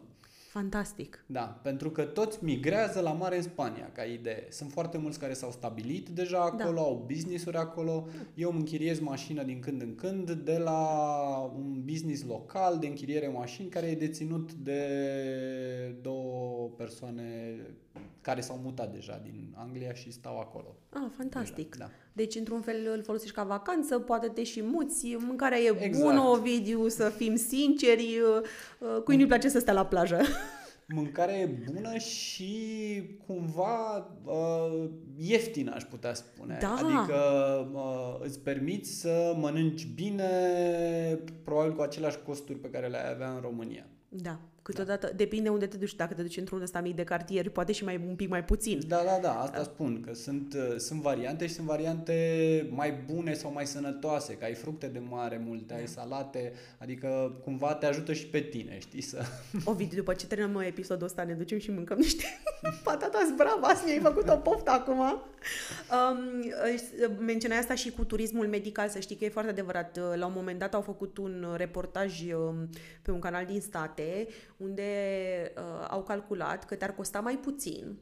Fantastic. 0.50 1.24
Da, 1.26 1.60
pentru 1.62 1.90
că 1.90 2.02
toți 2.02 2.44
migrează 2.44 3.00
la 3.00 3.12
mare 3.12 3.36
în 3.36 3.42
Spania, 3.42 3.90
ca 3.92 4.02
idee. 4.02 4.46
Sunt 4.50 4.70
foarte 4.70 4.98
mulți 4.98 5.18
care 5.18 5.32
s-au 5.32 5.50
stabilit 5.50 6.08
deja 6.08 6.40
acolo, 6.40 6.74
Da. 6.74 6.80
au 6.80 7.04
business-uri 7.06 7.56
acolo. 7.56 8.06
Eu 8.34 8.50
îmi 8.50 8.58
închiriez 8.58 9.00
mașină 9.00 9.42
din 9.42 9.60
când 9.60 9.82
în 9.82 9.94
când 9.94 10.30
de 10.30 10.58
la 10.58 10.80
un 11.56 11.82
business 11.84 12.24
local 12.24 12.78
de 12.78 12.86
închiriere 12.86 13.28
mașini 13.28 13.68
care 13.68 13.86
e 13.86 13.94
deținut 13.94 14.52
de 14.52 14.80
două 16.02 16.68
persoane 16.76 17.56
care 18.20 18.40
s-au 18.40 18.60
mutat 18.62 18.92
deja 18.92 19.20
din 19.22 19.54
Anglia 19.56 19.92
și 19.92 20.12
stau 20.12 20.38
acolo. 20.38 20.76
Ah, 20.90 21.10
fantastic. 21.16 21.70
Deja, 21.76 21.84
da. 21.84 21.90
Deci, 22.12 22.34
într-un 22.34 22.60
fel, 22.60 22.88
îl 22.94 23.02
folosești 23.02 23.34
ca 23.34 23.44
vacanță, 23.44 23.98
poate 23.98 24.28
te 24.28 24.42
și 24.42 24.62
muți, 24.62 25.16
mâncarea 25.18 25.58
e 25.58 25.76
Exact. 25.80 26.04
bună, 26.04 26.20
Ovidiu, 26.20 26.88
să 26.88 27.08
fim 27.08 27.36
sinceri, 27.36 28.18
uh, 28.18 28.42
uh, 28.96 29.02
cui 29.02 29.16
nu-i 29.16 29.26
place 29.26 29.48
să 29.48 29.58
stea 29.58 29.72
la 29.72 29.86
plajă? 29.86 30.20
Mâncarea 30.86 31.38
e 31.38 31.46
bună 31.72 31.96
și 31.96 32.52
cumva 33.26 33.96
uh, 34.24 34.90
ieftină, 35.16 35.72
aș 35.74 35.82
putea 35.82 36.14
spune. 36.14 36.58
Da. 36.60 36.74
Adică 36.74 37.16
uh, 37.72 38.26
îți 38.26 38.40
permiți 38.40 39.00
să 39.00 39.34
mănânci 39.38 39.86
bine, 39.94 40.28
probabil 41.44 41.74
cu 41.74 41.82
aceleași 41.82 42.18
costuri 42.26 42.58
pe 42.58 42.70
care 42.70 42.86
le-ai 42.86 43.12
avea 43.12 43.30
în 43.30 43.40
România. 43.40 43.86
Da, 44.08 44.38
câteodată 44.64 45.12
depinde 45.16 45.48
unde 45.48 45.66
te 45.66 45.76
duci. 45.76 45.94
Dacă 45.94 46.14
te 46.14 46.22
duci 46.22 46.36
într-un 46.36 46.62
ăsta 46.62 46.80
mic 46.80 46.96
de 46.96 47.04
cartier, 47.04 47.48
poate 47.48 47.72
și 47.72 47.84
mai 47.84 48.04
un 48.08 48.14
pic 48.14 48.28
mai 48.28 48.44
puțin. 48.44 48.80
Da, 48.86 49.02
da, 49.04 49.18
da, 49.22 49.40
asta 49.40 49.62
spun, 49.62 50.00
că 50.00 50.14
sunt, 50.14 50.54
uh, 50.54 50.76
sunt 50.76 51.00
variante 51.00 51.46
și 51.46 51.54
sunt 51.54 51.66
variante 51.66 52.14
mai 52.70 52.92
bune 53.12 53.34
sau 53.34 53.52
mai 53.52 53.66
sănătoase, 53.66 54.34
că 54.34 54.44
ai 54.44 54.54
fructe 54.54 54.86
de 54.86 54.98
mare 55.08 55.42
multe, 55.46 55.74
ai 55.74 55.86
salate, 55.86 56.52
adică 56.78 57.40
cumva 57.44 57.74
te 57.74 57.86
ajută 57.86 58.12
și 58.12 58.26
pe 58.26 58.40
tine, 58.40 58.78
știi, 58.78 59.02
să... 59.02 59.22
Ovidiu, 59.64 59.96
după 59.96 60.14
ce 60.14 60.26
terminăm 60.26 60.60
episodul 60.60 61.06
ăsta, 61.06 61.24
ne 61.24 61.32
ducem 61.32 61.58
și 61.58 61.70
mâncăm 61.70 61.98
niște 61.98 62.24
patatas 62.84 63.28
bravas, 63.36 63.84
mi-ai 63.84 64.00
făcut 64.00 64.28
o 64.28 64.36
poftă 64.36 64.70
acum. 64.70 65.00
Um, 65.00 66.18
menționai 67.18 67.58
asta 67.58 67.74
și 67.74 67.90
cu 67.90 68.04
turismul 68.04 68.46
medical, 68.46 68.88
să 68.88 68.98
știi 68.98 69.16
că 69.16 69.24
e 69.24 69.28
foarte 69.28 69.50
adevărat. 69.50 69.98
La 70.16 70.26
un 70.26 70.32
moment 70.34 70.58
dat 70.58 70.74
au 70.74 70.80
făcut 70.80 71.16
un 71.16 71.54
reportaj 71.56 72.22
um, 72.32 72.68
pe 73.02 73.10
un 73.10 73.18
canal 73.18 73.44
din 73.46 73.60
state, 73.60 74.26
unde 74.64 74.92
uh, 75.56 75.86
au 75.88 76.02
calculat 76.02 76.64
că 76.64 76.74
te-ar 76.74 76.94
costa 76.94 77.20
mai 77.20 77.36
puțin 77.36 77.98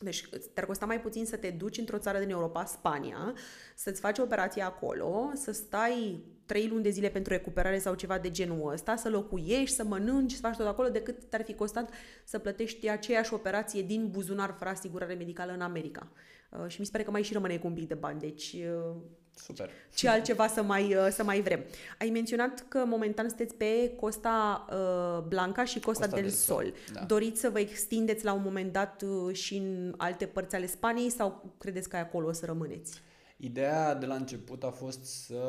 deci 0.00 0.28
te-ar 0.54 0.66
costa 0.66 0.86
mai 0.86 1.00
puțin 1.00 1.26
să 1.26 1.36
te 1.36 1.50
duci 1.50 1.78
într-o 1.78 1.98
țară 1.98 2.18
din 2.18 2.30
Europa, 2.30 2.64
Spania, 2.64 3.34
să-ți 3.76 4.00
faci 4.00 4.18
operația 4.18 4.66
acolo, 4.66 5.30
să 5.34 5.52
stai 5.52 6.24
trei 6.46 6.68
luni 6.68 6.82
de 6.82 6.90
zile 6.90 7.08
pentru 7.08 7.32
recuperare 7.32 7.78
sau 7.78 7.94
ceva 7.94 8.18
de 8.18 8.30
genul 8.30 8.72
ăsta, 8.72 8.96
să 8.96 9.08
locuiești, 9.08 9.76
să 9.76 9.84
mănânci, 9.84 10.32
să 10.32 10.40
faci 10.40 10.56
tot 10.56 10.66
acolo, 10.66 10.88
decât 10.88 11.24
te-ar 11.24 11.44
fi 11.44 11.54
costat 11.54 11.90
să 12.24 12.38
plătești 12.38 12.88
aceeași 12.88 13.34
operație 13.34 13.82
din 13.82 14.08
buzunar 14.10 14.54
fără 14.58 14.70
asigurare 14.70 15.14
medicală 15.14 15.52
în 15.52 15.60
America. 15.60 16.08
Uh, 16.50 16.68
și 16.68 16.80
mi 16.80 16.86
se 16.86 16.92
pare 16.92 17.04
că 17.04 17.10
mai 17.10 17.22
și 17.22 17.32
rămâne 17.32 17.58
cu 17.58 17.66
un 17.66 17.74
pic 17.74 17.88
de 17.88 17.94
bani, 17.94 18.20
deci 18.20 18.52
uh, 18.52 18.96
Super. 19.44 19.70
ce 19.94 20.08
altceva 20.08 20.46
să 20.46 20.62
mai, 20.62 20.94
uh, 20.94 21.08
să 21.10 21.24
mai 21.24 21.40
vrem. 21.40 21.64
Ai 21.98 22.08
menționat 22.10 22.64
că 22.68 22.84
momentan 22.86 23.28
sunteți 23.28 23.54
pe 23.54 23.92
Costa 23.96 24.66
uh, 24.70 25.24
Blanca 25.28 25.64
și 25.64 25.80
Costa, 25.80 26.02
Costa 26.02 26.16
del, 26.16 26.24
del 26.24 26.34
Sol. 26.34 26.56
Sol, 26.56 26.74
da. 26.92 27.00
Doriți 27.00 27.40
să 27.40 27.50
vă 27.50 27.58
extindeți 27.58 28.24
la 28.24 28.32
un 28.32 28.42
moment 28.44 28.72
dat 28.72 29.02
uh, 29.02 29.34
și 29.34 29.56
în 29.56 29.94
alte 29.96 30.26
părți 30.26 30.54
ale 30.54 30.66
Spaniei 30.66 31.10
sau 31.10 31.54
credeți 31.58 31.88
că 31.88 31.96
acolo 31.96 32.26
o 32.26 32.32
să 32.32 32.46
rămâneți? 32.46 33.00
Ideea 33.40 33.94
de 33.94 34.06
la 34.06 34.14
început 34.14 34.62
a 34.62 34.70
fost 34.70 35.04
să 35.04 35.42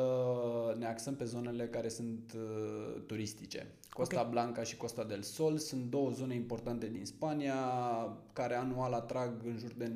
ne 0.78 0.86
axăm 0.86 1.14
pe 1.14 1.24
zonele 1.24 1.68
care 1.68 1.88
sunt 1.88 2.32
uh, 2.36 3.02
turistice. 3.06 3.66
Costa 3.92 4.20
Ok. 4.20 4.30
Blanca 4.30 4.62
și 4.62 4.76
Costa 4.76 5.04
del 5.04 5.22
Sol 5.22 5.58
sunt 5.58 5.84
două 5.84 6.10
zone 6.10 6.34
importante 6.34 6.88
din 6.88 7.04
Spania 7.04 7.56
care 8.32 8.54
anual 8.54 8.92
atrag 8.92 9.32
în 9.44 9.58
jur 9.58 9.72
de 9.72 9.92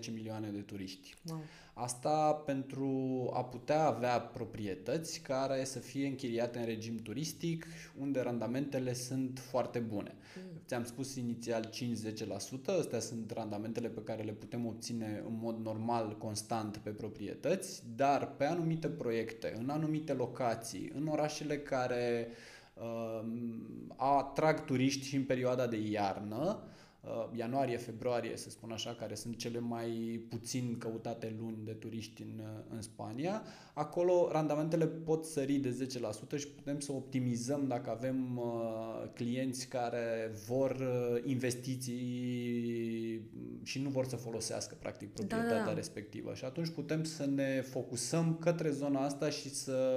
9-10 0.00 0.12
milioane 0.12 0.48
de 0.48 0.60
turiști. 0.60 1.14
Wow. 1.28 1.42
Asta 1.82 2.32
pentru 2.32 3.30
a 3.32 3.44
putea 3.44 3.86
avea 3.86 4.20
proprietăți 4.20 5.20
care 5.20 5.64
să 5.64 5.78
fie 5.78 6.06
închiriate 6.06 6.58
în 6.58 6.64
regim 6.64 6.96
turistic, 6.96 7.66
unde 7.98 8.20
randamentele 8.20 8.92
sunt 8.92 9.38
foarte 9.38 9.78
bune. 9.78 10.14
Ți-am 10.66 10.84
spus 10.84 11.14
inițial 11.14 11.70
5-10%, 11.70 11.70
astea 12.78 13.00
sunt 13.00 13.30
randamentele 13.30 13.88
pe 13.88 14.02
care 14.02 14.22
le 14.22 14.32
putem 14.32 14.66
obține 14.66 15.22
în 15.26 15.38
mod 15.40 15.58
normal, 15.58 16.16
constant 16.18 16.76
pe 16.76 16.90
proprietăți, 16.90 17.82
dar 17.96 18.34
pe 18.36 18.44
anumite 18.44 18.88
proiecte, 18.88 19.54
în 19.58 19.68
anumite 19.68 20.12
locații, 20.12 20.92
în 20.94 21.06
orașele 21.06 21.58
care 21.58 22.28
uh, 22.74 23.24
atrag 23.96 24.64
turiști 24.64 25.06
și 25.06 25.16
în 25.16 25.24
perioada 25.24 25.66
de 25.66 25.76
iarnă, 25.76 26.62
uh, 26.64 26.69
ianuarie, 27.34 27.76
februarie, 27.76 28.36
să 28.36 28.50
spun 28.50 28.70
așa, 28.70 28.94
care 28.94 29.14
sunt 29.14 29.36
cele 29.36 29.58
mai 29.58 30.20
puțin 30.28 30.76
căutate 30.78 31.34
luni 31.38 31.58
de 31.64 31.72
turiști 31.72 32.22
în, 32.22 32.38
uh, 32.38 32.74
în 32.74 32.82
Spania, 32.82 33.42
acolo 33.74 34.28
randamentele 34.32 34.86
pot 34.86 35.24
sări 35.24 35.52
de 35.52 35.88
10% 36.34 36.36
și 36.36 36.48
putem 36.48 36.80
să 36.80 36.92
optimizăm 36.92 37.64
dacă 37.68 37.90
avem 37.90 38.36
uh, 38.36 39.10
clienți 39.14 39.68
care 39.68 40.32
vor 40.46 40.70
uh, 40.70 41.22
investiții 41.24 41.98
și 43.62 43.82
nu 43.82 43.88
vor 43.88 44.06
să 44.06 44.16
folosească 44.16 44.76
practic 44.78 45.14
Da, 45.14 45.22
da, 45.22 45.26
proprietatea 45.26 45.64
da. 45.64 45.74
respectivă. 45.74 46.34
Și 46.34 46.44
atunci 46.44 46.68
putem 46.68 47.04
să 47.04 47.26
ne 47.26 47.60
focusăm 47.60 48.36
către 48.40 48.70
zona 48.70 49.04
asta 49.04 49.30
și 49.30 49.54
să 49.54 49.96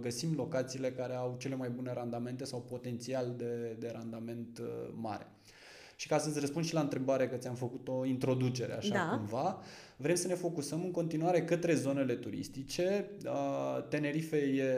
găsim 0.00 0.34
locațiile 0.34 0.92
care 0.92 1.14
au 1.14 1.36
cele 1.38 1.54
mai 1.54 1.70
bune 1.70 1.92
randamente 1.92 2.44
sau 2.44 2.60
potențial 2.60 3.34
de, 3.36 3.76
de 3.78 3.90
randament 3.92 4.58
uh, 4.58 4.66
mare. 4.94 5.26
Și 6.02 6.08
ca 6.08 6.18
să-ți 6.18 6.40
răspund 6.40 6.64
și 6.64 6.74
la 6.74 6.80
întrebare, 6.80 7.28
că 7.28 7.36
ți-am 7.36 7.54
făcut 7.54 7.88
o 7.88 8.04
introducere 8.04 8.72
așa 8.72 8.94
Da. 8.94 9.16
cumva, 9.16 9.58
vrem 9.96 10.14
să 10.14 10.26
ne 10.26 10.34
focusăm 10.34 10.82
în 10.84 10.90
continuare 10.90 11.44
către 11.44 11.74
zonele 11.74 12.14
turistice. 12.14 13.10
Uh, 13.24 13.84
Tenerife 13.88 14.36
e 14.36 14.76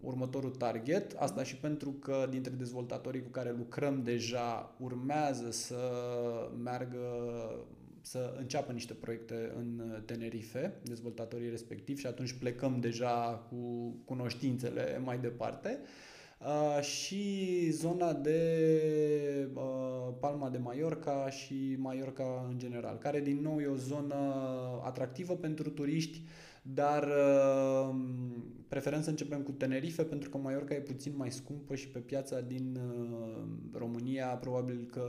următorul 0.00 0.50
target, 0.50 1.14
asta 1.16 1.42
și 1.42 1.56
pentru 1.56 1.90
că 1.90 2.26
dintre 2.30 2.52
dezvoltatorii 2.56 3.22
cu 3.22 3.28
care 3.28 3.54
lucrăm 3.56 4.02
deja 4.02 4.74
urmează 4.78 5.50
să 5.50 5.76
meargă 6.62 6.98
să 8.00 8.34
înceapă 8.38 8.72
niște 8.72 8.92
proiecte 8.92 9.52
în 9.56 10.02
Tenerife, 10.04 10.74
dezvoltatorii 10.82 11.50
respectivi 11.50 12.00
și 12.00 12.06
atunci 12.06 12.32
plecăm 12.32 12.80
deja 12.80 13.46
cu 13.48 13.94
cunoștințele 14.04 15.00
mai 15.04 15.18
departe. 15.18 15.78
Uh, 15.82 15.88
și 16.80 17.68
zona 17.70 18.12
de 18.12 19.50
uh, 19.54 20.14
Palma 20.20 20.50
de 20.50 20.58
Mallorca 20.58 21.30
și 21.30 21.76
Mallorca 21.78 22.46
în 22.50 22.58
general, 22.58 22.98
care 22.98 23.20
din 23.20 23.40
nou 23.40 23.60
e 23.60 23.66
o 23.66 23.76
zonă 23.76 24.14
atractivă 24.84 25.36
pentru 25.36 25.70
turiști, 25.70 26.22
dar 26.62 27.02
uh, 27.02 27.96
preferăm 28.68 29.02
să 29.02 29.10
începem 29.10 29.42
cu 29.42 29.52
Tenerife 29.52 30.02
pentru 30.02 30.30
că 30.30 30.36
Mallorca 30.36 30.74
e 30.74 30.80
puțin 30.80 31.16
mai 31.16 31.32
scumpă 31.32 31.74
și 31.74 31.88
pe 31.88 31.98
piața 31.98 32.40
din 32.40 32.76
uh, 32.76 33.42
România 33.72 34.26
probabil 34.26 34.88
că 34.90 35.08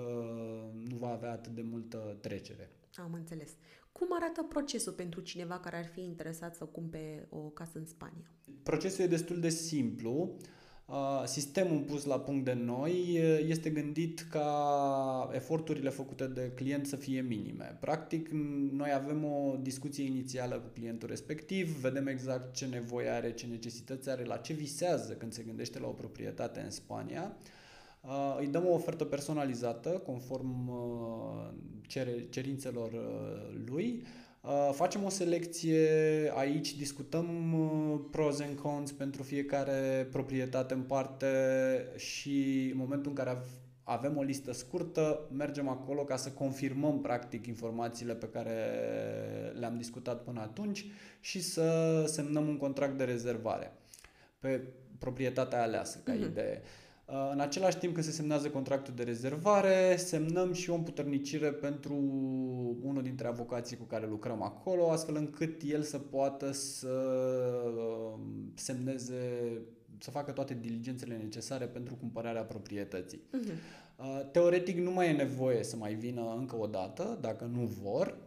nu 0.90 0.96
va 0.96 1.10
avea 1.10 1.32
atât 1.32 1.56
de 1.56 1.66
multă 1.72 2.18
trecere. 2.22 2.70
Am 2.96 3.14
înțeles. 3.14 3.52
Cum 3.92 4.08
arată 4.12 4.44
procesul 4.44 4.94
pentru 4.94 5.20
cineva 5.22 5.60
care 5.60 5.78
ar 5.78 5.86
fi 5.86 6.02
interesat 6.02 6.56
să 6.56 6.66
cumpere 6.66 7.28
o 7.30 7.38
casă 7.38 7.78
în 7.78 7.86
Spania? 7.86 8.32
Procesul 8.64 9.04
e 9.04 9.08
destul 9.08 9.40
de 9.40 9.50
simplu. 9.50 10.12
Uh, 10.12 10.46
Sistemul 11.26 11.80
pus 11.80 12.04
la 12.06 12.19
punct 12.19 12.45
de 12.45 12.54
noi 12.54 12.91
uh, 12.91 13.39
este 13.48 13.69
gândit 13.69 14.19
ca 14.30 15.30
eforturile 15.34 15.89
făcute 15.89 16.26
de 16.28 16.52
client 16.56 16.88
să 16.88 16.95
fie 16.95 17.21
minime. 17.21 17.78
Practic, 17.80 18.30
n- 18.30 18.71
noi 18.71 18.91
avem 18.93 19.24
o 19.24 19.56
discuție 19.62 20.06
inițială 20.06 20.56
cu 20.56 20.67
clientul 20.74 21.08
respectiv, 21.10 21.78
vedem 21.80 22.08
exact 22.08 22.54
ce 22.56 22.65
nevoie 22.65 23.10
are, 23.10 23.34
ce 23.34 23.45
necesități 23.45 24.10
are, 24.10 24.24
la 24.24 24.38
ce 24.38 24.54
visează 24.54 25.13
când 25.13 25.34
se 25.34 25.43
gândește 25.43 25.80
la 25.80 25.88
o 25.88 25.91
proprietate 25.91 26.60
în 26.60 26.69
Spania. 26.71 27.38
Uh, 28.02 28.38
Îi 28.39 28.48
dăm 28.48 28.65
o 28.65 28.74
ofertă 28.74 29.04
personalizată 29.06 29.89
conform 29.89 30.67
uh, 30.67 31.54
cere- 31.88 32.26
cerințelor 32.30 32.91
uh, 32.91 33.62
lui. 33.65 34.04
Uh, 34.46 34.70
facem 34.74 35.04
o 35.04 35.10
selecție 35.10 35.90
aici, 36.36 36.76
discutăm 36.76 37.54
uh, 37.54 38.00
pros 38.12 38.40
and 38.40 38.58
cons 38.58 38.92
pentru 38.92 39.24
fiecare 39.24 40.08
proprietate 40.12 40.74
în 40.74 40.82
parte 40.82 41.28
și 41.96 42.70
în 42.72 42.78
momentul 42.78 43.10
în 43.10 43.16
care 43.16 43.38
avem 43.84 44.18
o 44.18 44.22
listă 44.22 44.54
scurtă, 44.54 45.30
mergem 45.32 45.68
acolo 45.68 46.04
ca 46.04 46.16
să 46.16 46.30
confirmăm 46.30 47.02
practic 47.02 47.46
informațiile 47.46 48.14
pe 48.14 48.30
care 48.30 48.56
le-am 49.60 49.78
discutat 49.78 50.24
până 50.24 50.42
atunci 50.42 50.86
și 51.20 51.42
să 51.42 52.04
semnăm 52.08 52.48
un 52.48 52.58
contract 52.58 52.98
de 52.98 53.04
rezervare 53.04 53.74
pe 54.40 54.62
proprietatea 55.00 55.62
aleasă 55.62 56.00
ca 56.04 56.14
mm-hmm. 56.14 56.30
idee. 56.30 56.62
Uh, 57.06 57.30
în 57.32 57.39
același 57.39 57.78
timp 57.78 57.93
când 57.93 58.06
se 58.06 58.12
semnează 58.12 58.49
contractul 58.49 58.93
de 58.95 59.03
rezervare, 59.03 59.95
semnăm 59.95 60.53
și 60.53 60.70
o 60.70 60.74
împuternicire 60.74 61.51
pentru 61.51 61.93
unul 62.82 63.03
dintre 63.03 63.28
avocații 63.28 63.78
cu 63.78 63.84
care 63.84 64.08
lucrăm 64.08 64.41
acolo, 64.41 64.91
astfel 64.91 65.16
încât 65.16 65.62
el 65.66 65.82
să 65.82 65.97
poată 65.97 66.51
să 66.51 66.88
uh, 67.76 68.20
semneze, 68.53 69.41
să 69.99 70.12
facă 70.12 70.32
toate 70.32 70.58
diligențele 70.62 71.16
necesare 71.16 71.66
pentru 71.66 71.95
cumpărarea 71.95 72.43
proprietății. 72.43 73.22
Uh-huh. 73.22 74.32
Teoretic 74.32 74.78
nu 74.78 74.91
mai 74.91 75.10
e 75.10 75.12
nevoie 75.12 75.64
să 75.64 75.76
mai 75.76 75.93
vină 75.93 76.36
încă 76.38 76.56
o 76.56 76.66
dată, 76.68 77.18
dacă 77.22 77.49
nu 77.53 77.70
vor 77.84 78.18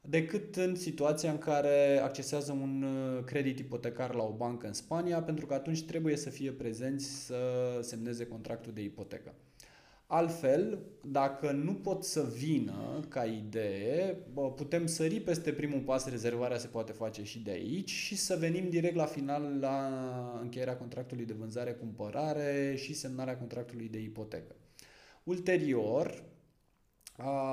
decât 0.00 0.56
în 0.56 0.74
situația 0.74 1.30
în 1.30 1.38
care 1.38 2.00
accesează 2.02 2.52
un 2.52 2.82
uh, 2.82 3.24
credit 3.24 3.58
ipotecar 3.58 4.14
la 4.14 4.22
o 4.22 4.32
bancă 4.32 4.66
în 4.66 4.72
Spania, 4.72 5.22
pentru 5.22 5.46
că 5.46 5.54
atunci 5.54 5.84
trebuie 5.84 6.16
să 6.16 6.30
fie 6.30 6.50
prezenți 6.50 7.24
să 7.24 7.36
semneze 7.80 8.26
contractul 8.26 8.72
de 8.72 8.82
ipotecă. 8.82 9.34
Altfel, 10.12 10.78
dacă 11.04 11.50
nu 11.50 11.74
pot 11.74 12.04
să 12.04 12.22
vină 12.36 13.04
ca 13.08 13.24
idee, 13.24 14.16
putem 14.56 14.86
sări 14.86 15.20
peste 15.20 15.52
primul 15.52 15.80
pas, 15.80 16.08
rezervarea 16.08 16.58
se 16.58 16.66
poate 16.66 16.92
face 16.92 17.24
și 17.24 17.38
de 17.38 17.50
aici 17.50 17.90
și 17.90 18.16
să 18.16 18.36
venim 18.36 18.68
direct 18.68 18.94
la 18.94 19.04
final 19.04 19.58
la 19.60 19.88
încheierea 20.42 20.76
contractului 20.76 21.24
de 21.24 21.32
vânzare-cumpărare 21.32 22.74
și 22.76 22.94
semnarea 22.94 23.36
contractului 23.38 23.88
de 23.88 23.98
ipotecă. 23.98 24.54
Ulterior, 25.24 26.24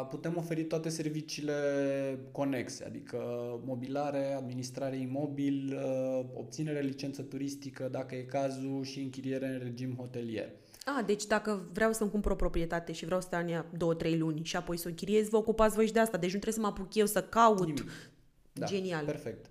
putem 0.10 0.38
oferi 0.38 0.64
toate 0.64 0.90
serviciile 0.90 1.54
conexe, 2.32 2.86
adică 2.86 3.18
mobilare, 3.66 4.34
administrare 4.34 4.98
imobil, 4.98 5.80
obținere 6.34 6.80
licență 6.80 7.22
turistică, 7.22 7.88
dacă 7.92 8.16
e 8.16 8.22
cazul, 8.22 8.84
și 8.84 9.00
închiriere 9.00 9.48
în 9.48 9.60
regim 9.60 9.96
hotelier. 9.96 10.50
A, 10.86 11.02
deci 11.06 11.26
dacă 11.26 11.70
vreau 11.74 11.94
să-mi 11.94 12.10
cumpăr 12.10 12.32
o 12.32 12.36
proprietate 12.36 12.92
și 12.92 13.06
vreau 13.06 13.20
să 13.20 13.28
stea 13.28 13.40
în 13.40 13.48
ea 13.48 13.66
două, 13.78 13.94
trei 13.94 14.18
luni 14.18 14.44
și 14.44 14.56
apoi 14.56 14.78
să 14.78 14.88
o 14.90 14.94
chiriez, 14.94 15.30
vă 15.30 15.38
ocupați 15.38 15.76
voi 15.76 15.86
și 15.86 15.94
de 15.94 16.00
asta. 16.00 16.18
Deci 16.18 16.34
nu 16.34 16.40
trebuie 16.40 16.54
să 16.54 16.60
mă 16.60 16.68
apuc 16.68 16.96
eu 16.96 17.06
să 17.06 17.24
caut. 17.24 17.84
Da, 18.54 18.66
Genial. 18.66 19.06
Perfect. 19.06 19.50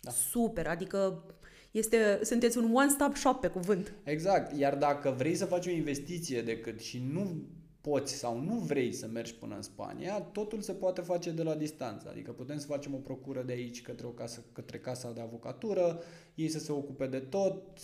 Da. 0.00 0.10
Super, 0.10 0.66
adică 0.66 1.24
este, 1.70 2.20
sunteți 2.22 2.58
un 2.58 2.74
one-stop 2.74 3.16
shop 3.16 3.40
pe 3.40 3.48
cuvânt. 3.48 3.92
Exact, 4.04 4.58
iar 4.58 4.76
dacă 4.76 5.14
vrei 5.16 5.34
să 5.34 5.44
faci 5.44 5.66
o 5.66 5.70
investiție 5.70 6.42
decât 6.42 6.80
și 6.80 7.02
nu 7.12 7.42
poți 7.80 8.14
sau 8.14 8.40
nu 8.40 8.54
vrei 8.54 8.92
să 8.92 9.06
mergi 9.06 9.34
până 9.34 9.54
în 9.54 9.62
Spania, 9.62 10.20
totul 10.20 10.60
se 10.60 10.72
poate 10.72 11.00
face 11.00 11.30
de 11.30 11.42
la 11.42 11.54
distanță. 11.54 12.08
Adică 12.10 12.32
putem 12.32 12.58
să 12.58 12.66
facem 12.66 12.94
o 12.94 12.98
procură 12.98 13.42
de 13.42 13.52
aici 13.52 13.82
către, 13.82 14.06
o 14.06 14.10
casă, 14.10 14.44
către 14.52 14.78
casa 14.78 15.12
de 15.12 15.20
avocatură, 15.20 16.02
ei 16.34 16.48
să 16.48 16.58
se 16.58 16.72
ocupe 16.72 17.06
de 17.06 17.18
tot, 17.18 17.78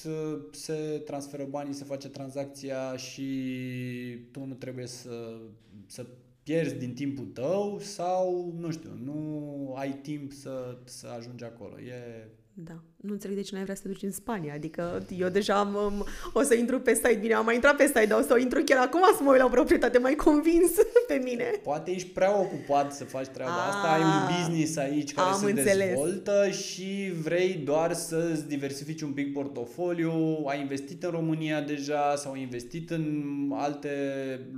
se 0.50 1.02
transferă 1.04 1.44
banii, 1.44 1.72
se 1.72 1.84
face 1.84 2.08
tranzacția 2.08 2.96
și 2.96 3.28
tu 4.30 4.44
nu 4.44 4.54
trebuie 4.54 4.86
să, 4.86 5.40
să 5.86 6.06
pierzi 6.42 6.74
din 6.74 6.94
timpul 6.94 7.26
tău 7.26 7.78
sau, 7.78 8.54
nu 8.58 8.70
știu, 8.70 8.90
nu 9.02 9.74
ai 9.76 9.92
timp 9.92 10.32
să, 10.32 10.78
să 10.84 11.06
ajungi 11.06 11.44
acolo. 11.44 11.80
E 11.80 12.28
da. 12.58 12.82
Nu 12.96 13.12
înțeleg 13.12 13.36
de 13.36 13.42
ce 13.42 13.54
n-ai 13.54 13.62
vrea 13.62 13.74
să 13.74 13.82
te 13.82 13.88
duci 13.88 14.02
în 14.02 14.10
Spania. 14.10 14.54
Adică 14.54 15.06
eu 15.18 15.28
deja 15.28 15.58
am, 15.58 16.06
o 16.32 16.42
să 16.42 16.54
intru 16.54 16.80
pe 16.80 16.94
site. 16.94 17.18
Bine, 17.20 17.34
am 17.34 17.44
mai 17.44 17.54
intrat 17.54 17.76
pe 17.76 17.86
site, 17.86 18.06
dar 18.08 18.18
o 18.18 18.22
să 18.22 18.32
o 18.32 18.38
intru 18.38 18.62
chiar 18.64 18.86
acum 18.86 19.00
să 19.16 19.22
mă 19.22 19.30
uit 19.30 19.38
la 19.38 19.44
o 19.44 19.48
proprietate 19.48 19.98
mai 19.98 20.14
convins 20.14 20.70
pe 21.08 21.20
mine. 21.24 21.44
Poate 21.62 21.90
ești 21.90 22.08
prea 22.08 22.38
ocupat 22.38 22.94
să 22.94 23.04
faci 23.04 23.26
treaba 23.26 23.52
A, 23.52 23.66
asta. 23.66 23.92
Ai 23.92 24.00
un 24.00 24.06
ah, 24.06 24.36
business 24.36 24.76
aici 24.76 25.12
care 25.12 25.34
se 25.38 25.50
înțeles. 25.50 25.88
dezvoltă 25.88 26.48
și 26.50 27.12
vrei 27.22 27.54
doar 27.54 27.92
să-ți 27.92 28.48
diversifici 28.48 29.02
un 29.02 29.12
pic 29.12 29.32
portofoliu. 29.32 30.44
Ai 30.46 30.60
investit 30.60 31.02
în 31.02 31.10
România 31.10 31.60
deja 31.60 32.14
sau 32.16 32.32
ai 32.32 32.40
investit 32.40 32.90
în 32.90 33.34
alte 33.54 33.90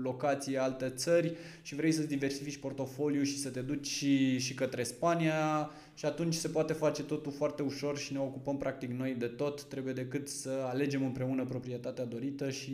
locații, 0.03 0.59
alte 0.59 0.93
țări 0.97 1.37
și 1.63 1.75
vrei 1.75 1.93
să-ți 1.93 2.09
diversifici 2.09 2.57
portofoliu 2.57 3.23
și 3.23 3.39
să 3.39 3.49
te 3.49 3.61
duci 3.61 3.87
și, 3.87 4.39
și 4.39 4.55
către 4.55 4.83
Spania 4.83 5.71
și 5.99 6.05
atunci 6.05 6.35
se 6.35 6.49
poate 6.49 6.73
face 6.73 7.03
totul 7.05 7.33
foarte 7.33 7.63
ușor 7.63 7.99
și 7.99 8.13
ne 8.13 8.19
ocupăm 8.19 8.57
practic 8.57 8.91
noi 8.91 9.15
de 9.15 9.27
tot. 9.27 9.63
Trebuie 9.65 9.93
decât 9.93 10.29
să 10.29 10.51
alegem 10.51 11.05
împreună 11.05 11.45
proprietatea 11.45 12.05
dorită 12.05 12.51
și 12.51 12.73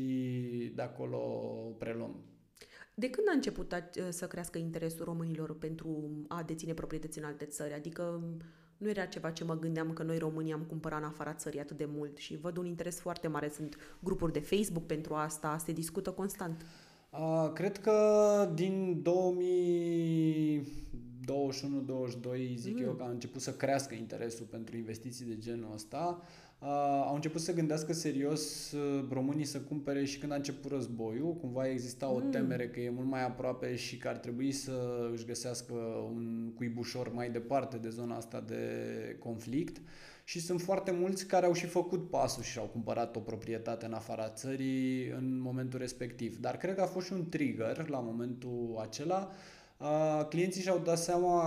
de 0.75 0.83
acolo 0.83 1.19
preluăm. 1.79 2.17
De 2.95 3.11
când 3.11 3.29
a 3.29 3.33
început 3.33 3.75
să 4.09 4.27
crească 4.27 4.59
interesul 4.59 5.05
românilor 5.05 5.59
pentru 5.59 6.11
a 6.29 6.43
deține 6.43 6.73
proprietăți 6.73 7.19
în 7.19 7.25
alte 7.25 7.45
țări? 7.45 7.75
Adică 7.75 8.23
nu 8.77 8.89
era 8.89 9.05
ceva 9.05 9.31
ce 9.31 9.45
mă 9.45 9.59
gândeam 9.59 9.93
că 9.93 10.03
noi 10.03 10.19
românii 10.19 10.53
am 10.53 10.65
cumpărat 10.69 10.99
în 10.99 11.05
afara 11.05 11.35
țării 11.35 11.61
atât 11.61 11.77
de 11.77 11.89
mult 11.89 12.17
și 12.17 12.37
văd 12.37 12.57
un 12.57 12.67
interes 12.67 13.01
foarte 13.01 13.29
mare. 13.29 13.49
Sunt 13.49 13.77
grupuri 14.01 14.33
de 14.33 14.41
Facebook 14.41 14.87
pentru 14.87 15.15
asta, 15.15 15.57
se 15.65 15.73
discută 15.73 16.11
constant. 16.11 16.67
Uh, 17.11 17.51
cred 17.53 17.79
că 17.79 18.51
din 18.55 19.03
2000 19.03 20.85
21-22 21.25 22.55
zic 22.57 22.77
mm. 22.77 22.83
eu 22.83 22.93
că 22.93 23.03
a 23.03 23.09
început 23.09 23.41
să 23.41 23.53
crească 23.53 23.95
interesul 23.95 24.47
pentru 24.47 24.77
investiții 24.77 25.27
de 25.27 25.39
genul 25.39 25.73
ăsta. 25.75 26.23
Uh, 26.59 26.69
au 27.07 27.15
început 27.15 27.41
să 27.41 27.53
gândească 27.53 27.93
serios 27.93 28.73
uh, 28.73 29.05
românii 29.11 29.45
să 29.45 29.61
cumpere 29.61 30.05
și 30.05 30.19
când 30.19 30.33
a 30.33 30.35
început 30.35 30.71
războiul, 30.71 31.35
cumva 31.35 31.69
exista 31.69 32.11
o 32.11 32.19
mm. 32.19 32.31
temere 32.31 32.69
că 32.69 32.81
e 32.81 32.91
mult 32.91 33.09
mai 33.09 33.25
aproape 33.25 33.77
și 33.77 33.97
că 33.97 34.09
ar 34.09 34.17
trebui 34.17 34.53
să 34.53 35.09
își 35.13 35.25
găsească 35.25 35.73
un 36.15 36.53
cuibușor 36.55 37.13
mai 37.13 37.31
departe 37.31 37.77
de 37.77 37.89
zona 37.89 38.17
asta 38.17 38.41
de 38.41 38.67
conflict 39.19 39.81
și 40.25 40.41
sunt 40.41 40.61
foarte 40.61 40.91
mulți 40.91 41.27
care 41.27 41.47
au 41.47 41.53
și 41.53 41.67
făcut 41.67 42.11
pasul 42.11 42.43
și 42.43 42.59
au 42.59 42.67
cumpărat 42.67 43.17
o 43.17 43.21
proprietate 43.21 43.87
în 43.87 43.93
afara 43.93 44.29
țării 44.29 45.09
în 45.09 45.41
momentul 45.41 45.79
respectiv. 45.79 46.39
Dar 46.39 46.57
cred 46.57 46.75
că 46.75 46.81
a 46.83 46.87
fost 46.87 47.07
și 47.07 47.13
un 47.13 47.29
trigger 47.29 47.89
la 47.89 47.99
momentul 47.99 48.79
acela 48.81 49.31
clienții 50.29 50.63
și-au 50.63 50.79
dat 50.79 50.99
seama 50.99 51.43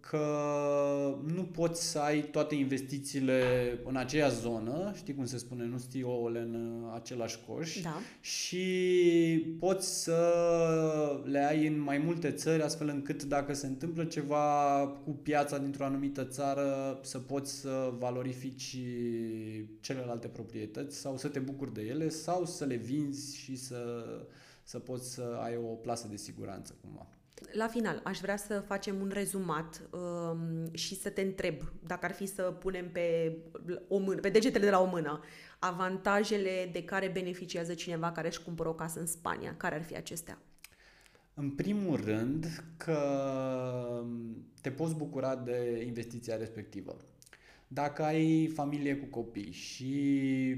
că 0.00 1.18
nu 1.34 1.44
poți 1.44 1.90
să 1.90 1.98
ai 1.98 2.20
toate 2.20 2.54
investițiile 2.54 3.42
în 3.84 3.96
aceeași 3.96 4.40
zonă, 4.40 4.92
știi 4.96 5.14
cum 5.14 5.24
se 5.24 5.38
spune, 5.38 5.64
nu 5.64 5.78
știi 5.78 6.02
ouăle 6.02 6.40
în 6.40 6.84
același 6.94 7.38
coș 7.46 7.80
da. 7.80 8.00
și 8.20 9.56
poți 9.58 10.02
să 10.02 10.20
le 11.24 11.38
ai 11.38 11.66
în 11.66 11.80
mai 11.80 11.98
multe 11.98 12.30
țări 12.30 12.62
astfel 12.62 12.88
încât 12.88 13.22
dacă 13.22 13.54
se 13.54 13.66
întâmplă 13.66 14.04
ceva 14.04 14.86
cu 15.04 15.10
piața 15.10 15.58
dintr-o 15.58 15.84
anumită 15.84 16.24
țară 16.24 16.98
să 17.02 17.18
poți 17.18 17.52
să 17.52 17.92
valorifici 17.98 18.78
celelalte 19.80 20.28
proprietăți 20.28 20.96
sau 20.96 21.16
să 21.16 21.28
te 21.28 21.38
bucuri 21.38 21.74
de 21.74 21.82
ele 21.82 22.08
sau 22.08 22.44
să 22.44 22.64
le 22.64 22.76
vinzi 22.76 23.36
și 23.36 23.56
să, 23.56 24.04
să 24.62 24.78
poți 24.78 25.12
să 25.12 25.38
ai 25.42 25.56
o 25.56 25.74
plasă 25.74 26.06
de 26.10 26.16
siguranță 26.16 26.74
cumva. 26.80 27.08
La 27.52 27.66
final, 27.66 28.00
aș 28.04 28.18
vrea 28.18 28.36
să 28.36 28.60
facem 28.66 29.00
un 29.00 29.10
rezumat 29.12 29.88
um, 29.90 30.74
și 30.74 30.94
să 30.94 31.10
te 31.10 31.20
întreb, 31.20 31.54
dacă 31.86 32.04
ar 32.04 32.12
fi 32.12 32.26
să 32.26 32.42
punem 32.42 32.90
pe, 32.90 33.36
o 33.88 33.98
mână, 33.98 34.20
pe 34.20 34.28
degetele 34.28 34.64
de 34.64 34.70
la 34.70 34.80
o 34.80 34.86
mână, 34.86 35.20
avantajele 35.58 36.68
de 36.72 36.84
care 36.84 37.08
beneficiază 37.08 37.74
cineva 37.74 38.12
care 38.12 38.28
își 38.28 38.42
cumpără 38.42 38.68
o 38.68 38.74
casă 38.74 39.00
în 39.00 39.06
Spania, 39.06 39.54
care 39.56 39.74
ar 39.74 39.82
fi 39.82 39.96
acestea? 39.96 40.38
În 41.34 41.50
primul 41.50 42.00
rând 42.04 42.64
că 42.76 42.98
te 44.60 44.70
poți 44.70 44.94
bucura 44.94 45.36
de 45.36 45.82
investiția 45.86 46.36
respectivă. 46.36 46.96
Dacă 47.74 48.02
ai 48.02 48.46
familie 48.46 48.96
cu 48.96 49.04
copii 49.04 49.50
și 49.50 49.94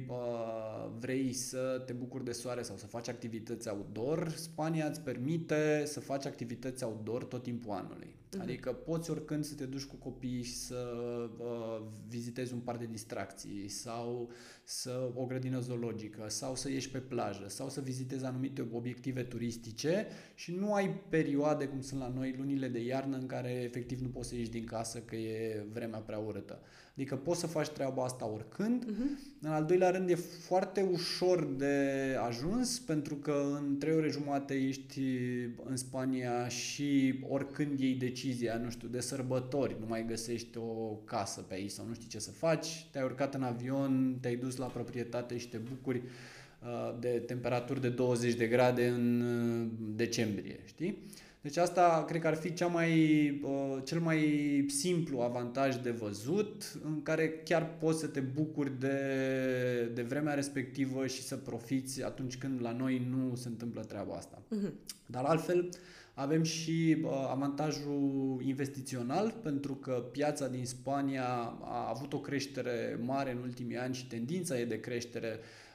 uh, 0.09 0.91
vrei 0.99 1.33
să 1.33 1.83
te 1.87 1.93
bucuri 1.93 2.25
de 2.25 2.33
soare 2.33 2.63
sau 2.63 2.77
să 2.77 2.87
faci 2.87 3.09
activități 3.09 3.69
outdoor, 3.69 4.29
Spania 4.29 4.87
îți 4.87 5.01
permite 5.01 5.83
să 5.87 6.01
faci 6.01 6.27
activități 6.27 6.85
outdoor 6.85 7.25
tot 7.25 7.43
timpul 7.43 7.73
anului. 7.73 8.17
Uh-huh. 8.37 8.41
Adică 8.41 8.73
poți 8.73 9.11
oricând 9.11 9.45
să 9.45 9.55
te 9.55 9.65
duci 9.65 9.85
cu 9.85 9.97
copii 9.97 10.43
și 10.43 10.55
să 10.55 10.99
uh, 11.39 11.83
vizitezi 12.09 12.53
un 12.53 12.59
parc 12.59 12.79
de 12.79 12.89
distracții 12.91 13.69
sau 13.69 14.31
să 14.65 15.11
o 15.15 15.25
grădină 15.25 15.61
zoologică 15.61 16.25
sau 16.29 16.55
să 16.57 16.71
ieși 16.71 16.91
pe 16.91 16.99
plajă 16.99 17.45
sau 17.49 17.69
să 17.69 17.81
vizitezi 17.81 18.25
anumite 18.25 18.69
obiective 18.73 19.23
turistice 19.23 20.07
și 20.35 20.53
nu 20.53 20.73
ai 20.73 21.01
perioade 21.09 21.67
cum 21.67 21.81
sunt 21.81 22.01
la 22.01 22.09
noi 22.09 22.35
lunile 22.39 22.69
de 22.69 22.85
iarnă 22.85 23.17
în 23.17 23.27
care 23.27 23.51
efectiv 23.51 24.01
nu 24.01 24.09
poți 24.09 24.29
să 24.29 24.35
ieși 24.35 24.51
din 24.51 24.65
casă 24.65 24.99
că 24.99 25.17
e 25.17 25.67
vremea 25.73 25.99
prea 25.99 26.19
urâtă. 26.19 26.61
Adică 26.97 27.17
poți 27.17 27.41
să 27.41 27.47
faci 27.47 27.69
treaba 27.69 28.05
asta 28.05 28.27
oricând. 28.27 28.85
Uh-huh. 28.85 29.35
În 29.41 29.51
al 29.51 29.65
doilea 29.65 29.91
rând 29.91 30.11
e 30.11 30.15
foarte 30.15 30.89
ușor 30.93 31.45
de 31.45 32.17
ajuns 32.27 32.79
pentru 32.79 33.15
că 33.15 33.59
în 33.61 33.79
trei 33.79 33.95
ore 33.95 34.11
jumate 34.11 34.55
ești 34.55 35.01
în 35.65 35.77
Spania 35.77 36.49
și 36.49 37.15
oricând 37.29 37.81
ei 37.81 37.95
decid 37.95 38.27
decizia, 38.27 38.57
nu 38.57 38.71
știu, 38.71 38.89
de 38.89 39.01
sărbători, 39.01 39.77
nu 39.81 39.87
mai 39.89 40.07
găsești 40.07 40.59
o 40.59 40.99
casă 41.05 41.41
pe 41.41 41.55
aici 41.55 41.71
sau 41.71 41.87
nu 41.87 41.95
știi 41.95 42.09
ce 42.09 42.19
să 42.19 42.31
faci, 42.31 42.87
te-ai 42.91 43.05
urcat 43.05 43.35
în 43.35 43.43
avion, 43.43 44.19
te-ai 44.21 44.37
dus 44.37 44.57
la 44.57 44.67
proprietate 44.67 45.39
și 45.39 45.49
te 45.49 45.57
bucuri 45.57 46.03
uh, 46.63 46.99
de 47.01 47.09
temperaturi 47.09 47.81
de 47.81 47.89
20 47.89 48.35
de 48.35 48.47
grade 48.47 48.89
în 48.89 49.21
uh, 49.21 49.67
decembrie, 49.97 50.61
știi? 50.65 50.99
Deci 51.47 51.57
asta 51.57 52.05
cred 52.09 52.21
că 52.21 52.27
ar 52.27 52.35
fi 52.35 52.53
cea 52.53 52.67
mai, 52.67 52.91
uh, 53.45 53.79
cel 53.85 54.01
mai 54.01 54.65
simplu 54.69 55.21
avantaj 55.21 55.77
de 55.77 55.91
văzut, 55.91 56.79
în 56.85 57.03
care 57.03 57.29
chiar 57.45 57.77
poți 57.79 58.01
să 58.01 58.07
te 58.07 58.21
bucuri 58.21 58.81
de, 58.81 58.99
de 59.95 60.03
vremea 60.03 60.35
respectivă 60.35 61.07
și 61.07 61.23
să 61.23 61.37
profiți 61.37 62.05
atunci 62.05 62.37
când 62.37 62.61
la 62.63 62.73
noi 62.73 63.07
nu 63.11 63.35
se 63.35 63.49
întâmplă 63.49 63.81
treaba 63.81 64.15
asta. 64.15 64.43
Uh-huh. 64.43 64.71
Dar 65.07 65.25
altfel 65.25 65.69
avem 66.15 66.43
și 66.43 66.97
uh, 67.03 67.11
avantajul 67.31 68.41
investițional, 68.45 69.35
pentru 69.43 69.75
că 69.75 69.93
piața 70.13 70.49
din 70.49 70.65
Spania 70.65 71.27
a 71.63 71.89
avut 71.89 72.13
o 72.13 72.21
creștere 72.21 72.99
mare 73.03 73.31
în 73.31 73.39
ultimii 73.43 73.77
ani 73.77 73.95
și 73.95 74.07
tendința 74.07 74.59
e 74.59 74.65
de 74.65 74.81
creștere 74.81 75.39
uh, 75.39 75.39
Uh, 75.39 75.66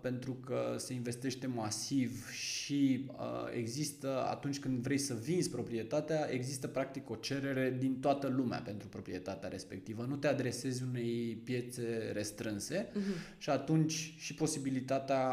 pentru 0.00 0.32
că 0.32 0.74
se 0.76 0.92
investește 0.92 1.46
masiv 1.46 2.30
și 2.30 3.06
uh, 3.06 3.16
există, 3.56 4.26
atunci 4.30 4.58
când 4.58 4.78
vrei 4.78 4.98
să 4.98 5.14
vinzi 5.14 5.50
proprietatea, 5.50 6.28
există 6.30 6.66
practic 6.66 7.10
o 7.10 7.14
cerere 7.14 7.76
din 7.78 8.00
toată 8.00 8.26
lumea 8.26 8.58
pentru 8.58 8.88
proprietatea 8.88 9.48
respectivă. 9.48 10.04
Nu 10.08 10.16
te 10.16 10.26
adresezi 10.26 10.82
unei 10.82 11.40
piețe 11.44 12.10
restrânse 12.12 12.86
uh-huh. 12.86 13.38
și 13.38 13.50
atunci 13.50 14.14
și 14.16 14.34
posibilitatea 14.34 15.28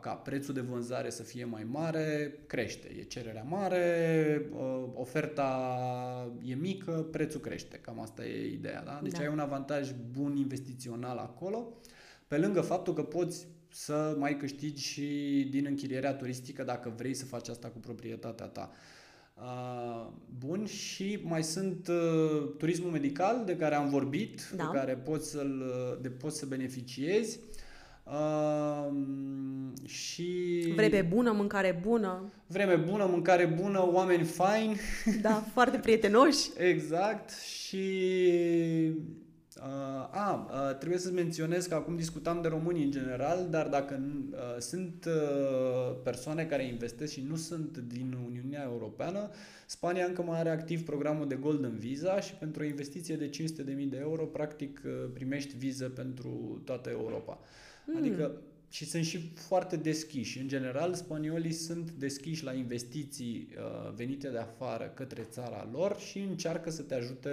ca 0.00 0.12
prețul 0.12 0.54
de 0.54 0.60
vânzare 0.60 1.10
să 1.10 1.22
fie 1.22 1.44
mai 1.44 1.66
mare 1.70 2.34
crește. 2.46 2.88
E 2.98 3.02
cererea 3.02 3.42
mare, 3.42 4.48
uh, 4.52 4.84
oferta 4.94 6.32
e 6.44 6.54
mică, 6.54 6.90
prețul 7.10 7.40
crește. 7.40 7.76
Cam 7.76 8.00
asta 8.00 8.24
e 8.26 8.52
ideea. 8.52 8.82
Da? 8.84 9.00
Deci 9.02 9.12
da. 9.12 9.18
ai 9.18 9.28
un 9.28 9.38
avantaj 9.38 9.90
bun 10.10 10.36
investițional 10.36 11.18
acolo. 11.18 11.72
Pe 12.28 12.38
lângă 12.38 12.60
faptul 12.60 12.94
că 12.94 13.02
poți 13.02 13.46
să 13.70 14.16
mai 14.18 14.36
câștigi 14.36 14.82
și 14.82 15.48
din 15.50 15.66
închirierea 15.68 16.14
turistică 16.14 16.62
dacă 16.62 16.92
vrei 16.96 17.14
să 17.14 17.24
faci 17.24 17.48
asta 17.48 17.68
cu 17.68 17.78
proprietatea 17.78 18.46
ta. 18.46 18.70
Uh, 19.34 20.06
bun, 20.38 20.66
și 20.66 21.18
mai 21.22 21.42
sunt 21.42 21.88
uh, 21.88 22.54
turismul 22.58 22.90
medical 22.90 23.42
de 23.44 23.56
care 23.56 23.74
am 23.74 23.88
vorbit, 23.88 24.50
da. 24.56 24.62
de 24.62 24.78
care 24.78 24.94
poți, 24.94 25.30
să-l, 25.30 25.62
de 26.00 26.08
poți 26.08 26.38
să 26.38 26.46
beneficiezi. 26.46 27.40
Uh, 28.04 28.88
și 29.86 30.28
Vreme 30.74 31.02
bună, 31.02 31.32
mâncare 31.32 31.78
bună. 31.82 32.32
Vreme 32.46 32.74
bună, 32.74 33.06
mâncare 33.06 33.46
bună, 33.62 33.90
oameni 33.92 34.24
faini. 34.24 34.76
Da, 35.20 35.44
foarte 35.52 35.78
prietenoși. 35.78 36.50
exact. 36.72 37.30
Și 37.30 37.84
Uh, 38.88 39.23
a, 40.10 40.48
uh, 40.50 40.76
trebuie 40.76 40.98
să 40.98 41.10
menționez 41.10 41.66
că 41.66 41.74
acum 41.74 41.96
discutam 41.96 42.42
de 42.42 42.48
români 42.48 42.84
în 42.84 42.90
general, 42.90 43.46
dar 43.50 43.68
dacă 43.68 44.00
uh, 44.30 44.38
sunt 44.58 45.04
uh, 45.06 45.96
persoane 46.02 46.44
care 46.44 46.66
investesc 46.66 47.12
și 47.12 47.24
nu 47.28 47.36
sunt 47.36 47.78
din 47.78 48.16
Uniunea 48.26 48.62
Europeană, 48.62 49.30
Spania 49.66 50.06
încă 50.06 50.22
mai 50.22 50.38
are 50.38 50.50
activ 50.50 50.84
programul 50.84 51.28
de 51.28 51.34
Golden 51.34 51.76
Visa 51.78 52.20
și 52.20 52.34
pentru 52.34 52.62
o 52.62 52.66
investiție 52.66 53.16
de 53.16 53.30
500.000 53.30 53.88
de 53.88 53.96
euro, 54.00 54.24
practic, 54.24 54.82
uh, 54.84 54.92
primești 55.12 55.56
viză 55.56 55.88
pentru 55.88 56.60
toată 56.64 56.90
Europa. 56.90 57.38
Mm. 57.86 57.96
Adică 57.96 58.32
și 58.68 58.84
sunt 58.84 59.04
și 59.04 59.32
foarte 59.34 59.76
deschiși. 59.76 60.38
În 60.38 60.48
general, 60.48 60.94
spaniolii 60.94 61.52
sunt 61.52 61.90
deschiși 61.90 62.44
la 62.44 62.52
investiții 62.52 63.48
uh, 63.56 63.92
venite 63.94 64.28
de 64.28 64.38
afară 64.38 64.92
către 64.94 65.22
țara 65.22 65.68
lor 65.72 65.98
și 65.98 66.18
încearcă 66.18 66.70
să 66.70 66.82
te 66.82 66.94
ajute 66.94 67.30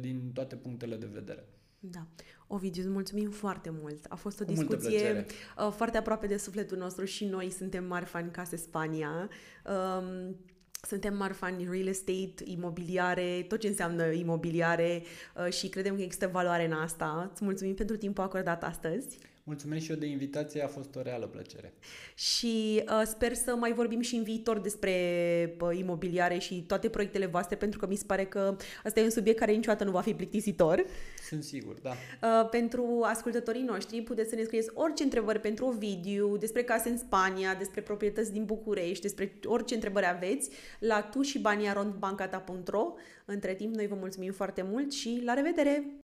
din 0.00 0.30
toate 0.34 0.56
punctele 0.56 0.96
de 0.96 1.08
vedere. 1.12 1.44
Da. 1.90 2.06
Ovidiu, 2.46 2.82
îți 2.82 2.90
mulțumim 2.90 3.30
foarte 3.30 3.70
mult. 3.80 4.04
A 4.08 4.14
fost 4.14 4.40
o 4.40 4.44
Cu 4.44 4.52
discuție 4.52 5.26
uh, 5.58 5.72
foarte 5.76 5.98
aproape 5.98 6.26
de 6.26 6.36
sufletul 6.36 6.78
nostru 6.78 7.04
și 7.04 7.24
noi 7.24 7.50
suntem 7.50 7.84
mari 7.84 8.04
fani 8.04 8.30
Case 8.30 8.56
Spania. 8.56 9.28
Um, 9.66 10.36
suntem 10.82 11.16
mari 11.16 11.32
fani 11.32 11.68
real 11.70 11.86
estate, 11.86 12.34
imobiliare, 12.44 13.44
tot 13.48 13.60
ce 13.60 13.68
înseamnă 13.68 14.10
imobiliare 14.10 15.02
uh, 15.36 15.52
și 15.52 15.68
credem 15.68 15.96
că 15.96 16.02
există 16.02 16.26
valoare 16.26 16.64
în 16.64 16.72
asta. 16.72 17.30
Îți 17.32 17.44
mulțumim 17.44 17.74
pentru 17.74 17.96
timpul 17.96 18.24
acordat 18.24 18.64
astăzi. 18.64 19.18
Mulțumesc 19.52 19.84
și 19.84 19.90
eu 19.90 19.96
de 19.96 20.06
invitație, 20.06 20.62
a 20.62 20.66
fost 20.66 20.94
o 20.94 21.02
reală 21.02 21.26
plăcere. 21.26 21.72
Și 22.14 22.82
uh, 22.88 23.02
sper 23.04 23.34
să 23.34 23.54
mai 23.56 23.72
vorbim 23.72 24.00
și 24.00 24.14
în 24.14 24.22
viitor 24.22 24.58
despre 24.58 24.92
uh, 25.60 25.78
imobiliare 25.78 26.38
și 26.38 26.64
toate 26.66 26.88
proiectele 26.88 27.26
voastre, 27.26 27.56
pentru 27.56 27.78
că 27.78 27.86
mi 27.86 27.94
se 27.94 28.04
pare 28.06 28.24
că 28.24 28.56
ăsta 28.84 29.00
e 29.00 29.02
un 29.02 29.10
subiect 29.10 29.38
care 29.38 29.52
niciodată 29.52 29.84
nu 29.84 29.90
va 29.90 30.00
fi 30.00 30.14
plictisitor. 30.14 30.84
Sunt 31.28 31.42
sigur, 31.42 31.74
da. 31.82 31.90
Uh, 31.90 32.48
pentru 32.48 33.00
ascultătorii 33.02 33.62
noștri 33.62 34.02
puteți 34.02 34.28
să 34.28 34.34
ne 34.34 34.42
scrieți 34.42 34.70
orice 34.74 35.02
întrebări 35.02 35.40
pentru 35.40 35.66
Ovidiu, 35.66 36.36
despre 36.36 36.62
case 36.62 36.88
în 36.88 36.98
Spania, 36.98 37.54
despre 37.54 37.80
proprietăți 37.80 38.32
din 38.32 38.44
București, 38.44 39.02
despre 39.02 39.38
orice 39.44 39.74
întrebări 39.74 40.06
aveți 40.06 40.50
la 40.78 41.02
tu 41.02 41.22
și 41.22 41.38
baniarondbancata.ro. 41.38 42.94
Între 43.24 43.54
timp, 43.54 43.74
noi 43.74 43.86
vă 43.86 43.94
mulțumim 43.94 44.32
foarte 44.32 44.62
mult 44.62 44.92
și 44.92 45.20
la 45.24 45.34
revedere! 45.34 46.01